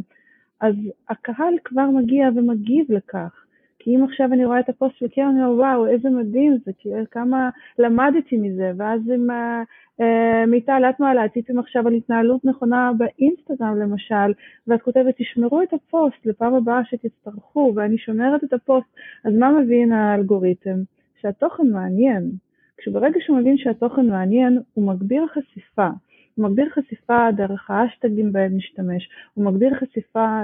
אז 0.60 0.74
הקהל 1.08 1.54
כבר 1.64 1.90
מגיע 1.90 2.28
ומגיב 2.36 2.86
לכך. 2.88 3.44
כי 3.82 3.96
אם 3.96 4.04
עכשיו 4.04 4.32
אני 4.32 4.44
רואה 4.44 4.60
את 4.60 4.68
הפוסט 4.68 4.96
של 4.96 5.08
קרן, 5.08 5.24
אני 5.24 5.44
אומר, 5.44 5.58
וואו, 5.58 5.86
איזה 5.86 6.10
מדהים 6.10 6.58
זה, 6.64 6.72
כאילו, 6.78 6.96
כמה 7.10 7.50
למדתי 7.78 8.36
מזה, 8.36 8.72
ואז 8.76 9.00
עם 9.14 9.30
אה, 9.30 10.46
מיטל, 10.46 10.82
את 10.90 11.00
מעלה, 11.00 11.24
עשיתם 11.24 11.58
עכשיו 11.58 11.86
על 11.86 11.94
התנהלות 11.94 12.44
נכונה 12.44 12.90
באינסטגרם 12.98 13.76
למשל, 13.78 14.32
ואת 14.66 14.82
כותבת, 14.82 15.14
תשמרו 15.18 15.62
את 15.62 15.72
הפוסט 15.72 16.26
לפעם 16.26 16.54
הבאה 16.54 16.84
שתצטרכו, 16.84 17.72
ואני 17.76 17.98
שומרת 17.98 18.44
את 18.44 18.52
הפוסט, 18.52 18.88
אז 19.24 19.34
מה 19.34 19.50
מבין 19.50 19.92
האלגוריתם? 19.92 20.76
שהתוכן 21.20 21.66
מעניין. 21.72 22.30
כשברגע 22.76 23.20
שהוא 23.20 23.38
מבין 23.38 23.56
שהתוכן 23.58 24.06
מעניין, 24.06 24.58
הוא 24.74 24.86
מגביר 24.86 25.26
חשיפה. 25.26 25.88
הוא 26.34 26.48
מגביר 26.48 26.68
חשיפה 26.70 27.28
דרך 27.36 27.70
האשטגים 27.70 28.32
בהם 28.32 28.56
נשתמש, 28.56 29.08
הוא 29.34 29.44
מגביר 29.44 29.74
חשיפה 29.74 30.42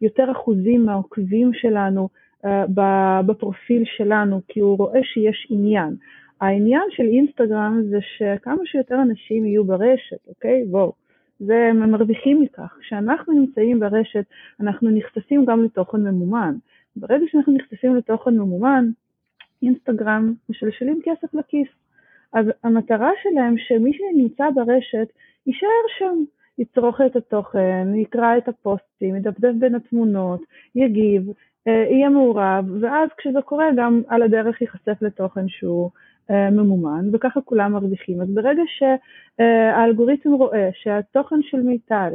ליותר 0.00 0.32
אחוזים 0.32 0.84
מהעוקבים 0.84 1.50
שלנו 1.54 2.00
אה, 2.02 2.25
בפרופיל 3.26 3.82
שלנו, 3.84 4.40
כי 4.48 4.60
הוא 4.60 4.78
רואה 4.78 5.00
שיש 5.02 5.46
עניין. 5.50 5.96
העניין 6.40 6.82
של 6.90 7.02
אינסטגרם 7.02 7.82
זה 7.90 7.98
שכמה 8.00 8.62
שיותר 8.64 9.02
אנשים 9.02 9.46
יהיו 9.46 9.64
ברשת, 9.64 10.28
אוקיי? 10.28 10.64
בואו. 10.70 10.92
זה 11.38 11.66
הם 11.70 11.90
מרוויחים 11.90 12.40
מכך. 12.40 12.76
כשאנחנו 12.80 13.32
נמצאים 13.32 13.80
ברשת, 13.80 14.24
אנחנו 14.60 14.90
נחשפים 14.90 15.44
גם 15.44 15.64
לתוכן 15.64 16.00
ממומן. 16.00 16.54
ברגע 16.96 17.24
שאנחנו 17.30 17.54
נחשפים 17.54 17.96
לתוכן 17.96 18.34
ממומן, 18.34 18.90
אינסטגרם 19.62 20.34
משלשלים 20.48 21.00
כסף 21.04 21.34
לכיס. 21.34 21.68
אז 22.32 22.46
המטרה 22.64 23.10
שלהם 23.22 23.54
שמי 23.58 23.92
שנמצא 23.92 24.50
ברשת 24.54 25.08
יישאר 25.46 25.68
שם, 25.98 26.24
יצרוך 26.58 27.00
את 27.06 27.16
התוכן, 27.16 27.94
יקרא 27.94 28.38
את 28.38 28.48
הפוסטים, 28.48 29.16
ידפדף 29.16 29.52
בין 29.58 29.74
התמונות, 29.74 30.40
יגיב, 30.74 31.22
יהיה 31.66 32.08
מעורב, 32.08 32.64
ואז 32.80 33.08
כשזה 33.18 33.42
קורה 33.42 33.66
גם 33.76 34.02
על 34.08 34.22
הדרך 34.22 34.60
ייחשף 34.60 35.02
לתוכן 35.02 35.48
שהוא 35.48 35.90
אה, 36.30 36.50
ממומן, 36.50 37.04
וככה 37.12 37.40
כולם 37.40 37.72
מרוויחים. 37.72 38.20
אז 38.20 38.28
ברגע 38.34 38.62
שהאלגוריתם 38.66 40.32
רואה 40.32 40.68
שהתוכן 40.72 41.42
של 41.42 41.62
מיטל 41.62 42.12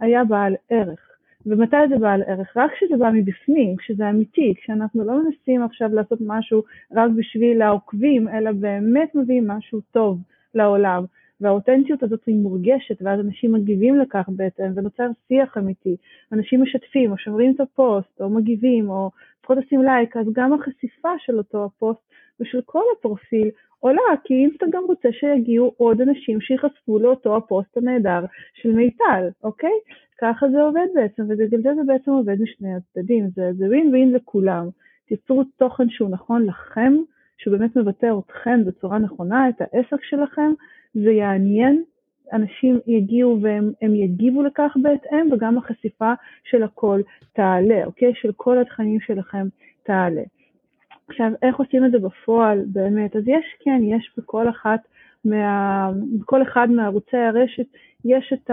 היה 0.00 0.24
בעל 0.24 0.54
ערך, 0.70 1.00
ומתי 1.46 1.76
זה 1.88 1.98
בעל 1.98 2.22
ערך? 2.26 2.56
רק 2.56 2.70
כשזה 2.72 2.96
בא 2.96 3.10
מבפנים, 3.10 3.76
כשזה 3.76 4.10
אמיתי, 4.10 4.54
כשאנחנו 4.56 5.04
לא 5.04 5.12
מנסים 5.24 5.62
עכשיו 5.62 5.94
לעשות 5.94 6.18
משהו 6.26 6.62
רק 6.92 7.10
בשביל 7.16 7.62
העוקבים, 7.62 8.28
אלא 8.28 8.52
באמת 8.52 9.14
מביאים 9.14 9.48
משהו 9.48 9.80
טוב 9.92 10.18
לעולם. 10.54 11.04
והאותנטיות 11.40 12.02
הזאת 12.02 12.24
היא 12.26 12.36
מורגשת, 12.36 13.02
ואז 13.02 13.20
אנשים 13.20 13.52
מגיבים 13.52 13.98
לכך 13.98 14.28
בהתאם, 14.28 14.72
ונוצר 14.76 15.08
שיח 15.28 15.58
אמיתי. 15.58 15.96
אנשים 16.32 16.62
משתפים, 16.62 17.12
או 17.12 17.18
שומרים 17.18 17.54
את 17.54 17.60
הפוסט, 17.60 18.20
או 18.20 18.30
מגיבים, 18.30 18.90
או 18.90 19.10
לפחות 19.40 19.56
עושים 19.56 19.82
לייק, 19.82 20.16
אז 20.16 20.26
גם 20.32 20.52
החשיפה 20.52 21.08
של 21.18 21.38
אותו 21.38 21.64
הפוסט 21.64 22.00
ושל 22.40 22.60
כל 22.66 22.82
הפרופיל 22.98 23.50
עולה, 23.78 24.16
כי 24.24 24.34
אינסטגרם 24.34 24.82
רוצה 24.88 25.08
שיגיעו 25.12 25.74
עוד 25.76 26.00
אנשים 26.00 26.40
שיחשפו 26.40 26.98
לאותו 26.98 27.36
הפוסט 27.36 27.76
הנהדר 27.76 28.24
של 28.54 28.72
מיטל, 28.72 29.28
אוקיי? 29.44 29.78
ככה 30.20 30.46
זה 30.48 30.62
עובד 30.62 30.86
בעצם, 30.94 31.22
ובגלל 31.28 31.62
זה 31.62 31.74
זה 31.74 31.82
בעצם 31.86 32.10
עובד 32.10 32.36
משני 32.42 32.74
הצדדים, 32.74 33.28
זה 33.34 33.66
ווין 33.66 33.88
ווין 33.88 34.12
לכולם. 34.12 34.68
תיצרו 35.06 35.44
תוכן 35.44 35.88
שהוא 35.88 36.10
נכון 36.10 36.46
לכם, 36.46 36.94
שהוא 37.38 37.58
באמת 37.58 37.76
מבטא 37.76 38.10
אתכם 38.26 38.64
בצורה 38.64 38.98
נכונה, 38.98 39.48
את 39.48 39.60
העסק 39.60 40.04
שלכם, 40.04 40.52
זה 40.94 41.10
יעניין, 41.10 41.82
אנשים 42.32 42.78
יגיעו 42.86 43.38
והם 43.42 43.94
יגיבו 43.94 44.42
לכך 44.42 44.76
בהתאם, 44.82 45.32
וגם 45.32 45.58
החשיפה 45.58 46.12
של 46.44 46.62
הכל 46.62 47.00
תעלה, 47.32 47.84
אוקיי? 47.84 48.12
של 48.14 48.32
כל 48.36 48.58
התכנים 48.58 49.00
שלכם 49.00 49.46
תעלה. 49.82 50.22
עכשיו, 51.08 51.32
איך 51.42 51.56
עושים 51.56 51.84
את 51.84 51.90
זה 51.90 51.98
בפועל 51.98 52.64
באמת? 52.66 53.16
אז 53.16 53.22
יש, 53.26 53.44
כן, 53.60 53.80
יש 53.82 54.10
בכל 54.18 54.48
אחת 54.48 54.80
מה... 55.24 55.90
בכל 56.20 56.42
אחד 56.42 56.68
מערוצי 56.70 57.16
הרשת 57.16 57.66
יש 58.04 58.32
את 58.32 58.50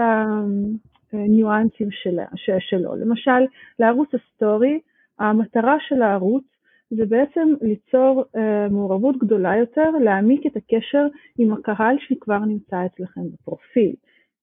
הניואנסים 1.12 1.88
שלה, 1.90 2.24
שלו. 2.58 2.96
למשל, 2.96 3.46
לערוץ 3.78 4.08
הסטורי, 4.14 4.80
המטרה 5.18 5.76
של 5.88 6.02
הערוץ 6.02 6.44
זה 6.96 7.06
בעצם 7.06 7.54
ליצור 7.62 8.24
אה, 8.36 8.68
מעורבות 8.68 9.16
גדולה 9.18 9.56
יותר, 9.56 9.90
להעמיק 9.90 10.46
את 10.46 10.56
הקשר 10.56 11.06
עם 11.38 11.52
הקהל 11.52 11.96
שכבר 11.98 12.38
נמצא 12.38 12.86
אצלכם 12.86 13.20
בפרופיל, 13.32 13.94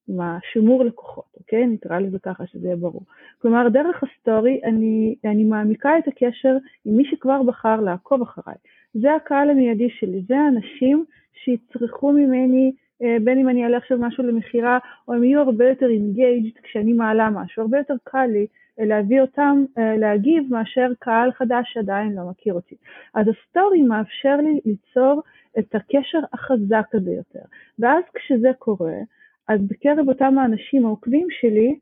עם 0.08 0.20
השימור 0.20 0.84
לקוחות, 0.84 1.24
אוקיי? 1.36 1.66
נקרא 1.66 1.98
לזה 1.98 2.18
ככה 2.18 2.46
שזה 2.46 2.66
יהיה 2.66 2.76
ברור. 2.76 3.02
כלומר, 3.38 3.68
דרך 3.68 4.02
הסטורי 4.02 4.60
אני, 4.64 5.14
אני 5.24 5.44
מעמיקה 5.44 5.98
את 5.98 6.08
הקשר 6.08 6.56
עם 6.84 6.96
מי 6.96 7.04
שכבר 7.04 7.42
בחר 7.42 7.80
לעקוב 7.80 8.22
אחריי. 8.22 8.56
זה 8.94 9.14
הקהל 9.14 9.50
המיידי 9.50 9.90
שלי, 9.90 10.22
זה 10.28 10.38
האנשים 10.38 11.04
שיצרכו 11.44 12.12
ממני 12.12 12.72
אה, 13.02 13.16
בין 13.24 13.38
אם 13.38 13.48
אני 13.48 13.64
אעלה 13.64 13.76
עכשיו 13.76 13.98
משהו 14.00 14.24
למכירה, 14.24 14.78
או 15.08 15.14
הם 15.14 15.24
יהיו 15.24 15.40
הרבה 15.40 15.68
יותר 15.68 15.88
engaged 15.88 16.58
כשאני 16.62 16.92
מעלה 16.92 17.30
משהו, 17.30 17.62
הרבה 17.62 17.78
יותר 17.78 17.94
קל 18.04 18.26
לי 18.26 18.46
להביא 18.86 19.20
אותם 19.20 19.64
להגיב 19.76 20.44
מאשר 20.50 20.92
קהל 20.98 21.32
חדש 21.32 21.72
שעדיין 21.72 22.12
לא 22.12 22.22
מכיר 22.30 22.54
אותי. 22.54 22.74
אז 23.14 23.26
הסטורי 23.28 23.82
מאפשר 23.82 24.36
לי 24.36 24.60
ליצור 24.66 25.22
את 25.58 25.74
הקשר 25.74 26.18
החזק 26.32 26.94
הזה 26.94 27.10
יותר. 27.10 27.44
ואז 27.78 28.04
כשזה 28.14 28.48
קורה, 28.58 28.98
אז 29.48 29.60
בקרב 29.68 30.08
אותם 30.08 30.38
האנשים 30.38 30.86
העוקבים 30.86 31.26
שלי, 31.30 31.78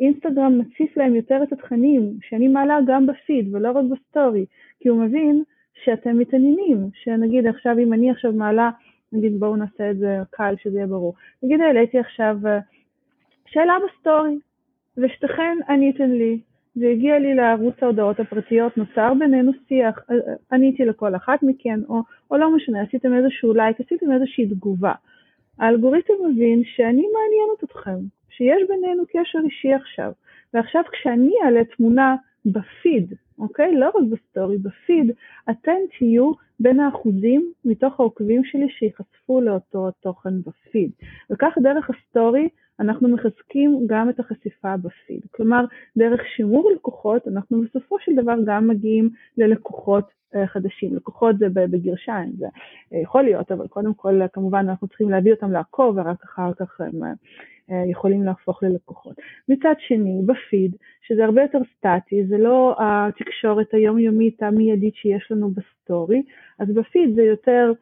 אינסטגרם 0.00 0.58
מציף 0.58 0.96
להם 0.96 1.14
יותר 1.14 1.42
את 1.42 1.52
התכנים 1.52 2.16
שאני 2.22 2.48
מעלה 2.48 2.78
גם 2.86 3.06
בפיד 3.06 3.54
ולא 3.54 3.70
רק 3.70 3.84
בסטורי, 3.90 4.46
כי 4.80 4.88
הוא 4.88 5.02
מבין 5.02 5.42
שאתם 5.84 6.18
מתעניינים, 6.18 6.90
שנגיד 6.94 7.46
עכשיו 7.46 7.78
אם 7.78 7.92
אני 7.92 8.10
עכשיו 8.10 8.32
מעלה, 8.32 8.70
נגיד 9.12 9.40
בואו 9.40 9.56
נעשה 9.56 9.90
את 9.90 9.98
זה 9.98 10.18
קל 10.30 10.54
שזה 10.62 10.76
יהיה 10.76 10.86
ברור, 10.86 11.14
נגיד 11.42 11.60
העליתי 11.60 11.98
עכשיו 11.98 12.36
אה, 12.46 12.58
שאלה 13.46 13.74
בסטורי, 13.86 14.38
ושתיכן 14.98 15.58
עניתם 15.68 16.10
לי, 16.10 16.40
זה 16.74 16.88
הגיע 16.88 17.18
לי 17.18 17.34
לערוץ 17.34 17.74
ההודעות 17.82 18.20
הפרטיות, 18.20 18.76
נוצר 18.76 19.14
בינינו 19.18 19.52
שיח, 19.68 19.98
אה, 20.10 20.14
אה, 20.14 20.34
עניתי 20.52 20.84
לכל 20.84 21.16
אחת 21.16 21.42
מכן, 21.42 21.80
או, 21.88 22.02
או 22.30 22.36
לא 22.36 22.56
משנה, 22.56 22.82
עשיתם 22.82 23.14
איזשהו 23.14 23.54
לייק, 23.54 23.80
עשיתם 23.80 24.12
איזושהי 24.12 24.46
תגובה. 24.46 24.92
האלגוריתם 25.58 26.12
מבין 26.28 26.62
שאני 26.64 27.02
מעניינת 27.14 27.64
אתכם, 27.64 27.98
שיש 28.30 28.62
בינינו 28.68 29.02
קשר 29.06 29.38
אישי 29.44 29.72
עכשיו, 29.72 30.12
ועכשיו 30.54 30.82
כשאני 30.92 31.32
אעלה 31.44 31.64
תמונה 31.64 32.16
בפיד, 32.46 33.14
אוקיי? 33.38 33.76
לא 33.76 33.86
רק 33.86 34.02
בסטורי, 34.10 34.58
בפיד, 34.58 35.10
אתם 35.50 35.76
תהיו 35.98 36.32
בין 36.60 36.80
האחוזים 36.80 37.52
מתוך 37.64 38.00
העוקבים 38.00 38.44
שלי 38.44 38.68
שיחשפו 38.68 39.40
לאותו 39.40 39.90
תוכן 39.90 40.40
בפיד. 40.46 40.90
וכך 41.30 41.54
דרך 41.62 41.90
הסטורי 41.90 42.48
אנחנו 42.80 43.08
מחזקים 43.08 43.80
גם 43.86 44.10
את 44.10 44.20
החשיפה 44.20 44.76
בפיד. 44.76 45.20
כלומר, 45.30 45.64
דרך 45.96 46.20
שימור 46.36 46.70
לקוחות, 46.76 47.28
אנחנו 47.28 47.62
בסופו 47.62 47.96
של 48.00 48.12
דבר 48.22 48.34
גם 48.46 48.68
מגיעים 48.68 49.10
ללקוחות 49.38 50.04
אה, 50.34 50.46
חדשים. 50.46 50.96
לקוחות 50.96 51.38
זה 51.38 51.48
בגרשיים, 51.48 52.32
זה 52.38 52.46
אה, 52.92 52.98
יכול 52.98 53.22
להיות, 53.22 53.52
אבל 53.52 53.66
קודם 53.66 53.94
כל 53.94 54.20
כמובן 54.32 54.58
אנחנו 54.68 54.88
צריכים 54.88 55.10
להביא 55.10 55.32
אותם 55.32 55.52
לעקוב 55.52 55.96
ורק 55.98 56.24
אחר 56.24 56.52
כך 56.54 56.80
הם 56.80 57.02
אה, 57.70 57.90
יכולים 57.90 58.24
להפוך 58.24 58.62
ללקוחות. 58.62 59.16
מצד 59.48 59.74
שני, 59.78 60.22
בפיד, 60.26 60.76
שזה 61.02 61.24
הרבה 61.24 61.42
יותר 61.42 61.58
סטטי, 61.76 62.26
זה 62.26 62.38
לא 62.38 62.76
התקשורת 62.80 63.74
היומיומית 63.74 64.42
המיידית 64.42 64.94
שיש 64.94 65.28
לנו 65.30 65.50
בסטורי, 65.50 66.22
אז 66.58 66.68
בפיד 66.74 67.14
זה 67.14 67.22
יותר 67.22 67.72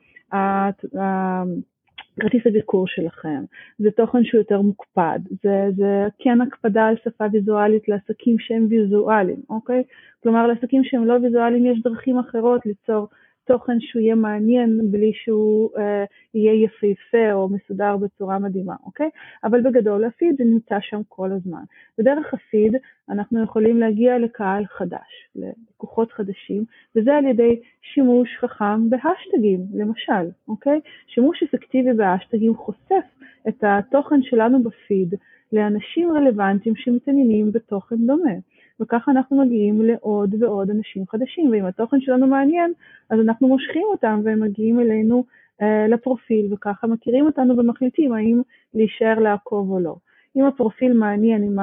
כרטיס 2.20 2.46
הביקור 2.46 2.86
שלכם, 2.86 3.44
זה 3.78 3.90
תוכן 3.90 4.24
שהוא 4.24 4.38
יותר 4.38 4.60
מוקפד, 4.60 5.18
זה, 5.42 5.66
זה 5.76 6.06
כן 6.18 6.40
הקפדה 6.40 6.86
על 6.86 6.94
שפה 7.04 7.24
ויזואלית 7.32 7.88
לעסקים 7.88 8.38
שהם 8.38 8.66
ויזואליים, 8.70 9.40
אוקיי? 9.50 9.82
כלומר 10.22 10.46
לעסקים 10.46 10.84
שהם 10.84 11.04
לא 11.04 11.14
ויזואליים 11.22 11.66
יש 11.66 11.82
דרכים 11.82 12.18
אחרות 12.18 12.66
ליצור 12.66 13.08
תוכן 13.46 13.80
שהוא 13.80 14.02
יהיה 14.02 14.14
מעניין 14.14 14.80
בלי 14.90 15.12
שהוא 15.14 15.70
אה, 15.78 16.04
יהיה 16.34 16.64
יפהפה 16.64 17.32
או 17.32 17.48
מסודר 17.48 17.96
בצורה 17.96 18.38
מדהימה, 18.38 18.74
אוקיי? 18.86 19.10
אבל 19.44 19.60
בגדול 19.60 20.04
הפיד 20.04 20.36
נמצא 20.38 20.76
שם 20.80 21.00
כל 21.08 21.32
הזמן. 21.32 21.62
ודרך 21.98 22.34
הפיד 22.34 22.74
אנחנו 23.08 23.42
יכולים 23.44 23.78
להגיע 23.78 24.18
לקהל 24.18 24.66
חדש, 24.66 25.28
ללקוחות 25.36 26.12
חדשים, 26.12 26.64
וזה 26.96 27.14
על 27.14 27.26
ידי 27.26 27.60
שימוש 27.82 28.28
חכם 28.40 28.90
בהשטגים, 28.90 29.60
למשל, 29.74 30.30
אוקיי? 30.48 30.80
שימוש 31.06 31.42
אפקטיבי 31.42 31.92
בהשטגים 31.92 32.56
חושף 32.56 33.06
את 33.48 33.64
התוכן 33.64 34.22
שלנו 34.22 34.62
בפיד 34.62 35.14
לאנשים 35.52 36.12
רלוונטיים 36.12 36.76
שמתעניינים 36.76 37.52
בתוכן 37.52 37.96
דומה. 38.06 38.34
וככה 38.80 39.10
אנחנו 39.10 39.44
מגיעים 39.44 39.82
לעוד 39.82 40.42
ועוד 40.42 40.70
אנשים 40.70 41.06
חדשים, 41.06 41.50
ואם 41.50 41.64
התוכן 41.64 42.00
שלנו 42.00 42.26
מעניין, 42.26 42.72
אז 43.10 43.20
אנחנו 43.20 43.48
מושכים 43.48 43.82
אותם 43.90 44.20
והם 44.24 44.42
מגיעים 44.42 44.80
אלינו 44.80 45.24
אה, 45.62 45.86
לפרופיל, 45.88 46.52
וככה 46.52 46.86
מכירים 46.86 47.26
אותנו 47.26 47.58
ומחליטים 47.58 48.12
האם 48.12 48.40
להישאר 48.74 49.18
לעקוב 49.18 49.70
או 49.70 49.80
לא. 49.80 49.96
אם 50.36 50.44
הפרופיל 50.44 50.92
מעניין, 50.92 51.42
אם 51.42 51.58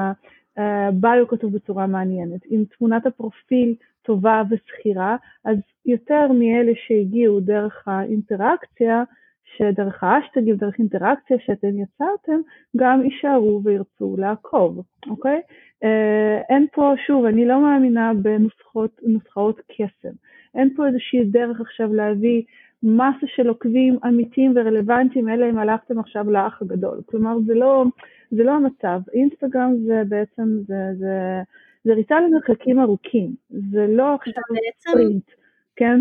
הביו 0.57 1.27
כתוב 1.27 1.53
בצורה 1.53 1.87
מעניינת, 1.87 2.45
אם 2.51 2.63
תמונת 2.77 3.05
הפרופיל 3.05 3.75
טובה 4.01 4.43
ושכירה, 4.49 5.15
אז 5.45 5.57
יותר 5.85 6.31
מאלה 6.31 6.71
שהגיעו 6.87 7.39
דרך 7.39 7.87
האינטראקציה, 7.87 9.03
שדרך 9.57 10.03
האשטגים, 10.03 10.55
דרך 10.55 10.79
אינטראקציה 10.79 11.37
שאתם 11.45 11.79
יצרתם, 11.79 12.41
גם 12.77 13.01
יישארו 13.05 13.61
וירצו 13.63 14.15
לעקוב, 14.17 14.81
אוקיי? 15.09 15.41
אה, 15.83 16.41
אין 16.49 16.67
פה, 16.73 16.93
שוב, 17.07 17.25
אני 17.25 17.45
לא 17.45 17.61
מאמינה 17.61 18.11
בנוסחאות 18.21 19.61
קסם. 19.71 20.13
אין 20.55 20.73
פה 20.75 20.87
איזושהי 20.87 21.23
דרך 21.23 21.61
עכשיו 21.61 21.93
להביא 21.93 22.43
מסה 22.83 23.27
של 23.35 23.47
עוקבים 23.47 23.97
אמיתיים 24.07 24.53
ורלוונטיים, 24.55 25.29
אלא 25.29 25.49
אם 25.49 25.57
הלכתם 25.57 25.99
עכשיו 25.99 26.31
לאח 26.31 26.61
הגדול. 26.61 27.01
כלומר, 27.05 27.37
זה 27.45 27.53
לא, 27.53 27.85
זה 28.31 28.43
לא 28.43 28.51
המצב. 28.51 28.99
אינסטגרם 29.13 29.73
זה 29.85 30.03
בעצם, 30.09 30.43
זה, 30.67 30.75
זה, 30.97 31.41
זה 31.83 31.93
ריצה 31.93 32.15
למרחקים 32.19 32.79
ארוכים. 32.79 33.35
זה 33.49 33.85
לא 33.89 34.13
עכשיו 34.15 34.43
ספרינט, 34.79 35.23
כן? 35.75 35.99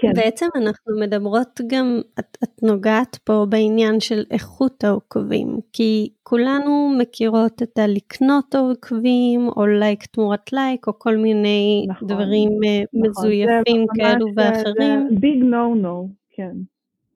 כן. 0.00 0.12
בעצם 0.14 0.46
אנחנו 0.56 1.00
מדברות 1.00 1.60
גם, 1.66 2.00
את, 2.18 2.38
את 2.44 2.62
נוגעת 2.62 3.18
פה 3.24 3.46
בעניין 3.48 4.00
של 4.00 4.24
איכות 4.30 4.84
העוקבים, 4.84 5.58
כי 5.72 6.08
כולנו 6.22 6.94
מכירות 6.98 7.62
את 7.62 7.78
הלקנות 7.78 8.54
עוקבים, 8.54 9.48
או 9.56 9.66
לייק 9.66 10.06
תמורת 10.06 10.52
לייק, 10.52 10.86
או 10.86 10.98
כל 10.98 11.16
מיני 11.16 11.86
נכון, 11.88 12.08
דברים 12.08 12.50
אה, 12.50 12.82
נכון, 12.92 13.10
מזויפים 13.10 13.86
כאלו 13.96 14.26
ואחרים. 14.36 15.08
זה 15.10 15.16
ביג 15.20 15.42
נו 15.42 15.74
נו, 15.74 16.08
כן. 16.30 16.52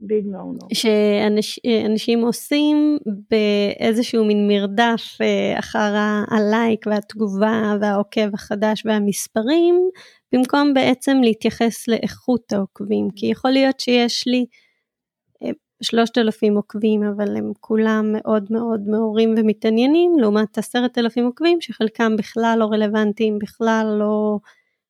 ביג 0.00 0.26
נו 0.26 0.52
נו. 0.52 0.68
שאנשים 0.72 2.24
עושים 2.24 2.98
באיזשהו 3.30 4.24
מין 4.24 4.48
מרדף 4.48 5.18
אה, 5.20 5.58
אחר 5.58 5.94
הלייק 6.30 6.86
והתגובה 6.86 7.76
והעוקב 7.80 8.34
החדש 8.34 8.82
והמספרים, 8.86 9.88
במקום 10.34 10.74
בעצם 10.74 11.16
להתייחס 11.22 11.88
לאיכות 11.88 12.52
העוקבים, 12.52 13.08
כי 13.16 13.26
יכול 13.26 13.50
להיות 13.50 13.80
שיש 13.80 14.26
לי 14.26 14.46
אה, 15.42 15.50
שלושת 15.82 16.18
אלפים 16.18 16.56
עוקבים, 16.56 17.02
אבל 17.02 17.36
הם 17.36 17.52
כולם 17.60 18.04
מאוד 18.12 18.46
מאוד 18.50 18.80
מעורים 18.86 19.34
ומתעניינים, 19.38 20.18
לעומת 20.18 20.58
עשרת 20.58 20.98
אלפים 20.98 21.24
עוקבים 21.24 21.60
שחלקם 21.60 22.16
בכלל 22.16 22.56
לא 22.60 22.64
רלוונטיים, 22.64 23.38
בכלל 23.38 23.96
לא 23.98 24.38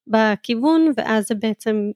בכיוון, 0.06 0.90
ואז 0.96 1.26
זה 1.28 1.34
בעצם 1.34 1.90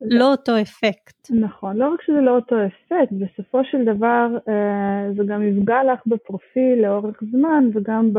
לא 0.00 0.30
אותו 0.30 0.52
אפקט. 0.60 1.30
נכון, 1.30 1.76
לא 1.76 1.88
רק 1.88 2.02
שזה 2.02 2.20
לא 2.20 2.30
אותו 2.30 2.56
אפקט, 2.66 3.12
בסופו 3.12 3.64
של 3.64 3.84
דבר 3.84 4.38
אה, 4.48 5.12
זה 5.16 5.22
גם 5.28 5.42
יפגע 5.42 5.84
לך 5.92 6.00
בפרופיל 6.06 6.82
לאורך 6.82 7.22
זמן 7.32 7.64
וגם 7.74 8.12
ב... 8.12 8.18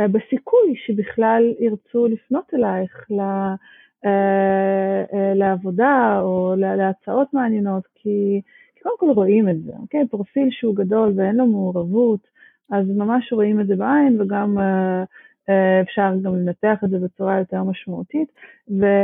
בסיכוי 0.00 0.74
שבכלל 0.86 1.54
ירצו 1.58 2.06
לפנות 2.06 2.54
אלייך 2.54 3.06
אה, 4.06 5.04
אה, 5.14 5.34
לעבודה 5.34 6.20
או 6.22 6.54
להצעות 6.56 7.34
מעניינות, 7.34 7.82
כי 7.94 8.40
קודם 8.82 8.98
כל 8.98 9.10
רואים 9.20 9.48
את 9.48 9.62
זה, 9.62 9.72
אוקיי? 9.80 10.06
פרופיל 10.10 10.48
שהוא 10.50 10.76
גדול 10.76 11.12
ואין 11.16 11.36
לו 11.36 11.46
מעורבות, 11.46 12.20
אז 12.70 12.88
ממש 12.88 13.32
רואים 13.32 13.60
את 13.60 13.66
זה 13.66 13.76
בעין 13.76 14.20
וגם 14.20 14.58
אה, 14.58 15.04
אפשר 15.82 16.12
גם 16.22 16.36
לנתח 16.36 16.84
את 16.84 16.90
זה 16.90 16.98
בצורה 16.98 17.38
יותר 17.38 17.62
משמעותית, 17.62 18.28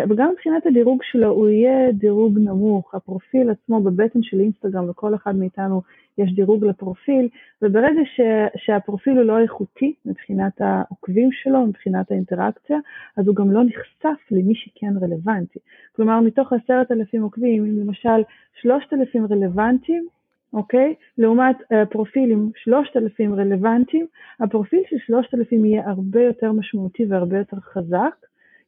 וגם 0.08 0.30
מבחינת 0.32 0.66
הדירוג 0.66 1.02
שלו 1.02 1.28
הוא 1.28 1.48
יהיה 1.48 1.92
דירוג 1.92 2.38
נמוך, 2.38 2.94
הפרופיל 2.94 3.50
עצמו 3.50 3.80
בבטן 3.80 4.22
של 4.22 4.40
אינסטגרם 4.40 4.88
לכל 4.90 5.14
אחד 5.14 5.36
מאיתנו 5.36 5.82
יש 6.18 6.34
דירוג 6.34 6.64
לפרופיל, 6.64 7.28
וברגע 7.62 8.00
ש, 8.04 8.20
שהפרופיל 8.56 9.16
הוא 9.16 9.24
לא 9.24 9.38
איכותי 9.38 9.94
מבחינת 10.06 10.60
העוקבים 10.60 11.32
שלו, 11.32 11.66
מבחינת 11.66 12.10
האינטראקציה, 12.10 12.78
אז 13.16 13.26
הוא 13.26 13.36
גם 13.36 13.50
לא 13.50 13.64
נחשף 13.64 14.30
למי 14.30 14.54
שכן 14.54 14.92
רלוונטי. 15.02 15.58
כלומר 15.96 16.20
מתוך 16.20 16.52
עשרת 16.52 16.92
אלפים 16.92 17.22
עוקבים, 17.22 17.64
אם 17.64 17.86
למשל 17.86 18.22
שלושת 18.60 18.92
אלפים 18.92 19.26
רלוונטיים, 19.30 20.06
אוקיי? 20.52 20.94
לעומת 21.18 21.56
uh, 21.60 21.86
פרופיל 21.90 22.30
עם 22.30 22.50
3,000 22.56 23.34
רלוונטיים, 23.34 24.06
הפרופיל 24.40 24.82
של 24.90 24.96
3,000 24.98 25.64
יהיה 25.64 25.88
הרבה 25.88 26.22
יותר 26.22 26.52
משמעותי 26.52 27.04
והרבה 27.08 27.38
יותר 27.38 27.56
חזק, 27.60 28.14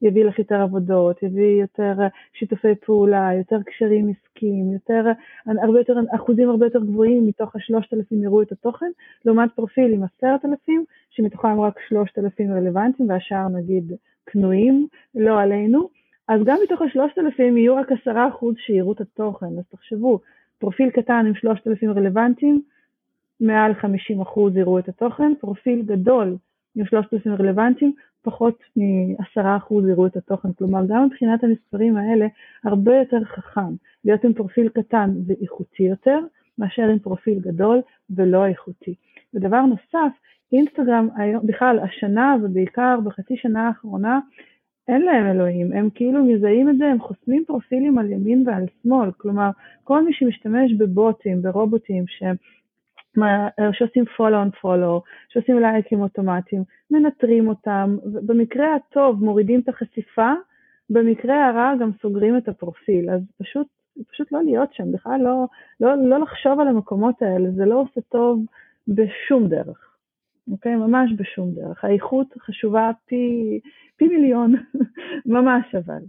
יביא 0.03 0.25
לך 0.25 0.39
יותר 0.39 0.61
עבודות, 0.61 1.23
יביא 1.23 1.61
יותר 1.61 1.95
uh, 1.99 2.39
שיתופי 2.39 2.75
פעולה, 2.75 3.31
יותר 3.39 3.63
קשרים 3.63 4.09
עסקיים, 4.09 4.73
יותר, 4.73 5.05
uh, 5.49 5.51
הרבה 5.63 5.79
יותר, 5.79 5.95
אחוזים 6.15 6.51
הרבה 6.51 6.67
יותר 6.67 6.81
גבוהים 6.81 7.27
מתוך 7.27 7.57
ה-3,000 7.57 8.15
יראו 8.25 8.43
את 8.43 8.53
התוכן, 8.53 8.91
לעומת 9.25 9.51
פרופיל 9.55 9.93
עם 9.93 10.03
10,000, 10.19 10.85
שמתוכם 11.11 11.61
רק 11.61 11.81
3,000 11.89 12.53
רלוונטיים 12.53 13.11
והשאר 13.11 13.49
נגיד 13.49 13.93
קנויים, 14.25 14.87
לא 15.15 15.41
עלינו, 15.41 15.89
אז 16.29 16.41
גם 16.45 16.57
מתוך 16.65 16.83
ה-3,000 16.83 17.43
יהיו 17.43 17.77
רק 17.77 17.93
10% 17.93 18.07
שיראו 18.57 18.93
את 18.93 19.01
התוכן, 19.01 19.47
אז 19.59 19.65
תחשבו, 19.71 20.21
פרופיל 20.65 20.91
קטן 20.91 21.25
עם 21.27 21.35
3,000 21.35 21.91
רלוונטים, 21.91 22.63
מעל 23.41 23.73
50% 23.73 23.85
יראו 24.55 24.79
את 24.79 24.89
התוכן, 24.89 25.33
פרופיל 25.41 25.83
גדול 25.83 26.37
עם 26.77 26.87
3,000 26.87 27.33
רלוונטים, 27.33 27.93
פחות 28.23 28.63
מ-10% 28.77 29.75
יראו 29.89 30.07
את 30.07 30.17
התוכן. 30.17 30.53
כלומר, 30.53 30.81
גם 30.89 31.05
מבחינת 31.05 31.45
המספרים 31.45 31.97
האלה, 31.97 32.27
הרבה 32.65 32.97
יותר 32.97 33.25
חכם 33.25 33.75
להיות 34.05 34.25
עם 34.25 34.33
פרופיל 34.33 34.69
קטן 34.69 35.11
ואיכותי 35.27 35.83
יותר, 35.83 36.19
מאשר 36.59 36.83
עם 36.83 36.99
פרופיל 36.99 37.39
גדול 37.41 37.81
ולא 38.11 38.47
איכותי. 38.47 38.95
ודבר 39.35 39.61
נוסף, 39.61 40.13
אינסטגרם 40.53 41.09
בכלל 41.43 41.79
השנה 41.79 42.37
ובעיקר 42.43 42.99
בחצי 43.05 43.37
שנה 43.37 43.69
האחרונה, 43.69 44.21
אין 44.89 45.03
להם 45.03 45.27
אלוהים, 45.27 45.73
הם 45.73 45.89
כאילו 45.95 46.25
מזהים 46.25 46.71
את 46.71 46.79
זה, 46.79 46.87
הם 46.87 47.01
חוסמים 47.01 47.45
פרופילים 47.47 47.99
על 47.99 48.11
ימין 48.11 48.49
ועל 48.49 48.65
שמאל, 48.83 49.11
כלומר 49.13 49.51
כל 49.85 50.05
מי 50.05 50.13
שמשתמש 50.13 50.73
בבוטים, 50.73 51.43
ברובוטים 51.43 52.05
שהם 52.07 52.37
שעושים 53.73 54.05
follow 54.17 54.49
on 54.49 54.65
follow, 54.65 55.01
שעושים 55.29 55.61
לייקים 55.61 56.01
אוטומטיים, 56.01 56.63
מנטרים 56.91 57.49
אותם, 57.49 57.97
במקרה 58.05 58.75
הטוב 58.75 59.25
מורידים 59.25 59.61
את 59.61 59.69
החשיפה, 59.69 60.33
במקרה 60.91 61.49
הרע 61.49 61.73
גם 61.81 61.91
סוגרים 62.03 62.37
את 62.37 62.49
הפרופיל, 62.49 63.11
אז 63.11 63.21
פשוט, 63.43 63.67
פשוט 64.13 64.33
לא 64.33 64.43
להיות 64.43 64.75
שם, 64.75 64.93
בכלל 64.93 65.21
לא, 65.21 65.47
לא, 65.81 65.95
לא 66.09 66.19
לחשוב 66.19 66.61
על 66.61 66.69
המקומות 66.69 67.23
האלה, 67.23 67.51
זה 67.51 67.65
לא 67.65 67.81
עושה 67.81 68.01
טוב 68.01 68.41
בשום 68.89 69.49
דרך, 69.49 69.94
אוקיי? 70.51 70.77
ממש 70.77 71.11
בשום 71.17 71.51
דרך. 71.55 71.85
האיכות 71.85 72.35
חשובה 72.39 72.91
פי, 73.07 73.61
פי 73.97 74.09
מיליון, 74.09 74.55
ממש 75.27 75.75
אבל. 75.75 76.01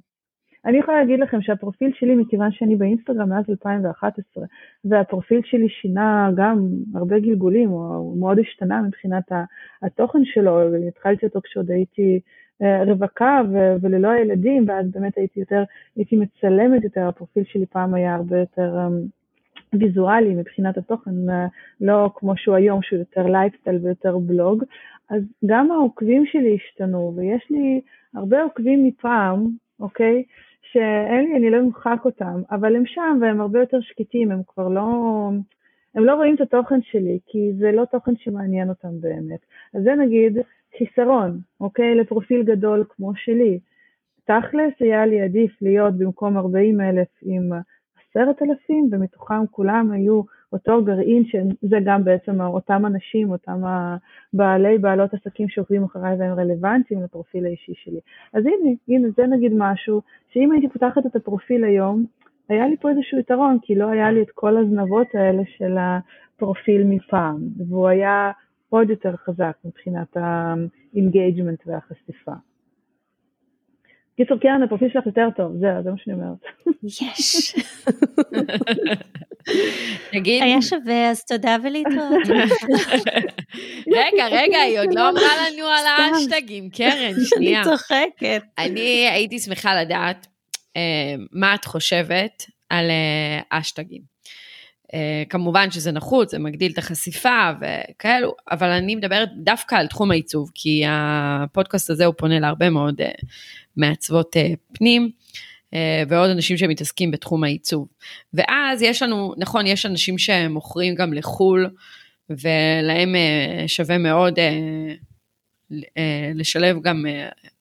אני 0.66 0.78
יכולה 0.78 0.98
להגיד 0.98 1.20
לכם 1.20 1.42
שהפרופיל 1.42 1.92
שלי, 1.94 2.16
מכיוון 2.16 2.52
שאני 2.52 2.76
באינסטגרם 2.76 3.30
מאז 3.30 3.46
2011, 3.50 4.46
והפרופיל 4.86 5.42
שלי 5.44 5.70
שינה 5.70 6.30
גם 6.36 6.68
הרבה 6.96 7.20
גלגולים, 7.20 7.70
הוא 7.70 8.18
מאוד 8.20 8.40
השתנה 8.40 8.82
מבחינת 8.82 9.24
התוכן 9.82 10.20
שלו, 10.24 10.76
התחלתי 10.88 11.26
אותו 11.26 11.42
כשעוד 11.42 11.72
הייתי 11.72 12.20
אה, 12.62 12.84
רווקה 12.84 13.42
וללא 13.82 14.08
הילדים, 14.08 14.66
ואז 14.68 14.92
באמת 14.92 15.18
הייתי 15.18 15.40
יותר, 15.40 15.64
הייתי 15.96 16.16
מצלמת 16.16 16.84
יותר, 16.84 17.08
הפרופיל 17.08 17.44
שלי 17.44 17.66
פעם 17.66 17.94
היה 17.94 18.16
הרבה 18.16 18.40
יותר 18.40 18.76
אמ, 18.88 19.02
ויזואלי 19.80 20.36
מבחינת 20.36 20.78
התוכן, 20.78 21.30
אה, 21.30 21.48
לא 21.82 22.10
כמו 22.16 22.38
שהוא 22.38 22.56
היום, 22.56 22.82
שהוא 22.82 23.00
יותר 23.00 23.28
לייפסטייל 23.28 23.80
ויותר 23.84 24.18
בלוג, 24.18 24.64
אז 25.10 25.22
גם 25.46 25.72
העוקבים 25.72 26.26
שלי 26.26 26.56
השתנו, 26.56 27.14
ויש 27.16 27.48
לי 27.50 27.82
הרבה 28.14 28.44
עוקבים 28.44 28.84
מפעם, 28.84 29.48
אוקיי? 29.80 30.24
שאין 30.72 31.26
לי, 31.26 31.38
אני 31.38 31.50
לא 31.50 31.60
אמחק 31.60 32.02
אותם, 32.06 32.42
אבל 32.52 32.76
הם 32.76 32.86
שם 32.86 33.18
והם 33.22 33.42
הרבה 33.42 33.60
יותר 33.60 33.82
שקטים, 33.82 34.32
הם 34.32 34.42
כבר 34.48 34.68
לא, 34.68 35.30
הם 35.96 36.06
לא 36.06 36.16
רואים 36.16 36.36
את 36.36 36.42
התוכן 36.42 36.82
שלי, 36.82 37.20
כי 37.26 37.54
זה 37.54 37.72
לא 37.72 37.86
תוכן 37.86 38.12
שמעניין 38.18 38.70
אותם 38.70 39.02
באמת. 39.02 39.40
אז 39.74 39.84
זה 39.84 39.96
נגיד 39.96 40.38
חיסרון, 40.78 41.40
אוקיי? 41.62 41.96
לפרופיל 41.96 42.44
גדול 42.44 42.84
כמו 42.90 43.16
שלי. 43.16 43.60
תכלס 44.26 44.74
היה 44.80 45.06
לי 45.06 45.22
עדיף 45.22 45.62
להיות 45.62 45.98
במקום 45.98 46.38
40 46.38 46.82
אלף 46.82 47.08
עם 47.22 47.50
10,000, 48.18 48.90
ומתוכם 48.92 49.48
כולם 49.52 49.92
היו 49.92 50.22
אותו 50.54 50.84
גרעין, 50.84 51.24
שזה 51.26 51.78
גם 51.86 52.04
בעצם 52.04 52.42
אותם 52.42 52.86
אנשים, 52.86 53.32
אותם 53.32 53.62
בעלי, 54.34 54.78
בעלות 54.78 55.14
עסקים 55.14 55.50
שעוקבים 55.50 55.84
אחריי 55.84 56.16
והם 56.20 56.40
רלוונטיים 56.40 57.04
לפרופיל 57.04 57.46
האישי 57.46 57.74
שלי. 57.76 58.00
אז 58.34 58.44
הנה, 58.46 58.72
הנה, 58.88 59.08
זה 59.18 59.28
נגיד 59.28 59.52
משהו, 59.58 60.02
שאם 60.30 60.52
הייתי 60.52 60.70
פותחת 60.70 61.06
את 61.06 61.16
הפרופיל 61.16 61.64
היום, 61.64 62.06
היה 62.50 62.68
לי 62.68 62.78
פה 62.78 62.90
איזשהו 62.90 63.20
יתרון, 63.20 63.58
כי 63.62 63.76
לא 63.76 63.90
היה 63.90 64.12
לי 64.12 64.22
את 64.22 64.32
כל 64.32 64.58
הזנבות 64.58 65.08
האלה 65.14 65.44
של 65.58 65.78
הפרופיל 65.80 66.84
מפעם, 66.84 67.38
והוא 67.68 67.88
היה 67.88 68.32
עוד 68.70 68.90
יותר 68.90 69.16
חזק 69.16 69.58
מבחינת 69.66 70.18
ה 70.18 70.31
engagement 70.31 71.64
והחשיפה. 71.66 72.32
קיצור, 74.18 74.38
קרן, 74.40 74.64
הפרופיל 74.64 74.90
שלך 74.94 75.06
יותר 75.06 75.28
טוב, 75.38 75.52
זהו, 75.60 75.84
זה 75.84 75.90
מה 75.90 75.96
שאני 75.98 76.16
אומרת. 76.16 76.38
יש. 76.84 77.56
תגיד. 80.12 80.44
היה 80.44 80.62
שווה, 80.62 81.10
אז 81.10 81.26
תודה 81.26 81.58
ולהתראות. 81.64 82.28
רגע, 83.98 84.28
רגע, 84.32 84.58
היא 84.58 84.80
עוד 84.80 84.94
לא 84.94 85.10
אמרה 85.10 85.32
לנו 85.48 85.66
על 85.68 85.86
האשטגים, 85.88 86.70
קרן, 86.70 87.14
שנייה. 87.36 87.62
אני 87.62 87.72
צוחקת. 87.72 88.44
אני 88.58 89.10
הייתי 89.12 89.40
שמחה 89.40 89.82
לדעת 89.82 90.28
אה, 90.78 91.16
מה 91.32 91.56
את 91.56 91.66
חושבת 91.66 92.44
על 92.70 92.86
אשטגים. 93.50 94.15
אה, 94.96 95.24
כמובן 95.30 95.72
שזה 95.72 95.92
נחוץ, 95.92 96.32
זה 96.32 96.40
מגדיל 96.40 96.72
את 96.72 96.78
החשיפה 96.78 97.52
וכאלו, 97.62 98.34
אבל 98.52 98.70
אני 98.70 98.96
מדברת 98.96 99.30
דווקא 99.44 99.76
על 99.76 99.88
תחום 99.88 100.12
העיצוב, 100.12 100.52
כי 100.54 100.84
הפודקאסט 100.88 101.90
הזה 101.90 102.06
הוא 102.06 102.14
פונה 102.18 102.40
להרבה 102.40 102.70
מאוד 102.70 103.02
uh, 103.02 103.06
מעצבות 103.78 104.36
uh, 104.36 104.76
פנים. 104.78 105.12
אה, 105.76 106.04
ועוד 106.08 106.30
אנשים 106.30 106.58
שמתעסקים 106.58 107.12
בתחום 107.12 107.44
העיצוב. 107.44 107.88
ואז 108.34 108.82
יש 108.82 109.02
לנו, 109.02 109.34
נכון, 109.38 109.68
יש 109.68 109.86
אנשים 109.86 110.18
שמוכרים 110.18 110.96
גם 110.96 111.14
לחו"ל, 111.14 111.70
ולהם 112.30 113.16
אה, 113.16 113.68
שווה 113.68 113.98
מאוד 113.98 114.40
אה, 114.40 116.32
לשלב 116.36 116.82
גם 116.82 117.06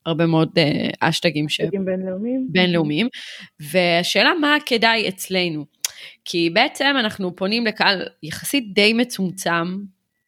הרבה 0.07 0.27
מאוד 0.27 0.51
אשטגים. 1.01 1.47
אשטגים 1.47 1.85
בינלאומיים. 1.85 2.47
בינלאומיים. 2.51 3.09
והשאלה 3.61 4.31
מה 4.41 4.57
כדאי 4.67 5.09
אצלנו. 5.09 5.65
כי 6.25 6.51
בעצם 6.51 6.95
אנחנו 6.99 7.37
פונים 7.37 7.67
לקהל 7.67 8.03
יחסית 8.23 8.75
די 8.75 8.93
מצומצם 8.93 9.79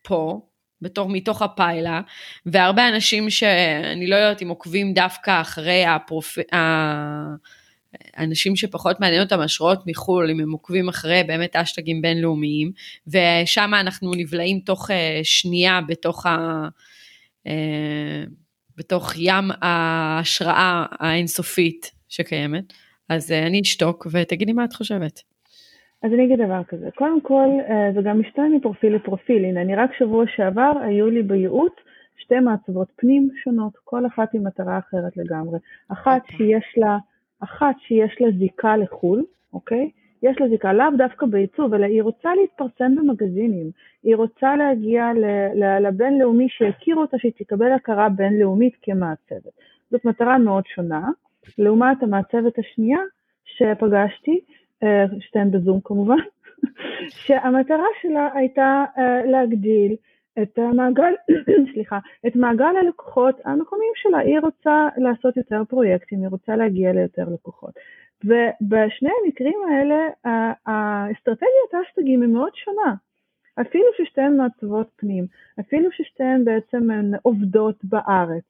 פה, 0.03 0.41
בתור 0.83 1.09
מתוך 1.09 1.43
הפיילה, 1.43 2.01
והרבה 2.47 2.89
אנשים 2.89 3.31
שאני 3.31 4.07
לא 4.07 4.17
יודעת 4.17 4.43
אם 4.43 4.49
עוקבים 4.49 4.95
דווקא 4.95 5.41
אחרי 5.41 5.85
הפרופ... 5.85 6.39
אנשים 8.19 8.57
שפחות 8.57 9.01
מעניין 9.01 9.23
אותם 9.23 9.41
השראות 9.41 9.87
מחו"ל, 9.87 10.31
אם 10.31 10.41
הם 10.41 10.53
עוקבים 10.53 10.89
אחרי 10.89 11.23
באמת 11.27 11.57
אשטגים 11.57 12.03
בינלאומיים, 12.03 12.73
ושם 13.07 13.71
אנחנו 13.75 14.11
נבלעים 14.15 14.61
תוך 14.61 14.91
אה, 14.91 15.21
שנייה 15.23 15.81
בתוך, 15.89 16.27
ה, 16.27 16.69
אה, 17.47 18.25
בתוך 18.77 19.13
ים 19.17 19.51
ההשראה 19.61 20.87
האינסופית 20.91 21.91
שקיימת. 22.09 22.73
אז 23.09 23.33
אה, 23.33 23.47
אני 23.47 23.61
אשתוק 23.61 24.07
ותגידי 24.11 24.53
מה 24.53 24.65
את 24.65 24.73
חושבת. 24.73 25.36
אז 26.03 26.13
אני 26.13 26.25
אגיד 26.25 26.39
דבר 26.41 26.65
כזה, 26.65 26.89
קודם 26.95 27.21
כל 27.21 27.49
זה 27.95 28.03
גם 28.03 28.21
משתנה 28.21 28.49
מפרופיל 28.49 28.95
לפרופיל, 28.95 29.45
הנה 29.45 29.63
אני 29.63 29.77
רק 29.77 29.91
שבוע 29.99 30.25
שעבר 30.27 30.73
היו 30.83 31.11
לי 31.11 31.23
בייעוץ 31.23 31.73
שתי 32.17 32.41
מעצבות 32.41 32.89
פנים 32.97 33.29
שונות, 33.45 33.73
כל 33.85 34.07
אחת 34.07 34.35
עם 34.35 34.47
מטרה 34.47 34.79
אחרת 34.79 35.17
לגמרי, 35.17 35.59
אחת 35.89 36.23
okay. 36.23 36.33
אוקיי. 36.33 36.37
שיש 36.37 36.75
לה 36.77 36.99
אחת 37.41 37.75
שיש 37.79 38.17
לה 38.21 38.31
זיקה 38.39 38.77
לחו"ל, 38.77 39.25
אוקיי? 39.53 39.91
יש 40.23 40.41
לה 40.41 40.49
זיקה 40.49 40.73
לאו 40.73 40.87
דווקא 40.99 41.27
בעיצוב, 41.27 41.75
אלא 41.75 41.87
היא 41.87 42.03
רוצה 42.03 42.35
להתפרסם 42.35 42.95
במגזינים, 42.97 43.71
היא 44.03 44.17
רוצה 44.17 44.57
להגיע 44.57 45.11
לבינלאומי 45.81 46.49
שיכירו 46.49 47.01
אותה, 47.01 47.19
שהיא 47.19 47.33
תקבל 47.39 47.73
הכרה 47.73 48.09
בינלאומית 48.09 48.73
כמעצבת. 48.83 49.53
זאת 49.91 50.05
מטרה 50.05 50.39
מאוד 50.39 50.65
שונה, 50.67 51.09
לעומת 51.59 52.03
המעצבת 52.03 52.59
השנייה 52.59 52.99
שפגשתי, 53.45 54.31
אה, 54.31 54.56
שתיהן 55.21 55.51
בזום 55.51 55.81
כמובן, 55.85 56.17
שהמטרה 57.25 57.87
שלה 58.03 58.29
הייתה 58.35 58.85
אה, 58.99 59.27
להגדיל 59.27 59.97
את 60.43 60.59
המעגל, 60.59 61.15
סליחה, 61.73 61.99
את 62.27 62.37
מעגל 62.37 62.77
הלקוחות 62.77 63.41
המקומיים 63.45 63.93
שלה. 63.95 64.19
היא 64.19 64.41
רוצה 64.41 64.89
לעשות 64.97 65.37
יותר 65.37 65.63
פרויקטים, 65.69 66.21
היא 66.21 66.29
רוצה 66.29 66.57
להגיע 66.57 66.93
ליותר 66.93 67.25
לקוחות. 67.35 67.75
ובשני 68.25 69.11
המקרים 69.25 69.59
האלה 69.71 70.09
האסטרטגיית 70.67 71.73
האסטגים 71.73 72.23
היא 72.23 72.31
מאוד 72.31 72.55
שונה. 72.55 72.95
אפילו 73.61 73.85
ששתיהן 73.97 74.37
מעצבות 74.37 74.89
פנים, 74.97 75.27
אפילו 75.61 75.93
ששתיהן 75.93 76.45
בעצם 76.45 76.89
עובדות 77.23 77.85
בארץ, 77.85 78.45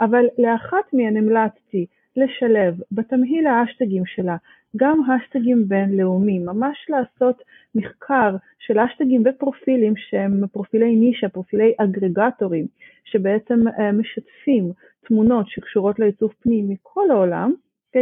אבל 0.00 0.24
לאחת 0.38 0.92
מהן 0.92 1.16
המלצתי 1.16 1.86
לשלב 2.16 2.80
בתמהיל 2.92 3.46
האשטגים 3.46 4.06
שלה 4.06 4.36
גם 4.76 5.00
השטגים 5.10 5.68
בינלאומיים, 5.68 6.46
ממש 6.46 6.86
לעשות 6.88 7.42
מחקר 7.74 8.36
של 8.58 8.78
השטגים 8.78 9.22
ופרופילים 9.26 9.96
שהם 9.96 10.46
פרופילי 10.52 10.96
נישה, 10.96 11.28
פרופילי 11.28 11.72
אגרגטורים, 11.78 12.66
שבעצם 13.04 13.68
אה, 13.68 13.92
משתפים 13.92 14.72
תמונות 15.06 15.48
שקשורות 15.48 15.98
לעיצוב 15.98 16.32
פנים 16.42 16.68
מכל 16.68 17.10
העולם, 17.10 17.52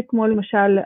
כמו 0.09 0.27
למשל 0.27 0.79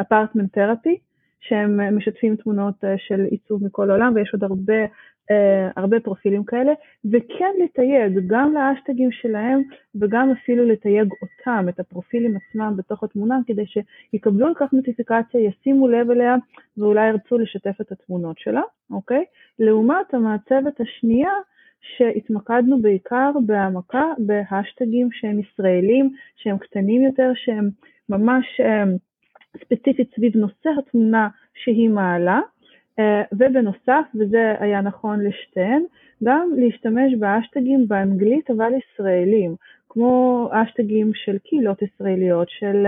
אפרטמנט 0.00 0.52
תרפי, 0.52 0.98
שהם 1.40 1.96
משתפים 1.96 2.36
תמונות 2.36 2.74
של 2.96 3.20
עיצוב 3.30 3.64
מכל 3.64 3.90
העולם 3.90 4.12
ויש 4.14 4.30
עוד 4.32 4.44
הרבה 4.44 4.86
Uh, 5.32 5.72
הרבה 5.76 6.00
פרופילים 6.00 6.44
כאלה, 6.44 6.72
וכן 7.04 7.52
לתייג 7.64 8.18
גם 8.26 8.54
לאשטגים 8.54 9.12
שלהם 9.12 9.62
וגם 10.00 10.30
אפילו 10.30 10.64
לתייג 10.64 11.08
אותם, 11.22 11.68
את 11.68 11.80
הפרופילים 11.80 12.36
עצמם 12.36 12.74
בתוך 12.76 13.04
התמונה, 13.04 13.38
כדי 13.46 13.64
שיקבלו 13.66 14.46
על 14.46 14.52
כך 14.56 14.72
נוטיפיקציה, 14.72 15.40
ישימו 15.40 15.88
לב 15.88 16.10
אליה 16.10 16.34
ואולי 16.78 17.08
ירצו 17.08 17.38
לשתף 17.38 17.80
את 17.80 17.92
התמונות 17.92 18.38
שלה, 18.38 18.60
אוקיי? 18.90 19.24
לעומת 19.58 20.14
המעצבת 20.14 20.80
השנייה, 20.80 21.32
שהתמקדנו 21.80 22.82
בעיקר 22.82 23.30
בהעמקה 23.46 24.04
בהשטגים 24.18 25.08
שהם 25.12 25.40
ישראלים, 25.40 26.10
שהם 26.36 26.58
קטנים 26.58 27.02
יותר, 27.02 27.32
שהם 27.34 27.70
ממש 28.08 28.60
ספציפית 29.64 30.14
סביב 30.16 30.36
נושא 30.36 30.70
התמונה 30.78 31.28
שהיא 31.54 31.90
מעלה, 31.90 32.40
אה, 32.98 33.22
ובנוסף, 33.32 34.04
וזה 34.14 34.54
היה 34.58 34.80
נכון 34.80 35.24
לשתיהן, 35.24 35.82
גם 36.24 36.50
להשתמש 36.56 37.14
בהאשטגים 37.18 37.88
באנגלית 37.88 38.50
אבל 38.50 38.70
ישראלים, 38.72 39.54
כמו 39.88 40.48
האשטגים 40.52 41.10
של 41.14 41.38
קהילות 41.38 41.82
ישראליות, 41.82 42.48
של 42.50 42.86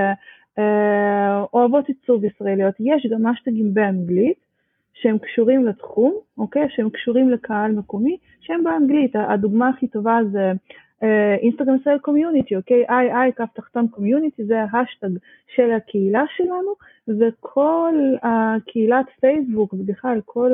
אה, 0.58 1.44
אוהבות 1.52 1.88
עיצוב 1.88 2.24
ישראליות, 2.24 2.74
יש 2.80 3.06
גם 3.10 3.26
האשטגים 3.26 3.74
באנגלית 3.74 4.48
שהם 4.94 5.18
קשורים 5.18 5.66
לתחום, 5.66 6.14
אוקיי? 6.38 6.66
שהם 6.68 6.90
קשורים 6.90 7.30
לקהל 7.30 7.72
מקומי, 7.72 8.16
שהם 8.40 8.64
באנגלית. 8.64 9.16
הדוגמה 9.16 9.68
הכי 9.68 9.88
טובה 9.88 10.18
זה 10.32 10.52
אינסטגרם 11.42 11.76
ישראל 11.80 11.98
community, 11.98 12.56
אוקיי? 12.56 12.84
IL 12.88 13.32
כף 13.32 13.48
תחתון 13.54 13.88
community 13.88 14.44
זה 14.44 14.62
ההאשטג 14.70 15.08
של 15.54 15.72
הקהילה 15.72 16.24
שלנו 16.36 16.72
וכל 17.20 17.94
הקהילת 18.22 19.06
פייסבוק 19.20 19.72
ובכלל 19.72 20.20
כל 20.24 20.52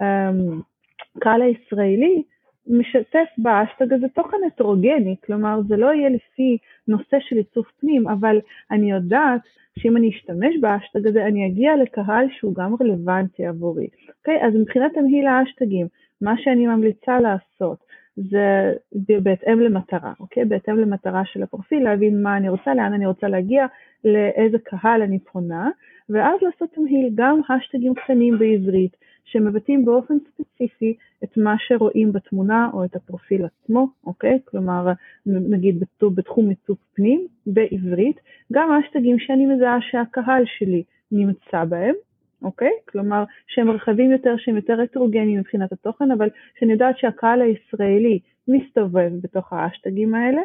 הקהל 0.00 1.42
הישראלי 1.42 2.22
משתף 2.66 3.28
באשטג 3.38 3.92
הזה 3.92 4.06
תוכן 4.08 4.36
הטרוגני, 4.46 5.16
כלומר 5.24 5.60
זה 5.68 5.76
לא 5.76 5.86
יהיה 5.94 6.08
לפי 6.08 6.58
נושא 6.88 7.16
של 7.20 7.36
עיצוב 7.36 7.64
פנים, 7.80 8.08
אבל 8.08 8.40
אני 8.70 8.90
יודעת 8.90 9.40
שאם 9.78 9.96
אני 9.96 10.10
אשתמש 10.10 10.56
באשטג 10.60 11.06
הזה 11.06 11.26
אני 11.26 11.46
אגיע 11.46 11.76
לקהל 11.76 12.26
שהוא 12.30 12.54
גם 12.54 12.74
רלוונטי 12.80 13.46
עבורי. 13.46 13.86
אוקיי? 14.18 14.46
אז 14.46 14.54
מבחינת 14.54 14.94
תמהיל 14.94 15.26
האשטגים, 15.26 15.86
מה 16.20 16.34
שאני 16.38 16.66
ממליצה 16.66 17.20
לעשות 17.20 17.78
זה 18.16 19.18
בהתאם 19.22 19.60
למטרה, 19.60 20.12
אוקיי? 20.20 20.44
בהתאם 20.44 20.78
למטרה 20.78 21.22
של 21.24 21.42
הפרופיל, 21.42 21.84
להבין 21.84 22.22
מה 22.22 22.36
אני 22.36 22.48
רוצה, 22.48 22.74
לאן 22.74 22.92
אני 22.92 23.06
רוצה 23.06 23.28
להגיע, 23.28 23.66
לאיזה 24.04 24.58
קהל 24.58 25.02
אני 25.02 25.18
פונה, 25.18 25.70
ואז 26.08 26.40
לעשות 26.42 26.70
תמהיל 26.74 27.10
גם 27.14 27.40
השטגים 27.48 27.94
קטנים 27.94 28.38
בעברית, 28.38 28.96
שמבטאים 29.24 29.84
באופן 29.84 30.14
ספציפי 30.18 30.96
את 31.24 31.36
מה 31.36 31.54
שרואים 31.58 32.12
בתמונה 32.12 32.70
או 32.72 32.84
את 32.84 32.96
הפרופיל 32.96 33.44
עצמו, 33.44 33.86
אוקיי? 34.06 34.38
כלומר, 34.44 34.92
נגיד 35.26 35.84
בתחום 36.14 36.48
עיצוב 36.48 36.76
פנים, 36.94 37.26
בעברית, 37.46 38.20
גם 38.52 38.70
השטגים 38.72 39.18
שאני 39.18 39.46
מזהה 39.46 39.78
שהקהל 39.80 40.42
שלי 40.58 40.82
נמצא 41.12 41.64
בהם, 41.64 41.94
אוקיי? 42.42 42.72
כלומר, 42.88 43.24
שהם 43.46 43.70
רחבים 43.70 44.12
יותר, 44.12 44.34
שהם 44.38 44.56
יותר 44.56 44.80
הטרוגניים 44.80 45.38
מבחינת 45.38 45.72
התוכן, 45.72 46.10
אבל 46.10 46.28
שאני 46.58 46.72
יודעת 46.72 46.98
שהקהל 46.98 47.42
הישראלי 47.42 48.18
מסתובב 48.48 49.10
בתוך 49.22 49.52
האשטגים 49.52 50.14
האלה, 50.14 50.40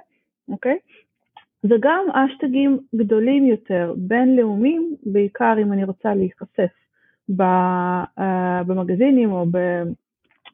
אוקיי? 0.50 0.78
וגם 1.64 2.06
אשטגים 2.14 2.78
גדולים 2.96 3.46
יותר, 3.46 3.94
בינלאומיים, 3.98 4.96
בעיקר 5.04 5.56
אם 5.62 5.74
אני 5.74 5.84
רוצה 5.84 6.16
להיחשף 6.16 6.72
אה, 7.42 8.62
במגזינים 8.68 9.32
או 9.32 9.46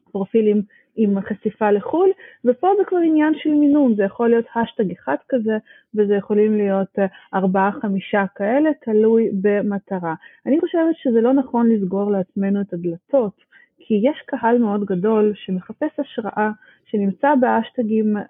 בפרופילים 0.08 0.62
עם 0.96 1.20
חשיפה 1.20 1.70
לחו"ל, 1.70 2.10
ופה 2.44 2.68
זה 2.78 2.84
כבר 2.84 2.98
עניין 2.98 3.32
של 3.36 3.50
מינון, 3.50 3.94
זה 3.94 4.02
יכול 4.02 4.28
להיות 4.30 4.44
השטג 4.54 4.90
אחד 4.90 5.16
כזה, 5.28 5.58
וזה 5.94 6.14
יכולים 6.14 6.56
להיות 6.56 6.98
אה, 6.98 7.06
ארבעה 7.34 7.72
חמישה 7.82 8.24
כאלה, 8.34 8.70
תלוי 8.84 9.30
במטרה. 9.42 10.14
אני 10.46 10.60
חושבת 10.60 10.96
שזה 10.96 11.20
לא 11.20 11.32
נכון 11.32 11.68
לסגור 11.68 12.10
לעצמנו 12.10 12.60
את 12.60 12.72
הדלתות, 12.72 13.34
כי 13.78 14.00
יש 14.02 14.22
קהל 14.26 14.58
מאוד 14.58 14.84
גדול 14.84 15.32
שמחפש 15.34 16.00
השראה, 16.00 16.50
שנמצא 16.84 17.34
באשטגים 17.40 18.16
אה, 18.16 18.22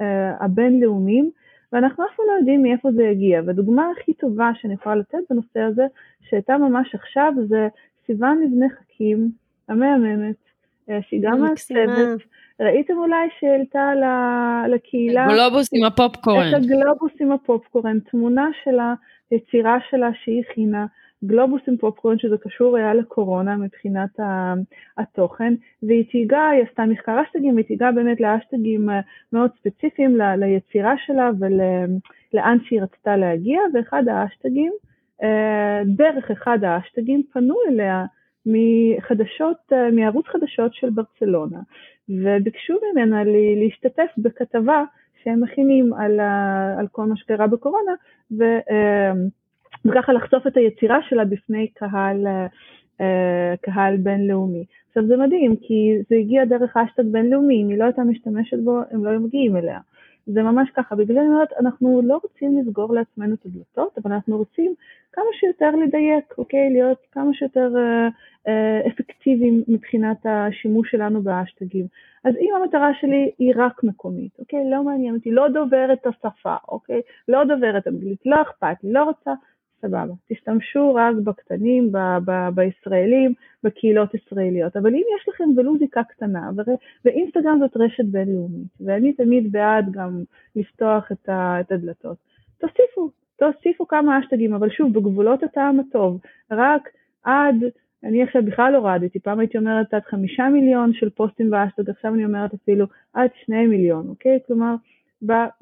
אה, 0.00 0.44
הבינלאומיים, 0.44 1.30
ואנחנו 1.72 2.04
אף 2.04 2.10
פעם 2.16 2.26
לא 2.28 2.32
יודעים 2.38 2.62
מאיפה 2.62 2.92
זה 2.92 3.02
יגיע. 3.02 3.40
והדוגמה 3.46 3.90
הכי 3.90 4.14
טובה 4.14 4.50
שאני 4.54 4.74
יכולה 4.74 4.94
לתת 4.94 5.18
בנושא 5.30 5.60
הזה, 5.60 5.86
שהייתה 6.20 6.58
ממש 6.58 6.94
עכשיו, 6.94 7.32
זה 7.48 7.68
סיוון 8.06 8.42
לבני 8.42 8.66
חכים, 8.70 9.30
המהממת, 9.68 10.36
שהיא 11.08 11.20
גם 11.22 11.40
מעצבת. 11.40 12.20
ראיתם 12.60 12.94
אולי 12.96 13.28
שהעלתה 13.40 13.92
לקהילה... 14.68 15.26
גלובוס 15.28 15.68
עם 15.72 15.84
הפופקורן. 15.84 16.48
את 16.48 16.54
הגלובוס 16.54 17.12
עם 17.20 17.32
הפופקורן, 17.32 17.98
תמונה 18.00 18.48
של 18.64 18.78
היצירה 19.30 19.78
שלה 19.90 20.10
שהיא 20.24 20.42
הכינה, 20.50 20.86
גלובוס 21.24 21.62
עם 21.68 21.76
פופקורן 21.76 22.18
שזה 22.18 22.36
קשור 22.38 22.76
היה 22.76 22.94
לקורונה 22.94 23.56
מבחינת 23.56 24.10
התוכן, 24.98 25.54
והיא 25.82 26.04
תהיגה, 26.10 26.48
היא 26.48 26.64
עשתה 26.68 26.84
מחקר 26.86 27.22
אשטגים 27.22 27.54
והיא 27.54 27.66
תהיגה 27.66 27.92
באמת 27.92 28.20
לאשטגים 28.20 28.90
אה, 28.90 29.00
מאוד 29.32 29.50
ספציפיים 29.58 30.18
ליצירה 30.38 30.94
שלה 31.06 31.30
ולאן 31.38 32.58
שהיא 32.64 32.82
רצתה 32.82 33.16
להגיע, 33.16 33.60
ואחד 33.74 34.02
האשטגים, 34.08 34.72
אה, 35.22 35.82
דרך 35.84 36.30
אחד 36.30 36.58
האשטגים 36.64 37.22
פנו 37.32 37.54
אליה 37.68 38.04
מחדשות, 38.46 39.56
אה, 39.72 39.90
מערוץ 39.90 40.26
חדשות 40.26 40.74
של 40.74 40.90
ברצלונה, 40.90 41.58
וביקשו 42.08 42.74
ממנה 42.92 43.22
להשתתף 43.56 44.10
בכתבה 44.18 44.84
שהם 45.24 45.40
מכינים 45.40 45.92
על, 45.94 46.20
על 46.78 46.86
כל 46.92 47.04
מה 47.04 47.16
שקרה 47.16 47.46
בקורונה, 47.46 47.92
ו, 48.38 48.42
אה, 48.42 49.12
וככה 49.84 50.12
לחשוף 50.12 50.46
את 50.46 50.56
היצירה 50.56 50.98
שלה 51.08 51.24
בפני 51.24 51.68
קהל, 51.68 52.26
אה, 53.00 53.54
קהל 53.60 53.96
בינלאומי. 53.96 54.64
עכשיו 54.88 55.06
זה 55.06 55.16
מדהים, 55.16 55.56
כי 55.56 55.98
זה 56.10 56.16
הגיע 56.16 56.44
דרך 56.44 56.76
אשטג 56.76 57.02
בינלאומי, 57.12 57.62
אם 57.62 57.68
היא 57.68 57.78
לא 57.78 57.84
הייתה 57.84 58.02
משתמשת 58.02 58.58
בו, 58.64 58.80
הם 58.90 59.04
לא 59.04 59.10
היו 59.10 59.20
מגיעים 59.20 59.56
אליה. 59.56 59.78
זה 60.26 60.42
ממש 60.42 60.70
ככה, 60.74 60.94
בגלל 60.94 61.14
זה 61.14 61.20
אני 61.20 61.28
אומרת, 61.28 61.48
אנחנו 61.60 62.02
לא 62.04 62.20
רוצים 62.22 62.58
לסגור 62.58 62.94
לעצמנו 62.94 63.34
את 63.34 63.46
הדלתות, 63.46 63.98
אבל 63.98 64.12
אנחנו 64.12 64.36
רוצים 64.36 64.74
כמה 65.12 65.24
שיותר 65.32 65.70
לדייק, 65.76 66.34
אוקיי? 66.38 66.70
להיות 66.70 66.98
כמה 67.12 67.34
שיותר 67.34 67.72
אה, 67.76 68.08
אה, 68.48 68.86
אפקטיביים 68.86 69.62
מבחינת 69.68 70.16
השימוש 70.24 70.90
שלנו 70.90 71.22
באשטגים. 71.22 71.86
אז 72.24 72.34
אם 72.36 72.50
המטרה 72.56 72.90
שלי 73.00 73.30
היא 73.38 73.52
רק 73.56 73.84
מקומית, 73.84 74.38
אוקיי? 74.38 74.70
לא 74.70 74.82
מעניין 74.84 75.14
אותי, 75.14 75.30
לא 75.30 75.48
דוברת 75.48 75.98
את 76.02 76.06
השפה, 76.06 76.54
אוקיי? 76.68 77.00
לא 77.28 77.44
דוברת 77.44 77.88
אנגלית, 77.88 78.26
לא 78.26 78.42
אכפת 78.42 78.84
לי, 78.84 78.92
לא 78.92 79.04
רוצה, 79.04 79.32
סבבה. 79.80 80.14
תשתמשו 80.28 80.94
רק 80.94 81.14
בקטנים, 81.24 81.92
ב- 81.92 82.18
ב- 82.24 82.48
בישראלים, 82.54 83.32
בקהילות 83.62 84.14
ישראליות. 84.14 84.76
אבל 84.76 84.94
אם 84.94 85.02
יש 85.16 85.28
לכם 85.28 85.44
ולו 85.56 85.78
זיקה 85.78 86.02
קטנה, 86.04 86.50
ואינסטגרם 87.04 87.58
זאת 87.60 87.76
רשת 87.76 88.04
בינלאומית, 88.04 88.68
ואני 88.80 89.12
תמיד 89.12 89.52
בעד 89.52 89.92
גם 89.92 90.22
לפתוח 90.56 91.12
את, 91.12 91.28
ה- 91.28 91.60
את 91.60 91.72
הדלתות, 91.72 92.16
תוסיפו, 92.58 93.10
תוסיפו 93.42 93.88
כמה 93.88 94.18
אשטגים, 94.18 94.54
אבל 94.54 94.70
שוב, 94.70 94.92
בגבולות 94.92 95.42
הטעם 95.42 95.80
הטוב. 95.80 96.20
רק 96.50 96.88
עד, 97.24 97.56
אני 98.04 98.22
עכשיו 98.22 98.42
בכלל 98.44 98.74
הורדתי, 98.74 99.18
פעם 99.20 99.38
הייתי 99.38 99.58
אומרת 99.58 99.94
עד 99.94 100.02
חמישה 100.02 100.48
מיליון 100.48 100.92
של 100.92 101.10
פוסטים 101.10 101.50
באשטג, 101.50 101.90
עכשיו 101.90 102.14
אני 102.14 102.24
אומרת 102.24 102.54
אפילו 102.54 102.86
עד 103.14 103.30
שני 103.44 103.66
מיליון, 103.66 104.08
אוקיי? 104.08 104.38
כלומר, 104.46 104.74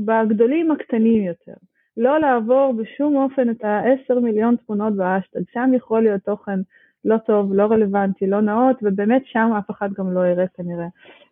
בגדולים 0.00 0.70
הקטנים 0.70 1.24
יותר. 1.24 1.52
לא 1.96 2.20
לעבור 2.20 2.74
בשום 2.78 3.16
אופן 3.16 3.50
את 3.50 3.64
ה-10 3.64 4.20
מיליון 4.20 4.56
תמונות 4.66 4.96
באשטג, 4.96 5.40
שם 5.52 5.70
יכול 5.74 6.02
להיות 6.02 6.22
תוכן 6.22 6.60
לא 7.04 7.16
טוב, 7.18 7.54
לא 7.54 7.62
רלוונטי, 7.62 8.26
לא 8.26 8.40
נאות, 8.40 8.76
ובאמת 8.82 9.22
שם 9.24 9.50
אף 9.58 9.70
אחד 9.70 9.92
גם 9.92 10.12
לא 10.12 10.26
יראה 10.26 10.46
כנראה 10.46 10.86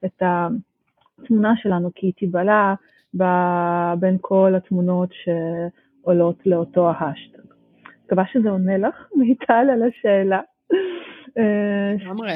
את 0.04 0.22
התמונה 0.22 1.52
שלנו, 1.56 1.90
כי 1.94 2.06
היא 2.06 2.12
תיבלע 2.16 2.74
בין 3.98 4.16
כל 4.20 4.52
התמונות 4.56 5.10
שעולות 6.08 6.46
לאותו 6.46 6.90
האשטג. 6.90 7.38
מקווה 8.04 8.24
שזה 8.32 8.50
עונה 8.50 8.78
לך, 8.78 9.08
מיטל, 9.18 9.66
על 9.72 9.82
השאלה. 9.82 10.40
אה, 11.38 11.94
לגמרי. 12.04 12.32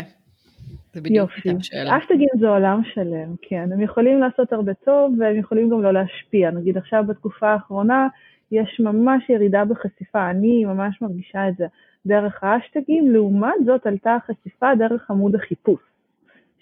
זה 0.94 1.00
בדיוק 1.00 1.30
השאלה. 1.60 1.98
אשטגים 1.98 2.28
זה 2.40 2.48
עולם 2.48 2.80
שלם, 2.94 3.34
כן. 3.42 3.68
הם 3.72 3.80
יכולים 3.80 4.20
לעשות 4.20 4.52
הרבה 4.52 4.74
טוב 4.74 5.14
והם 5.18 5.36
יכולים 5.36 5.70
גם 5.70 5.82
לא 5.82 5.92
להשפיע. 5.92 6.50
נגיד 6.50 6.76
עכשיו 6.76 7.04
בתקופה 7.08 7.48
האחרונה 7.48 8.08
יש 8.52 8.80
ממש 8.80 9.30
ירידה 9.30 9.64
בחשיפה, 9.64 10.30
אני 10.30 10.64
ממש 10.64 11.02
מרגישה 11.02 11.48
את 11.48 11.56
זה 11.56 11.66
דרך 12.06 12.44
האשטגים, 12.44 13.10
לעומת 13.10 13.54
זאת 13.66 13.86
עלתה 13.86 14.14
החשיפה 14.14 14.66
דרך 14.78 15.10
עמוד 15.10 15.34
החיפוש, 15.34 15.80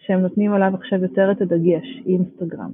שהם 0.06 0.20
נותנים 0.20 0.52
עליו 0.52 0.72
עכשיו 0.74 1.02
יותר 1.02 1.30
את 1.30 1.40
הדגש, 1.40 2.02
אינסטגרם. 2.06 2.70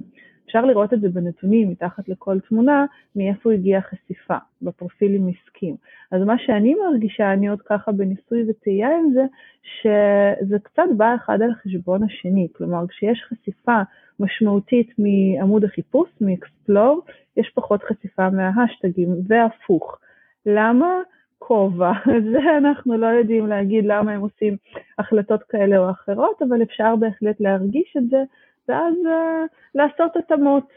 אפשר 0.47 0.65
לראות 0.65 0.93
את 0.93 1.01
זה 1.01 1.09
בנתונים 1.09 1.69
מתחת 1.69 2.09
לכל 2.09 2.39
תמונה, 2.39 2.85
מאיפה 3.15 3.53
הגיעה 3.53 3.79
החשיפה 3.79 4.37
בפרופילים 4.61 5.27
עסקיים. 5.27 5.75
אז 6.11 6.21
מה 6.21 6.35
שאני 6.37 6.75
מרגישה, 6.75 7.33
אני 7.33 7.47
עוד 7.47 7.61
ככה 7.61 7.91
בניסוי 7.91 8.49
וטעייה 8.49 8.89
עם 8.97 9.13
זה, 9.13 9.25
שזה 9.63 10.59
קצת 10.63 10.83
בא 10.97 11.15
אחד 11.15 11.41
על 11.41 11.53
חשבון 11.53 12.03
השני. 12.03 12.47
כלומר, 12.53 12.87
כשיש 12.87 13.23
חשיפה 13.29 13.81
משמעותית 14.19 14.91
מעמוד 14.99 15.63
החיפוש, 15.63 16.09
מ-explore, 16.21 17.11
יש 17.37 17.51
פחות 17.55 17.83
חשיפה 17.83 18.29
מההשטגים, 18.29 19.09
והפוך. 19.27 19.97
למה? 20.45 21.01
כובע. 21.39 21.91
זה 22.31 22.57
אנחנו 22.57 22.97
לא 22.97 23.07
יודעים 23.07 23.47
להגיד 23.47 23.85
למה 23.87 24.11
הם 24.11 24.21
עושים 24.21 24.57
החלטות 24.99 25.43
כאלה 25.43 25.77
או 25.77 25.89
אחרות, 25.89 26.41
אבל 26.41 26.61
אפשר 26.63 26.95
בהחלט 26.95 27.39
להרגיש 27.39 27.97
את 27.97 28.09
זה 28.09 28.23
ואז 28.67 28.93
uh, 28.93 29.47
לעשות 29.75 30.15
התאמות, 30.15 30.67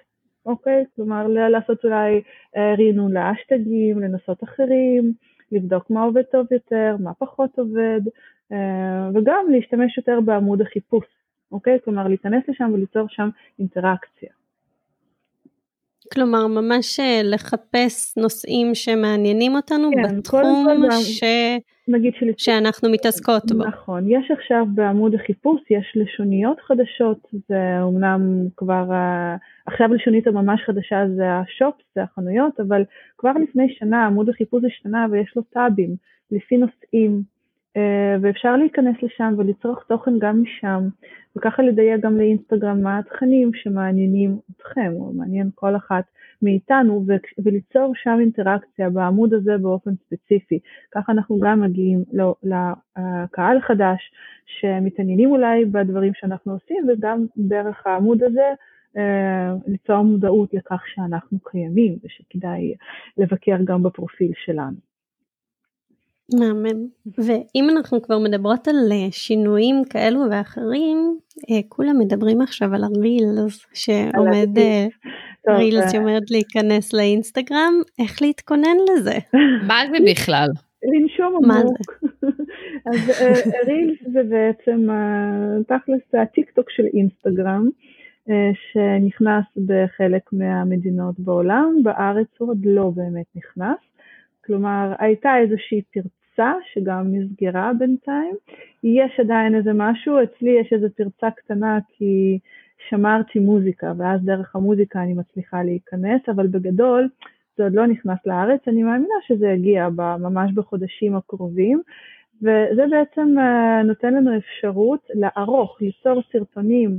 אוקיי? 0.47 0.85
כלומר, 0.97 1.27
לעשות 1.27 1.85
אולי 1.85 2.23
uh, 2.57 2.59
רענון 2.79 3.13
לאשטגים, 3.13 4.01
לנסות 4.01 4.45
אחרים, 4.45 5.13
לבדוק 5.53 5.91
מה 5.91 6.03
עובד 6.03 6.23
טוב 6.23 6.47
יותר, 6.51 6.97
מה 7.01 7.15
פחות 7.15 7.59
עובד, 7.59 8.01
uh, 8.53 8.55
וגם 9.15 9.47
להשתמש 9.51 9.97
יותר 9.99 10.21
בעמוד 10.21 10.61
החיפוש, 10.61 11.07
אוקיי? 11.53 11.79
כלומר, 11.85 12.09
להיכנס 12.09 12.49
לשם 12.49 12.71
וליצור 12.75 13.07
שם 13.09 13.29
אינטראקציה. 13.59 14.40
כלומר, 16.15 16.47
ממש 16.47 17.01
לחפש 17.25 18.17
נושאים 18.17 18.75
שמעניינים 18.75 19.55
אותנו 19.55 19.91
כן, 19.95 20.19
בתחום 20.19 20.67
ש... 20.91 21.23
נגיד 21.89 22.13
של... 22.19 22.27
שאנחנו 22.37 22.91
מתעסקות 22.91 23.53
בו. 23.53 23.65
נכון, 23.65 24.05
יש 24.09 24.31
עכשיו 24.31 24.67
בעמוד 24.75 25.15
החיפוש, 25.15 25.61
יש 25.71 25.93
לשוניות 25.95 26.61
חדשות, 26.61 27.29
זה 27.49 27.83
אומנם 27.83 28.21
כבר, 28.57 28.85
עכשיו 29.67 29.95
לשונית 29.95 30.27
הממש 30.27 30.61
חדשה 30.67 31.05
זה 31.17 31.33
השופ, 31.33 31.75
זה 31.95 32.03
החנויות, 32.03 32.61
אבל 32.61 32.83
כבר 33.19 33.33
לפני 33.43 33.75
שנה 33.79 34.07
עמוד 34.07 34.29
החיפוש 34.29 34.63
השתנה 34.65 35.07
ויש 35.11 35.33
לו 35.37 35.43
טאבים 35.43 35.97
לפי 36.31 36.57
נושאים, 36.57 37.13
אה, 37.13 37.40
ואפשר 38.21 38.57
להיכנס 38.57 38.97
לשם 39.03 39.35
ולצרוך 39.39 39.83
תוכן 39.89 40.19
גם 40.19 40.43
משם, 40.43 40.89
וככה 41.37 41.63
לדייק 41.63 42.01
גם 42.01 42.19
לאינסטגרם 42.19 42.83
מה 42.83 42.99
התכנים 42.99 43.51
שמעניינים 43.55 44.39
אתכם, 44.57 44.93
או 44.93 45.13
מעניין 45.13 45.51
כל 45.55 45.77
אחת 45.77 46.05
מאיתנו, 46.43 47.05
וליצור 47.45 47.93
שם 47.95 48.17
אינטראקציה 48.21 48.91
בעמוד 48.91 49.35
הזה 49.35 49.59
באופן 49.59 49.91
ספציפי. 49.95 50.59
ככה 50.93 51.13
אנחנו 51.13 51.39
גם 51.39 51.61
מגיעים 51.61 52.05
לקהל 52.43 53.57
החדש 53.57 54.13
שמתעניינים 54.47 55.31
אולי 55.31 55.65
בדברים 55.65 56.13
שאנחנו 56.15 56.53
עושים, 56.53 56.87
וגם 56.89 57.27
דרך 57.37 57.87
העמוד 57.87 58.23
הזה 58.23 58.53
אה, 58.97 59.55
ליצור 59.67 60.03
מודעות 60.03 60.55
לכך 60.55 60.83
שאנחנו 60.95 61.39
קיימים 61.41 61.99
ושכדאי 62.05 62.75
לבקר 63.19 63.57
גם 63.65 63.83
בפרופיל 63.83 64.33
שלנו. 64.45 64.90
מהמם. 66.39 66.87
ואם 67.19 67.71
אנחנו 67.71 68.03
כבר 68.03 68.19
מדברות 68.19 68.69
על 68.69 68.93
אה, 68.93 69.07
שינויים 69.11 69.83
כאלו 69.91 70.21
ואחרים, 70.31 71.19
אה, 71.51 71.61
כולם 71.69 71.99
מדברים 71.99 72.41
עכשיו 72.41 72.75
על 72.75 72.85
הרילס 72.85 73.67
שעומד, 73.75 74.59
אה, 74.59 74.87
רילס 75.49 75.93
שעומד 75.93 76.21
להיכנס 76.31 76.93
לאינסטגרם, 76.93 77.73
איך 77.99 78.23
להתכונן 78.23 78.77
לזה? 78.93 79.19
מה 79.69 79.81
זה 79.91 79.97
בכלל? 80.11 80.49
לנשום 80.83 81.37
עמוק. 81.37 81.79
אז 82.91 83.11
רילס 83.67 83.99
זה 84.13 84.21
בעצם 84.23 84.87
תכלס 85.67 86.23
הטיק 86.23 86.51
טוק 86.51 86.71
של 86.71 86.85
אינסטגרם. 86.95 87.69
שנכנס 88.73 89.45
בחלק 89.67 90.23
מהמדינות 90.33 91.15
בעולם, 91.19 91.75
בארץ 91.83 92.27
הוא 92.39 92.51
עוד 92.51 92.59
לא 92.65 92.91
באמת 92.95 93.27
נכנס. 93.35 93.79
כלומר, 94.45 94.93
הייתה 94.99 95.31
איזושהי 95.39 95.83
פרצה 95.93 96.20
פרצה 96.41 96.53
שגם 96.73 97.05
נסגרה 97.07 97.73
בינתיים. 97.79 98.35
יש 98.85 99.21
עדיין 99.21 99.55
איזה 99.55 99.71
משהו, 99.75 100.23
אצלי 100.23 100.51
יש 100.61 100.73
איזה 100.73 100.87
פרצה 100.97 101.31
קטנה 101.31 101.79
כי 101.93 102.39
שמרתי 102.89 103.39
מוזיקה 103.39 103.93
ואז 103.99 104.21
דרך 104.25 104.57
המוזיקה 104.57 105.03
אני 105.03 105.15
מצליחה 105.15 105.63
להיכנס, 105.63 106.21
אבל 106.29 106.47
בגדול 106.47 107.09
זה 107.57 107.65
עוד 107.65 107.75
לא 107.75 107.87
נכנס 107.87 108.19
לארץ, 108.27 108.61
אני 108.69 108.83
מאמינה 108.83 109.15
שזה 109.27 109.47
יגיע 109.47 109.89
ממש 109.97 110.53
בחודשים 110.55 111.17
הקרובים. 111.17 111.83
וזה 112.43 112.85
בעצם 112.91 113.35
אה, 113.39 113.83
נותן 113.83 114.15
לנו 114.15 114.37
אפשרות 114.37 115.01
לערוך, 115.15 115.79
ליצור 115.81 116.23
סרטונים 116.33 116.99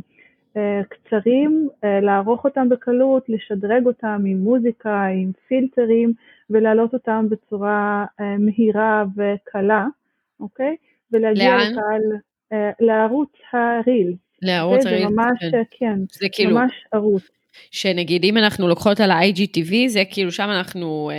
קצרים, 0.89 1.69
אה, 1.83 1.99
לערוך 1.99 2.45
אותם 2.45 2.69
בקלות, 2.69 3.29
לשדרג 3.29 3.85
אותם 3.85 4.23
עם 4.27 4.37
מוזיקה, 4.37 5.05
עם 5.05 5.31
פילטרים, 5.47 6.13
ולהעלות 6.49 6.93
אותם 6.93 7.25
בצורה 7.29 8.05
אה, 8.19 8.35
מהירה 8.39 9.03
וקלה, 9.17 9.85
אוקיי? 10.39 10.75
ולהגיע 11.11 11.57
לאן? 11.57 11.71
לקהל, 11.71 12.01
לערוץ 12.79 13.31
הרילס. 13.53 14.17
לערוץ 14.41 14.85
הרילס, 14.85 15.01
זה 15.03 15.09
ממש, 15.09 15.39
כן, 15.51 15.61
כן 15.71 15.99
זה 16.11 16.27
כאילו, 16.31 16.55
ממש 16.55 16.71
ערוץ. 16.91 17.29
שנגיד 17.71 18.23
אם 18.23 18.37
אנחנו 18.37 18.67
לוקחות 18.67 18.99
על 18.99 19.11
ה-IGTV, 19.11 19.73
זה 19.87 20.03
כאילו 20.11 20.31
שם 20.31 20.49
אנחנו... 20.49 21.11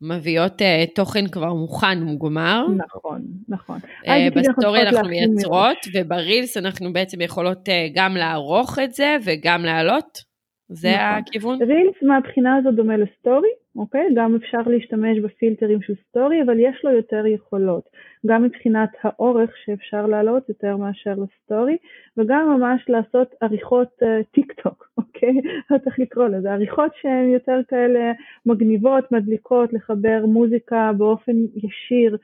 מביאות 0.00 0.62
אה, 0.62 0.94
תוכן 0.94 1.28
כבר 1.28 1.54
מוכן, 1.54 2.02
מוגמר. 2.02 2.66
נכון, 2.76 3.22
נכון. 3.48 3.78
אה, 4.04 4.08
בסטורי 4.34 4.82
אנחנו 4.82 5.08
מייצרות, 5.08 5.76
וברילס 5.94 6.56
אנחנו 6.56 6.92
בעצם 6.92 7.20
יכולות 7.20 7.68
אה, 7.68 7.72
גם 7.94 8.16
לערוך 8.16 8.78
את 8.84 8.94
זה 8.94 9.16
וגם 9.24 9.64
להעלות. 9.64 10.27
זה 10.68 10.88
נכון. 10.88 11.18
הכיוון? 11.18 11.62
רילס 11.62 12.02
מהבחינה 12.02 12.56
הזאת 12.56 12.74
דומה 12.74 12.96
לסטורי, 12.96 13.48
אוקיי? 13.76 14.08
גם 14.14 14.34
אפשר 14.34 14.58
להשתמש 14.66 15.18
בפילטרים 15.18 15.82
של 15.82 15.94
סטורי, 16.08 16.42
אבל 16.42 16.60
יש 16.60 16.84
לו 16.84 16.90
יותר 16.90 17.26
יכולות. 17.26 17.82
גם 18.26 18.42
מבחינת 18.42 18.90
האורך 19.02 19.50
שאפשר 19.64 20.06
להעלות 20.06 20.48
יותר 20.48 20.76
מאשר 20.76 21.14
לסטורי, 21.14 21.76
וגם 22.16 22.48
ממש 22.48 22.84
לעשות 22.88 23.34
עריכות 23.40 23.88
אה, 24.02 24.24
טיק 24.32 24.52
טוק, 24.62 24.88
אוקיי? 24.98 25.34
לא 25.70 25.78
צריך 25.78 25.98
לקרוא 25.98 26.28
לזה, 26.28 26.52
עריכות 26.52 26.92
שהן 27.00 27.30
יותר 27.30 27.60
כאלה 27.68 28.12
מגניבות, 28.46 29.12
מדליקות, 29.12 29.72
לחבר 29.72 30.26
מוזיקה 30.26 30.90
באופן 30.96 31.36
ישיר 31.56 32.16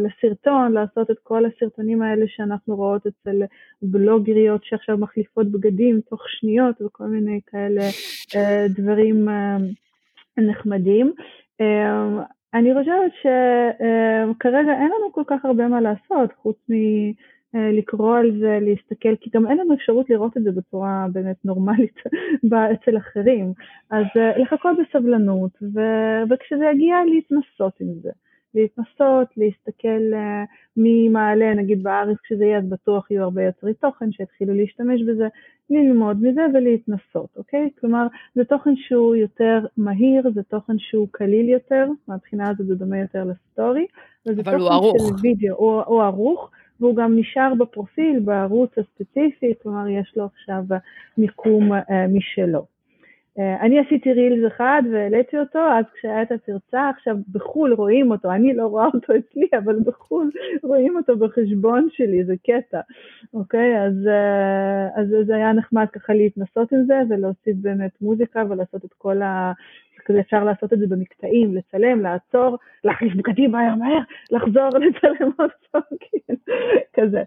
לסרטון, 0.00 0.72
לעשות 0.72 1.10
את 1.10 1.16
כל 1.22 1.44
הסרטונים 1.44 2.02
האלה 2.02 2.24
שאנחנו 2.28 2.76
רואות 2.76 3.06
אצל 3.06 3.42
בלוגריות 3.82 4.64
שעכשיו 4.64 4.98
מחליפות 4.98 5.46
בגדים 5.46 6.00
תוך 6.00 6.22
שניות 6.28 6.82
וכל 6.82 7.04
מיני 7.04 7.40
כאלה 7.46 7.82
אה, 8.36 8.66
דברים 8.68 9.28
אה, 9.28 9.56
נחמדים. 10.38 11.12
אה, 11.60 12.08
אני 12.54 12.74
חושבת 12.74 13.12
שכרגע 13.22 14.72
אין 14.72 14.90
לנו 14.98 15.12
כל 15.12 15.22
כך 15.26 15.44
הרבה 15.44 15.68
מה 15.68 15.80
לעשות 15.80 16.32
חוץ 16.42 16.56
מ... 16.70 16.74
לקרוא 17.54 18.16
על 18.16 18.38
זה, 18.40 18.58
להסתכל, 18.60 19.16
כי 19.20 19.30
גם 19.34 19.46
אין 19.46 19.58
לנו 19.58 19.74
אפשרות 19.74 20.10
לראות 20.10 20.36
את 20.36 20.42
זה 20.42 20.52
בצורה 20.52 21.06
באמת 21.12 21.36
נורמלית 21.44 21.96
אצל 22.74 22.96
אחרים. 22.96 23.52
אז 23.90 24.04
לחכות 24.36 24.76
בסבלנות, 24.78 25.50
ו... 25.62 25.80
וכשזה 26.30 26.64
יגיע 26.74 26.96
להתנסות 27.04 27.72
עם 27.80 27.88
זה. 28.02 28.10
להתנסות, 28.54 29.28
להסתכל 29.36 30.12
uh, 30.12 30.46
מי 30.76 31.08
מעלה, 31.08 31.54
נגיד 31.54 31.82
בארץ 31.82 32.16
כשזה 32.22 32.44
יהיה 32.44 32.58
אז 32.58 32.68
בטוח 32.68 33.10
יהיו 33.10 33.22
הרבה 33.22 33.42
יוצרי 33.42 33.74
תוכן 33.74 34.12
שיתחילו 34.12 34.54
להשתמש 34.54 35.02
בזה, 35.02 35.28
ללמוד 35.70 36.16
מזה 36.22 36.46
ולהתנסות, 36.54 37.28
אוקיי? 37.36 37.70
כלומר 37.80 38.06
זה 38.34 38.44
תוכן 38.44 38.76
שהוא 38.76 39.16
יותר 39.16 39.66
מהיר, 39.76 40.30
זה 40.34 40.42
תוכן 40.42 40.78
שהוא 40.78 41.08
קליל 41.10 41.48
יותר, 41.48 41.88
מהבחינה 42.08 42.50
הזאת 42.50 42.66
זה 42.66 42.74
דומה 42.74 42.98
יותר 42.98 43.24
לסטורי, 43.24 43.86
אבל 44.44 44.54
הוא 44.54 44.70
ערוך. 44.70 44.96
של 45.08 45.14
וידאו, 45.22 45.56
הוא, 45.56 45.82
הוא 45.86 46.02
ערוך 46.02 46.50
והוא 46.80 46.96
גם 46.96 47.18
נשאר 47.18 47.54
בפרופיל, 47.58 48.20
בערוץ 48.20 48.70
הספציפי, 48.78 49.54
כלומר 49.62 49.88
יש 49.88 50.12
לו 50.16 50.24
עכשיו 50.24 50.62
מיקום 51.18 51.72
uh, 51.72 51.76
משלו. 52.08 52.77
אה, 53.38 53.60
אני 53.60 53.78
עשיתי 53.78 54.12
רילס 54.12 54.52
אחד 54.52 54.82
והעליתי 54.92 55.38
אותו, 55.38 55.58
אז 55.58 55.84
כשהיה 55.94 56.22
את 56.22 56.32
הפרצה, 56.32 56.90
עכשיו 56.90 57.16
בחו"ל 57.32 57.72
רואים 57.72 58.10
אותו, 58.10 58.32
אני 58.32 58.54
לא 58.54 58.66
רואה 58.66 58.86
אותו 58.94 59.12
אצלי, 59.16 59.48
אבל 59.58 59.78
בחו"ל 59.84 60.30
רואים 60.62 60.96
אותו 60.96 61.16
בחשבון 61.16 61.88
שלי, 61.92 62.24
זה 62.24 62.34
קטע, 62.46 62.80
אוקיי? 63.34 63.86
אז, 63.86 64.06
אה, 64.08 65.00
אז 65.00 65.26
זה 65.26 65.36
היה 65.36 65.52
נחמד 65.52 65.86
ככה 65.92 66.14
להתנסות 66.14 66.72
עם 66.72 66.84
זה 66.86 67.00
ולהוסיף 67.10 67.56
באמת 67.56 67.90
מוזיקה 68.00 68.42
ולעשות 68.48 68.84
את 68.84 68.92
כל 68.98 69.22
ה... 69.22 69.52
כזה 70.08 70.20
אפשר 70.20 70.44
לעשות 70.44 70.72
את 70.72 70.78
זה 70.78 70.86
במקטעים, 70.86 71.54
לצלם, 71.54 72.02
לעצור, 72.02 72.56
להחליף 72.84 73.14
בגדים 73.14 73.50
מהר 73.50 73.74
מהר, 73.74 74.00
לחזור 74.30 74.78
לצלם 74.84 75.30
עוד 75.38 75.50
פעם, 75.70 75.82
כן, 76.00 76.34
כזה. 76.92 77.22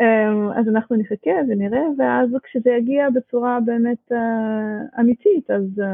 אמ, 0.00 0.50
אז 0.52 0.68
אנחנו 0.68 0.96
נחכה 0.96 1.30
ונראה, 1.48 1.82
ואז 1.98 2.28
כשזה 2.42 2.70
יגיע 2.70 3.10
בצורה 3.10 3.58
באמת 3.64 4.12
uh, 4.12 5.00
אמיתית, 5.00 5.50
אז 5.50 5.62
uh, 5.78 5.84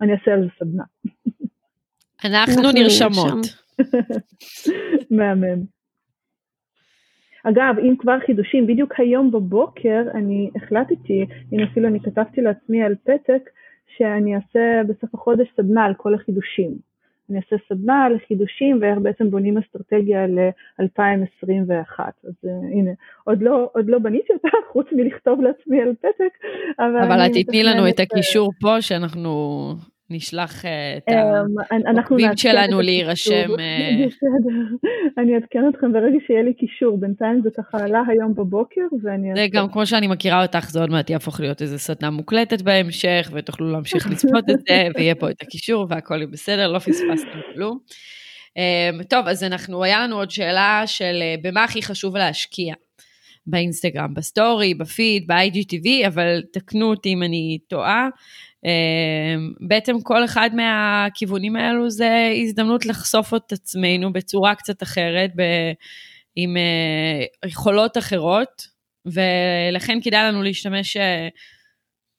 אני 0.00 0.12
אעשה 0.12 0.32
על 0.32 0.42
זה 0.42 0.48
סדנה. 0.58 0.84
אנחנו 2.24 2.72
נרשמות. 2.74 3.46
מהמם. 5.16 5.78
אגב, 7.44 7.74
אם 7.82 7.94
כבר 7.98 8.18
חידושים, 8.26 8.66
בדיוק 8.66 9.00
היום 9.00 9.30
בבוקר 9.30 10.02
אני 10.14 10.50
החלטתי, 10.56 11.26
הנה 11.52 11.64
אפילו 11.64 11.88
אני 11.88 12.00
כתבתי 12.00 12.40
לעצמי 12.40 12.82
על 12.82 12.94
פתק, 13.04 13.50
שאני 13.96 14.36
אעשה 14.36 14.82
בסוף 14.88 15.14
החודש 15.14 15.48
סדנה 15.56 15.84
על 15.84 15.94
כל 15.94 16.14
החידושים. 16.14 16.88
אני 17.30 17.38
אעשה 17.38 17.56
סדנה 17.68 18.04
על 18.04 18.18
חידושים 18.28 18.78
ואיך 18.80 18.98
בעצם 18.98 19.30
בונים 19.30 19.58
אסטרטגיה 19.58 20.26
ל-2021. 20.26 22.00
אז 22.24 22.32
uh, 22.44 22.48
הנה, 22.72 22.90
עוד 23.24 23.42
לא, 23.42 23.70
עוד 23.74 23.88
לא 23.88 23.98
בניתי 23.98 24.32
אותה, 24.32 24.48
חוץ 24.72 24.86
מלכתוב 24.92 25.40
לעצמי 25.40 25.82
על 25.82 25.92
פתק, 26.00 26.46
אבל... 26.78 26.98
אבל 26.98 27.26
את 27.26 27.30
תתני 27.34 27.62
לנו 27.62 27.88
את 27.88 28.00
הקישור 28.00 28.52
פה, 28.60 28.82
שאנחנו 28.82 29.30
נשלח 30.10 30.64
אה, 30.64 30.96
את 30.96 31.08
אמ, 31.08 31.96
העוקבים 31.96 32.36
שלנו 32.36 32.80
להירשם. 32.80 33.50
אה, 33.60 34.04
אני 35.18 35.34
אעדכן 35.34 35.68
אתכם 35.68 35.92
ברגע 35.92 36.16
שיהיה 36.26 36.42
לי 36.42 36.54
קישור, 36.54 36.98
בינתיים 37.00 37.40
זה 37.42 37.50
ככה 37.56 37.84
עלה 37.84 38.02
היום 38.08 38.34
בבוקר 38.34 38.80
ואני... 39.02 39.28
זה 39.34 39.46
גם 39.52 39.68
כמו 39.68 39.86
שאני 39.86 40.06
מכירה 40.06 40.42
אותך, 40.42 40.70
זה 40.70 40.80
עוד 40.80 40.90
מעט 40.90 41.10
יהפוך 41.10 41.40
להיות 41.40 41.62
איזה 41.62 41.78
סדנה 41.78 42.10
מוקלטת 42.10 42.62
בהמשך, 42.62 43.30
ותוכלו 43.32 43.72
להמשיך 43.72 44.06
לצפות 44.10 44.44
את 44.50 44.58
זה, 44.68 44.88
ויהיה 44.94 45.14
פה 45.14 45.30
את 45.30 45.42
הקישור 45.42 45.86
והכל 45.88 46.14
יהיה 46.14 46.26
בסדר, 46.26 46.72
לא 46.72 46.78
פספסתם 46.78 47.38
כלום. 47.54 47.78
אמ, 48.56 49.02
טוב, 49.02 49.26
אז 49.26 49.44
אנחנו, 49.44 49.84
היה 49.84 50.00
לנו 50.00 50.16
עוד 50.16 50.30
שאלה 50.30 50.82
של 50.86 51.18
אה, 51.20 51.34
במה 51.42 51.64
הכי 51.64 51.82
חשוב 51.82 52.16
להשקיע. 52.16 52.74
באינסטגרם, 53.50 54.14
בסטורי, 54.14 54.74
בפיד, 54.74 55.26
ב-IGTV, 55.26 56.06
אבל 56.06 56.42
תקנו 56.52 56.90
אותי 56.90 57.12
אם 57.12 57.22
אני 57.22 57.58
טועה. 57.68 58.08
אמ, 58.68 59.52
בעצם 59.68 60.00
כל 60.02 60.24
אחד 60.24 60.50
מהכיוונים 60.54 61.56
האלו 61.56 61.90
זה 61.90 62.32
הזדמנות 62.42 62.86
לחשוף 62.86 63.34
את 63.34 63.52
עצמנו 63.52 64.12
בצורה 64.12 64.54
קצת 64.54 64.82
אחרת, 64.82 65.30
ב, 65.36 65.42
עם 66.36 66.56
אה, 66.56 67.48
יכולות 67.48 67.98
אחרות, 67.98 68.62
ולכן 69.06 69.98
כדאי 70.04 70.28
לנו 70.28 70.42
להשתמש 70.42 70.96
אה, 70.96 71.00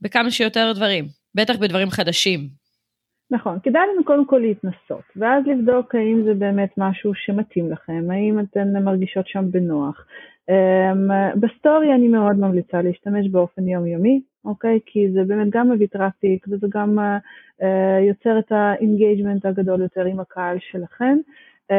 בכמה 0.01 0.31
שיותר 0.31 0.71
דברים, 0.75 1.05
בטח 1.35 1.55
בדברים 1.57 1.89
חדשים. 1.89 2.39
נכון, 3.31 3.59
כדאי 3.63 3.81
לנו 3.93 4.03
קודם 4.03 4.25
כל 4.25 4.37
להתנסות, 4.37 5.03
ואז 5.15 5.43
לבדוק 5.47 5.95
האם 5.95 6.23
זה 6.25 6.33
באמת 6.33 6.69
משהו 6.77 7.11
שמתאים 7.15 7.71
לכם, 7.71 8.11
האם 8.11 8.39
אתן 8.39 8.83
מרגישות 8.83 9.27
שם 9.27 9.51
בנוח. 9.51 10.05
אמ, 10.51 11.39
בסטורי 11.39 11.93
אני 11.93 12.07
מאוד 12.07 12.35
ממליצה 12.35 12.81
להשתמש 12.81 13.27
באופן 13.31 13.67
יומיומי, 13.67 14.21
אוקיי? 14.49 14.79
כי 14.85 15.11
זה 15.11 15.23
באמת 15.23 15.49
גם 15.49 15.71
מביא 15.71 15.87
traffic 15.88 16.45
וזה 16.49 16.67
גם 16.69 16.99
אה, 16.99 17.63
יוצר 18.07 18.39
את 18.39 18.51
ה 18.51 18.60
engagement 18.60 19.45
הגדול 19.45 19.81
יותר 19.81 20.05
עם 20.05 20.19
הקהל 20.19 20.57
שלכם. 20.59 21.17
Um, 21.71 21.73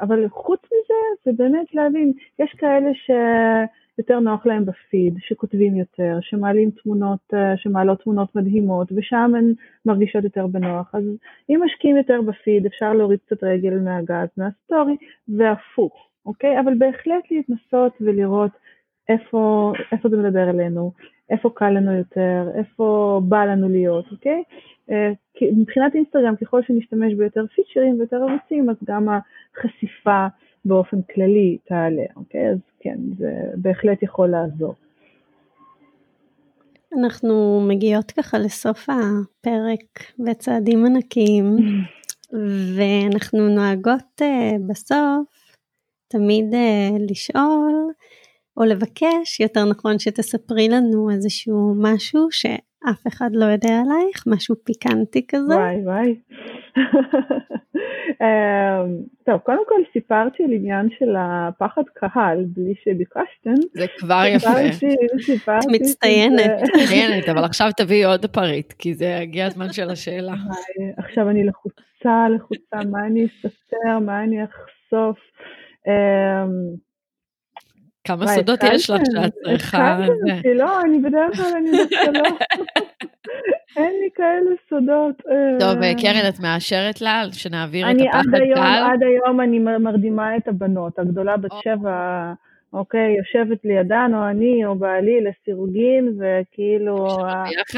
אבל 0.00 0.28
חוץ 0.28 0.60
מזה, 0.64 1.00
זה 1.24 1.42
באמת 1.44 1.74
להבין, 1.74 2.12
יש 2.38 2.54
כאלה 2.58 2.90
שיותר 2.94 4.20
נוח 4.20 4.46
להם 4.46 4.64
בפיד, 4.64 5.14
שכותבים 5.18 5.76
יותר, 5.76 6.18
שמעלים 6.20 6.70
תמונות, 6.70 7.20
uh, 7.32 7.36
שמעלות 7.56 8.02
תמונות 8.02 8.36
מדהימות, 8.36 8.88
ושם 8.96 9.32
הן 9.36 9.52
מרגישות 9.86 10.24
יותר 10.24 10.46
בנוח. 10.46 10.94
אז 10.94 11.04
אם 11.50 11.60
משקיעים 11.64 11.96
יותר 11.96 12.20
בפיד, 12.22 12.66
אפשר 12.66 12.92
להוריד 12.92 13.18
קצת 13.26 13.44
רגל 13.44 13.78
מהגז, 13.78 14.28
מהסטורי, 14.36 14.96
והפוך, 15.28 16.08
אוקיי? 16.26 16.60
אבל 16.60 16.74
בהחלט 16.78 17.30
להתנסות 17.30 17.92
ולראות 18.00 18.50
איפה, 19.08 19.72
איפה 19.92 20.08
זה 20.08 20.16
מדבר 20.16 20.50
אלינו, 20.50 20.92
איפה 21.30 21.50
קל 21.54 21.70
לנו 21.70 21.92
יותר, 21.92 22.48
איפה 22.54 23.20
בא 23.28 23.44
לנו 23.44 23.68
להיות, 23.68 24.04
אוקיי? 24.12 24.42
אה, 24.90 25.12
מבחינת 25.56 25.94
אינסטגרם, 25.94 26.36
ככל 26.36 26.62
שנשתמש 26.62 27.14
ביותר 27.14 27.44
פיצ'רים 27.54 27.98
ויותר 27.98 28.16
ערוצים, 28.16 28.70
אז 28.70 28.76
גם 28.84 29.08
החשיפה 29.08 30.26
באופן 30.64 31.02
כללי 31.02 31.58
תעלה, 31.64 32.04
אוקיי? 32.16 32.50
אז 32.50 32.58
כן, 32.80 32.98
זה 33.18 33.32
בהחלט 33.56 34.02
יכול 34.02 34.28
לעזור. 34.28 34.74
אנחנו 36.98 37.64
מגיעות 37.68 38.10
ככה 38.10 38.38
לסוף 38.38 38.88
הפרק 38.88 40.12
בצעדים 40.18 40.86
ענקיים, 40.86 41.56
ואנחנו 42.76 43.48
נוהגות 43.48 44.20
uh, 44.20 44.58
בסוף 44.68 45.56
תמיד 46.08 46.44
uh, 46.54 47.10
לשאול 47.10 47.92
או 48.56 48.64
לבקש, 48.64 49.40
יותר 49.40 49.64
נכון 49.64 49.98
שתספרי 49.98 50.68
לנו 50.68 51.10
איזשהו 51.10 51.74
משהו 51.82 52.28
שאף 52.30 53.06
אחד 53.08 53.30
לא 53.32 53.44
יודע 53.44 53.80
עלייך, 53.84 54.24
משהו 54.26 54.54
פיקנטי 54.64 55.26
כזה. 55.28 55.54
וואי 55.54 55.82
וואי. 55.84 56.16
אמ, 58.20 58.96
טוב, 59.24 59.38
קודם 59.38 59.62
כל 59.68 59.80
סיפרתי 59.92 60.42
על 60.44 60.52
עניין 60.52 60.88
של 60.98 61.14
הפחד 61.18 61.82
קהל 61.94 62.44
בלי 62.48 62.74
שביקשתם. 62.84 63.54
זה 63.74 63.86
כבר 63.98 64.22
יפה. 64.26 64.48
את 65.58 65.64
מצטיינת. 65.68 66.50
מצטיינת, 66.62 67.28
אבל 67.28 67.44
עכשיו 67.44 67.70
תביאי 67.76 68.04
עוד 68.04 68.26
פריט, 68.26 68.72
כי 68.72 68.94
זה 68.94 69.18
הגיע 69.18 69.46
הזמן 69.46 69.72
של 69.72 69.90
השאלה. 69.90 70.34
עכשיו 71.04 71.30
אני 71.30 71.44
לחוצה, 71.44 72.26
לחוצה, 72.36 72.88
מה 72.90 73.06
אני 73.06 73.26
אספר, 73.26 73.98
מה 74.00 74.22
אני 74.24 74.44
אחשוף. 74.44 75.18
אמ, 75.86 76.85
כמה 78.06 78.26
סודות 78.26 78.60
יש 78.62 78.90
לך 78.90 79.00
שאת 79.12 79.32
צריכה... 79.44 79.98
לא, 80.54 80.80
אני 80.80 80.98
בדרך 80.98 81.36
כלל, 81.36 81.52
אני 81.56 81.70
דווקא 81.70 82.18
לא... 82.18 82.24
אין 83.76 83.92
לי 84.02 84.08
כאלה 84.14 84.50
סודות. 84.70 85.22
טוב, 85.60 85.82
אה. 85.82 85.94
קרן, 85.94 86.28
את 86.28 86.40
מאשרת 86.40 87.00
לה 87.00 87.22
שנעביר 87.32 87.90
את 87.90 87.96
הפחד? 87.96 88.34
אני 88.34 88.52
עד 88.92 89.02
היום 89.02 89.40
אני 89.40 89.58
מרדימה 89.58 90.36
את 90.36 90.48
הבנות. 90.48 90.98
הגדולה 90.98 91.36
בת 91.36 91.50
שבע 91.64 92.32
אוקיי, 92.72 93.16
יושבת 93.18 93.64
לידן, 93.64 94.10
או 94.14 94.28
אני, 94.30 94.64
או 94.64 94.74
בעלי, 94.74 95.20
לסירוגין, 95.20 96.18
וכאילו, 96.18 97.06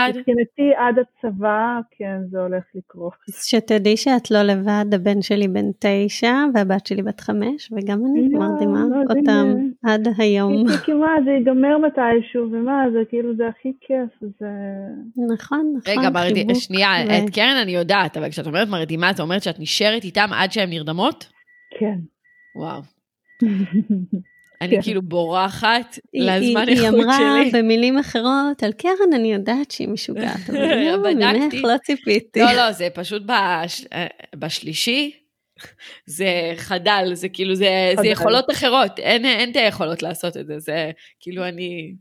מבחינתי 0.08 0.74
עד 0.76 0.94
הצבא, 0.98 1.80
כן, 1.90 2.16
זה 2.30 2.40
הולך 2.40 2.64
לקרות. 2.74 3.12
אז 3.28 3.44
שתדעי 3.44 3.96
שאת 3.96 4.30
לא 4.30 4.42
לבד, 4.42 4.94
הבן 4.94 5.22
שלי 5.22 5.48
בן 5.48 5.66
תשע, 5.78 6.34
והבת 6.54 6.86
שלי 6.86 7.02
בת 7.02 7.20
חמש, 7.20 7.72
וגם 7.72 7.98
אני 7.98 8.28
לא, 8.32 8.38
מרדימה 8.38 8.80
לא, 8.90 9.14
אותם 9.16 9.46
עד 9.84 10.08
היום. 10.18 10.64
כי 10.84 10.92
מה, 10.92 11.14
זה 11.24 11.30
ייגמר 11.30 11.78
מתישהו, 11.78 12.48
ומה, 12.52 12.84
זה 12.92 12.98
כאילו, 13.08 13.36
זה 13.36 13.48
הכי 13.48 13.72
כיף, 13.80 14.30
זה... 14.40 14.46
נכון, 15.34 15.74
נכון, 15.76 15.98
רגע, 15.98 16.10
מרדי, 16.10 16.54
שנייה, 16.54 16.88
את 17.04 17.30
קרן 17.34 17.56
אני 17.62 17.72
יודעת, 17.72 18.16
אבל 18.16 18.28
כשאת 18.30 18.46
אומרת 18.46 18.68
מרדימה, 18.68 19.10
את 19.10 19.20
אומרת 19.20 19.42
שאת 19.42 19.60
נשארת 19.60 20.04
איתם 20.04 20.28
עד 20.32 20.52
שהן 20.52 20.70
נרדמות? 20.70 21.28
כן. 21.78 21.98
וואו. 22.56 22.80
אני 24.60 24.76
כן. 24.76 24.82
כאילו 24.82 25.02
בורחת 25.02 25.98
לזמן 26.14 26.68
איכות 26.68 26.74
שלי. 26.74 26.80
היא 26.80 26.88
אמרה 26.88 27.40
במילים 27.52 27.98
אחרות, 27.98 28.62
על 28.62 28.72
קרן 28.72 29.12
אני 29.14 29.32
יודעת 29.32 29.70
שהיא 29.70 29.88
משוגעת, 29.88 30.50
אבל 30.50 30.58
לא, 31.14 31.14
ממך 31.14 31.54
לא 31.64 31.78
ציפיתי. 31.78 32.40
לא, 32.40 32.52
לא, 32.52 32.72
זה 32.72 32.88
פשוט 32.94 33.22
בש... 33.26 33.84
בשלישי, 34.36 35.12
זה 36.06 36.52
חדל, 36.56 37.10
זה 37.12 37.28
כאילו, 37.28 37.54
זה, 37.54 37.92
זה 38.00 38.06
יכולות 38.06 38.50
אחרות, 38.50 38.98
אין, 38.98 39.24
אין 39.24 39.50
את 39.50 39.56
היכולות 39.56 40.02
לעשות 40.02 40.36
את 40.36 40.46
זה, 40.46 40.58
זה 40.58 40.90
כאילו 41.20 41.44
אני... 41.44 41.94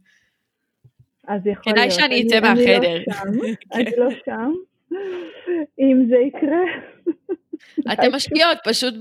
אז 1.28 1.47
יכול 1.47 1.74
להיות. 1.74 1.78
כדאי 1.78 1.91
שאני 1.91 2.28
אצא 2.28 2.39
מהחדר. 2.39 2.97
אני 2.97 3.38
לא 3.38 3.45
שם, 3.45 3.72
אני 3.76 3.91
לא 3.97 4.10
שם. 4.26 4.51
אם 5.80 6.05
זה 6.10 6.16
יקרה. 6.16 6.64
אתם 7.93 8.16
משקיעות 8.16 8.58
פשוט 8.64 8.93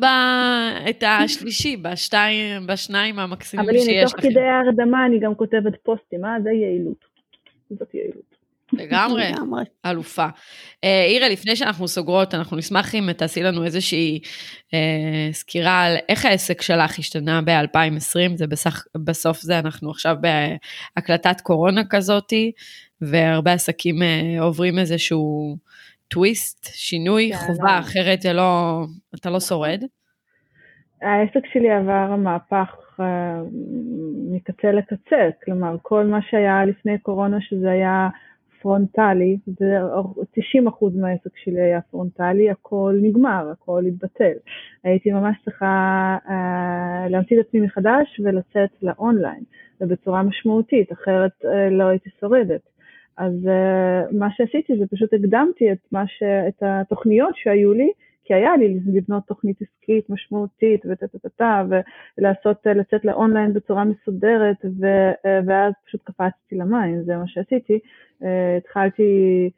את 0.91 1.05
השלישי, 1.07 1.77
בשתיים, 1.77 2.67
בשניים 2.67 3.19
המקסימים 3.19 3.67
שיש 3.67 3.79
לכם. 3.79 3.89
אבל 3.89 3.99
הנה, 3.99 4.07
תוך 4.07 4.21
כדי 4.21 4.41
ההרדמה 4.41 5.07
אני 5.07 5.19
גם 5.19 5.35
כותבת 5.35 5.75
פוסטים, 5.83 6.25
אה? 6.25 6.37
זה 6.43 6.51
יעילות. 6.51 7.05
זאת 7.71 7.95
יעילות. 7.95 8.37
לגמרי, 8.73 9.25
אלופה. 9.87 10.27
אה, 10.85 11.05
אירה, 11.05 11.29
לפני 11.29 11.57
שאנחנו 11.57 11.89
סוגרות, 11.89 12.35
אנחנו 12.35 12.57
נשמח 12.57 12.95
אם 12.95 13.13
תעשי 13.13 13.43
לנו 13.43 13.65
איזושהי 13.65 14.21
אה, 14.75 15.29
סקירה 15.33 15.83
על 15.83 15.97
איך 16.09 16.25
העסק 16.25 16.63
שלך 16.63 16.99
השתנה 16.99 17.41
ב-2020, 17.43 18.37
זה 18.37 18.47
בסך, 18.47 18.85
בסוף 18.97 19.41
זה 19.41 19.59
אנחנו 19.59 19.91
עכשיו 19.91 20.17
בהקלטת 20.97 21.41
קורונה 21.41 21.83
כזאתי, 21.91 22.53
והרבה 23.01 23.53
עסקים 23.53 24.03
אה, 24.03 24.43
עוברים 24.43 24.79
איזשהו 24.79 25.57
טוויסט, 26.09 26.65
שינוי, 26.65 27.31
כן, 27.33 27.39
חובה, 27.47 27.79
אחרת 27.79 28.21
זה 28.21 28.33
לא, 28.33 28.81
אתה 29.15 29.31
לא 29.31 29.41
שורד? 29.41 29.83
העסק 31.03 31.47
שלי 31.53 31.71
עבר 31.71 32.17
מהפך 32.17 32.77
אה, 33.01 33.03
מקצה 34.31 34.73
לקצה, 34.73 35.29
כלומר 35.45 35.77
כל 35.83 36.07
מה 36.07 36.19
שהיה 36.23 36.65
לפני 36.65 36.99
קורונה 36.99 37.41
שזה 37.41 37.71
היה 37.71 38.09
פרונטלי, 38.61 39.37
זה 39.47 39.79
90% 40.39 40.39
מהעסק 40.95 41.37
שלי 41.45 41.61
היה 41.61 41.81
פרונטלי, 41.81 42.51
הכל 42.51 42.99
נגמר, 43.03 43.51
הכל 43.53 43.85
התבטל. 43.87 44.33
הייתי 44.85 45.11
ממש 45.11 45.37
צריכה 45.45 46.17
אה, 46.27 46.31
להמציא 47.09 47.41
את 47.41 47.47
עצמי 47.47 47.61
מחדש 47.61 48.21
ולצאת 48.25 48.71
לאונליין, 48.83 49.43
ובצורה 49.81 50.23
משמעותית, 50.23 50.93
אחרת 50.93 51.33
uh, 51.43 51.47
לא 51.71 51.85
הייתי 51.85 52.11
שורדת. 52.21 52.76
אז 53.17 53.33
uh, 53.45 54.17
מה 54.19 54.29
שעשיתי 54.31 54.79
זה 54.79 54.85
פשוט 54.91 55.15
הקדמתי 55.15 55.73
את, 55.73 55.79
ש... 56.07 56.23
את 56.23 56.63
התוכניות 56.63 57.37
שהיו 57.37 57.73
לי, 57.73 57.91
כי 58.25 58.35
היה 58.35 58.57
לי 58.57 58.81
לבנות 58.95 59.23
תוכנית 59.27 59.57
עסקית 59.63 60.11
משמעותית 60.11 60.81
וטה-טה-טה, 60.87 61.63
ולעשות, 62.19 62.67
לצאת 62.67 63.05
לאונליין 63.05 63.53
בצורה 63.53 63.85
מסודרת, 63.85 64.57
ואז 65.47 65.73
פשוט 65.87 66.01
קפצתי 66.05 66.57
למים, 66.57 67.03
זה 67.03 67.17
מה 67.17 67.27
שעשיתי. 67.27 67.79
התחלתי... 68.57 69.51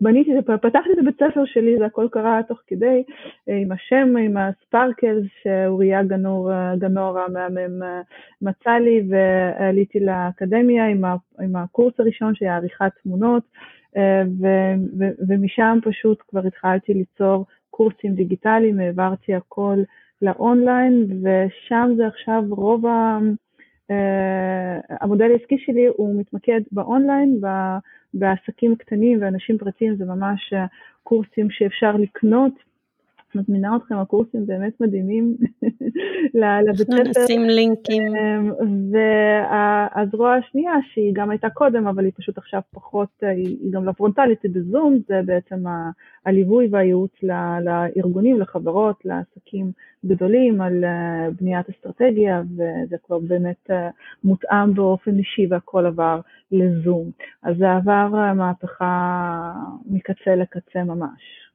בניתי, 0.00 0.30
פתחתי 0.44 0.92
את 0.92 0.98
הבית 0.98 1.14
ספר 1.14 1.44
שלי, 1.44 1.78
זה 1.78 1.86
הכל 1.86 2.06
קרה 2.10 2.40
תוך 2.48 2.58
כדי, 2.66 3.02
עם 3.46 3.72
השם, 3.72 4.16
עם 4.16 4.36
הספרקלס, 4.36 5.24
שאוריה 5.42 6.02
גנור, 6.02 6.50
גנור 6.78 7.18
המהמם 7.18 7.82
מצא 8.42 8.70
לי, 8.70 9.02
ועליתי 9.08 10.00
לאקדמיה 10.00 10.86
עם, 10.86 11.04
עם 11.40 11.56
הקורס 11.56 11.94
הראשון 11.98 12.34
שהיה 12.34 12.56
עריכת 12.56 12.92
תמונות, 13.02 13.42
ו, 14.40 14.46
ו, 14.98 15.04
ומשם 15.28 15.78
פשוט 15.82 16.22
כבר 16.28 16.46
התחלתי 16.46 16.94
ליצור 16.94 17.46
קורסים 17.70 18.14
דיגיטליים, 18.14 18.80
העברתי 18.80 19.34
הכל 19.34 19.76
לאונליין, 20.22 21.06
ושם 21.22 21.90
זה 21.96 22.06
עכשיו 22.06 22.42
רוב 22.50 22.86
ה... 22.86 23.18
המודל 25.00 25.30
העסקי 25.32 25.58
שלי 25.58 25.86
הוא 25.86 26.20
מתמקד 26.20 26.60
באונליין, 26.72 27.40
בעסקים 28.14 28.76
קטנים 28.76 29.18
ואנשים 29.22 29.58
פרטיים, 29.58 29.96
זה 29.96 30.04
ממש 30.04 30.52
קורסים 31.02 31.50
שאפשר 31.50 31.96
לקנות. 31.96 32.65
מזמינה 33.34 33.76
אתכם, 33.76 33.94
הקורסים 33.94 34.46
באמת 34.46 34.80
מדהימים 34.80 35.36
לבית 36.66 36.86
ספר. 36.86 36.96
אנחנו 36.96 37.22
נשים 37.24 37.42
לינקים. 37.42 38.02
אמ, 38.16 38.52
והזרוע 38.92 40.34
השנייה, 40.34 40.72
שהיא 40.92 41.12
גם 41.14 41.30
הייתה 41.30 41.50
קודם, 41.50 41.86
אבל 41.86 42.04
היא 42.04 42.12
פשוט 42.16 42.38
עכשיו 42.38 42.60
פחות, 42.74 43.08
היא 43.22 43.72
גם 43.72 43.84
לא 43.84 43.92
פרונטלית, 43.92 44.42
היא 44.42 44.50
בזום, 44.54 44.98
זה 45.08 45.20
בעצם 45.24 45.64
הליווי 46.26 46.68
והייעוץ 46.70 47.12
לארגונים, 47.62 48.40
לחברות, 48.40 49.04
לעסקים 49.04 49.72
גדולים, 50.06 50.60
על 50.60 50.84
אה, 50.84 51.28
בניית 51.40 51.68
אסטרטגיה, 51.68 52.42
וזה 52.52 52.96
כבר 53.06 53.18
באמת 53.18 53.70
אה, 53.70 53.88
מותאם 54.24 54.74
באופן 54.74 55.18
אישי 55.18 55.46
והכל 55.50 55.86
עבר 55.86 56.20
לזום. 56.52 57.10
אז 57.42 57.56
זה 57.56 57.72
עבר 57.72 58.10
אה, 58.14 58.34
מהפכה 58.34 59.52
מקצה 59.86 60.34
לקצה 60.36 60.84
ממש. 60.84 61.45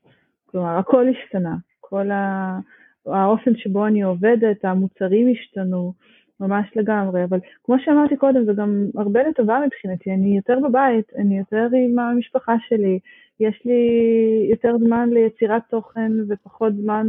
כלומר, 0.51 0.77
הכל 0.77 1.05
השתנה. 1.09 1.55
כל 1.79 2.11
ה... 2.11 2.59
האופן 3.05 3.55
שבו 3.55 3.87
אני 3.87 4.01
עובדת, 4.01 4.65
המוצרים 4.65 5.31
השתנו 5.31 5.93
ממש 6.39 6.67
לגמרי, 6.75 7.23
אבל 7.23 7.39
כמו 7.63 7.75
שאמרתי 7.79 8.17
קודם, 8.17 8.45
זה 8.45 8.53
גם 8.53 8.85
הרבה 8.95 9.23
לטובה 9.23 9.59
מבחינתי, 9.65 10.11
אני 10.11 10.37
יותר 10.37 10.59
בבית, 10.69 11.11
אני 11.17 11.37
יותר 11.37 11.67
עם 11.85 11.99
המשפחה 11.99 12.55
שלי, 12.67 12.99
יש 13.39 13.61
לי 13.65 13.81
יותר 14.49 14.77
זמן 14.77 15.09
ליצירת 15.09 15.61
תוכן 15.69 16.11
ופחות 16.29 16.73
זמן 16.75 17.07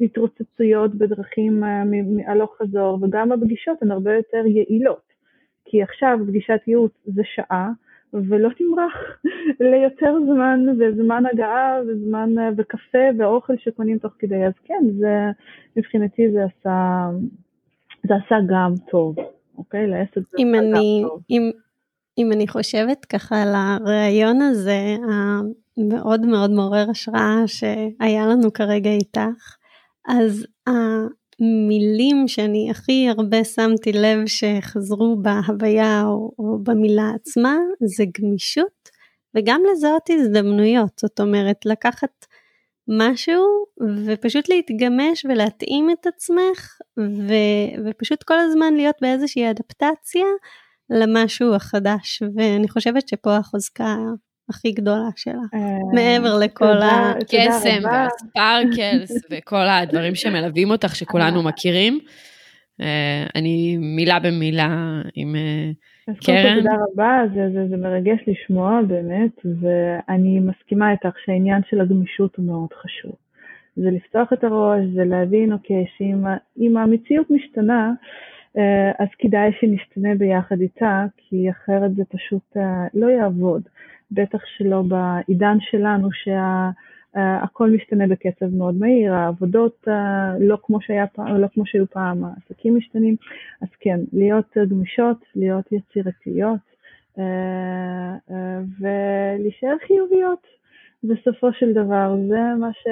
בהתרוצצויות 0.00 0.94
בדרכים 0.94 1.64
אה, 1.64 1.82
הלוך 2.26 2.56
חזור, 2.58 2.98
וגם 3.02 3.32
הפגישות 3.32 3.82
הן 3.82 3.90
הרבה 3.90 4.14
יותר 4.14 4.46
יעילות, 4.46 5.12
כי 5.64 5.82
עכשיו 5.82 6.18
פגישת 6.26 6.60
ייעוץ 6.66 6.92
זה 7.04 7.22
שעה, 7.24 7.70
ולא 8.12 8.48
תמרח 8.58 8.94
ליותר 9.70 10.14
זמן 10.26 10.66
וזמן 10.78 11.22
הגעה 11.32 11.80
וזמן 11.88 12.30
וקפה 12.56 12.98
ואוכל 13.18 13.52
שקונים 13.58 13.98
תוך 13.98 14.12
כדי. 14.18 14.46
אז 14.46 14.52
כן, 14.64 14.84
זה, 14.98 15.30
מבחינתי 15.76 16.22
זה 16.32 16.44
עשה, 16.44 17.08
זה 18.08 18.14
עשה 18.14 18.36
גם 18.48 18.72
טוב, 18.90 19.16
אוקיי? 19.58 19.86
לעסק 19.86 20.14
זה 20.14 20.20
עשה 20.34 20.58
אני, 20.58 21.02
גם 21.02 21.08
טוב. 21.08 21.22
אם, 21.30 21.50
אם 22.18 22.32
אני 22.32 22.48
חושבת 22.48 23.04
ככה 23.04 23.42
על 23.42 23.54
הריאיון 23.54 24.42
הזה, 24.42 24.96
המאוד 25.78 26.26
מאוד 26.26 26.50
מעורר 26.50 26.90
השראה 26.90 27.42
שהיה 27.46 28.26
לנו 28.26 28.52
כרגע 28.52 28.90
איתך, 28.90 29.56
אז 30.08 30.46
המילים 31.40 32.28
שאני 32.28 32.70
הכי 32.70 33.08
הרבה 33.08 33.44
שמתי 33.44 33.92
לב 33.92 34.26
שחזרו 34.26 35.16
בהוויה 35.22 36.02
או, 36.06 36.32
או 36.38 36.58
במילה 36.62 37.10
עצמה 37.14 37.56
זה 37.84 38.04
גמישות 38.18 38.88
וגם 39.34 39.62
לזהות 39.72 40.10
הזדמנויות, 40.10 40.98
זאת 41.00 41.20
אומרת 41.20 41.66
לקחת 41.66 42.26
משהו 42.88 43.44
ופשוט 44.06 44.48
להתגמש 44.48 45.24
ולהתאים 45.28 45.90
את 45.90 46.06
עצמך 46.06 46.78
ו, 46.98 47.32
ופשוט 47.86 48.22
כל 48.22 48.38
הזמן 48.38 48.74
להיות 48.74 48.96
באיזושהי 49.00 49.50
אדפטציה 49.50 50.26
למשהו 50.90 51.54
החדש. 51.54 52.22
ואני 52.36 52.68
חושבת 52.68 53.08
שפה 53.08 53.36
החוזקה 53.36 53.96
הכי 54.50 54.72
גדולה 54.72 55.08
שלה, 55.16 55.32
אה, 55.54 55.78
מעבר 55.94 56.38
לכל 56.38 56.76
הקסם 56.82 57.80
והספרקלס 57.84 59.10
וכל 59.30 59.68
הדברים 59.68 60.14
שמלווים 60.14 60.70
אותך 60.70 60.96
שכולנו 60.96 61.42
מכירים. 61.42 61.98
אה, 62.80 63.26
אני 63.34 63.76
מילה 63.76 64.18
במילה 64.18 64.68
עם 65.14 65.36
אה, 65.36 65.70
קרן. 66.24 66.56
תודה 66.58 66.76
רבה, 66.92 67.22
זה, 67.34 67.50
זה, 67.52 67.68
זה 67.68 67.76
מרגש 67.76 68.18
לשמוע 68.26 68.80
באמת, 68.88 69.46
ואני 69.60 70.40
מסכימה 70.40 70.92
איתך 70.92 71.18
שהעניין 71.24 71.62
של 71.70 71.80
הגמישות 71.80 72.36
הוא 72.36 72.46
מאוד 72.46 72.72
חשוב. 72.82 73.12
זה 73.76 73.90
לפתוח 73.90 74.32
את 74.32 74.44
הראש, 74.44 74.80
זה 74.94 75.04
להבין, 75.04 75.52
אוקיי, 75.52 75.84
שאם 75.96 76.76
המציאות 76.76 77.26
משתנה, 77.30 77.92
אז 78.98 79.08
כדאי 79.18 79.50
שנשתנה 79.60 80.14
ביחד 80.14 80.60
איתה, 80.60 81.04
כי 81.16 81.50
אחרת 81.50 81.94
זה 81.96 82.02
פשוט 82.04 82.56
לא 82.94 83.06
יעבוד. 83.06 83.62
בטח 84.10 84.38
שלא 84.56 84.82
בעידן 84.82 85.56
שלנו 85.60 86.08
שהכל 86.12 87.70
משתנה 87.70 88.06
בקצב 88.06 88.54
מאוד 88.54 88.74
מהיר, 88.74 89.14
העבודות 89.14 89.88
אה, 89.88 90.38
לא 90.40 90.58
כמו, 90.62 90.80
שהיה, 90.80 91.04
לא 91.38 91.46
כמו 91.54 91.66
שהיו 91.66 91.86
פעם, 91.86 92.24
העסקים 92.24 92.76
משתנים, 92.76 93.16
אז 93.62 93.68
כן, 93.80 94.00
להיות 94.12 94.56
גמישות, 94.68 95.24
להיות 95.36 95.72
יצירתיות 95.72 96.60
אה, 97.18 98.14
אה, 98.30 98.60
ולהישאר 98.80 99.76
חיוביות. 99.86 100.58
בסופו 101.04 101.52
של 101.52 101.72
דבר, 101.72 102.16
זה 102.28 102.40
מה 102.60 102.72
ש... 102.72 102.86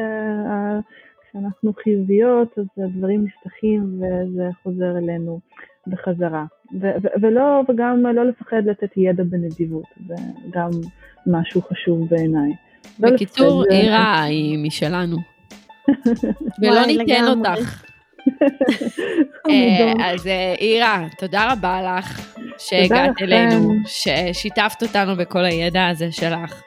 כשאנחנו 1.37 1.73
חיוביות 1.73 2.59
אז 2.59 2.67
הדברים 2.77 3.25
נפתחים 3.25 3.83
וזה 3.95 4.49
חוזר 4.63 4.99
אלינו 4.99 5.41
בחזרה. 5.87 6.45
ו- 6.81 6.97
ו- 7.03 7.21
ולא, 7.23 7.63
וגם 7.69 8.07
לא 8.07 8.25
לפחד 8.25 8.63
לתת 8.67 8.97
ידע 8.97 9.23
בנדיבות, 9.25 9.85
זה 10.07 10.15
גם 10.51 10.71
משהו 11.27 11.63
חשוב 11.63 12.09
בעיניי. 12.11 12.53
לא 13.01 13.11
בקיצור, 13.11 13.65
לא 13.65 13.77
עירה 13.77 14.23
היא 14.23 14.59
משלנו. 14.59 15.17
ולא 16.61 16.87
ניתן 16.87 17.25
אותך. 17.29 17.83
אה, 19.51 19.93
אז 20.05 20.27
אה, 20.27 20.55
עירה, 20.59 21.07
תודה 21.19 21.53
רבה 21.53 21.83
לך 21.83 22.37
שהגעת 22.59 23.23
אלינו, 23.23 23.73
ששיתפת 23.87 24.83
אותנו 24.83 25.17
בכל 25.17 25.45
הידע 25.45 25.87
הזה 25.87 26.13
שלך. 26.13 26.63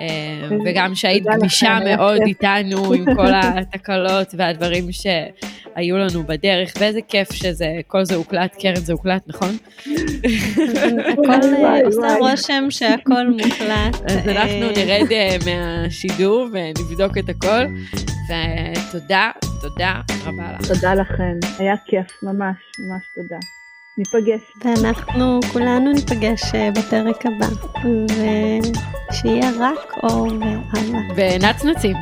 אה, 0.00 0.56
וגם 0.66 0.94
שהיית 0.94 1.24
גמישה 1.24 1.78
מאוד 1.84 2.20
איתנו 2.26 2.92
עם 2.92 3.04
כל 3.16 3.32
התקלות 3.32 4.34
והדברים 4.36 4.92
שהיו 4.92 5.96
לנו 5.96 6.22
בדרך, 6.22 6.72
ואיזה 6.78 7.00
כיף 7.08 7.32
שזה, 7.32 7.80
כל 7.86 8.04
זה 8.04 8.14
הוקלט, 8.14 8.56
קרן 8.60 8.76
זה 8.76 8.92
הוקלט, 8.92 9.22
נכון? 9.26 9.56
הכל 11.12 11.64
אה, 11.64 11.80
עושה 11.84 12.16
רושם 12.18 12.64
שהכל 12.70 13.28
מוקלט. 13.28 14.10
אז 14.10 14.28
אנחנו 14.28 14.66
אה, 14.66 14.72
נרד 14.76 15.08
מהשידור 15.44 16.48
ונבדוק 16.52 17.18
את 17.18 17.28
הכל, 17.28 17.64
ותודה, 18.28 19.30
תודה 19.60 20.00
רבה 20.24 20.52
לך. 20.52 20.66
תודה 20.68 20.94
לכן, 20.94 21.34
היה 21.58 21.74
כיף, 21.86 22.22
ממש, 22.22 22.56
ממש 22.78 23.02
תודה. 23.14 23.38
ניפגש. 23.98 24.40
ואנחנו 24.64 25.40
כולנו 25.52 25.92
ניפגש 25.92 26.54
אה, 26.54 26.70
בפרק 26.70 27.26
הבא, 27.26 27.46
ושיהיה 29.10 29.50
רק 29.60 29.92
אור 30.02 30.26
והלאה. 30.26 31.00
ונצנצים. 31.16 31.96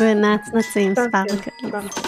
ונצנצים, 0.00 0.94
ספרקל. 0.94 2.03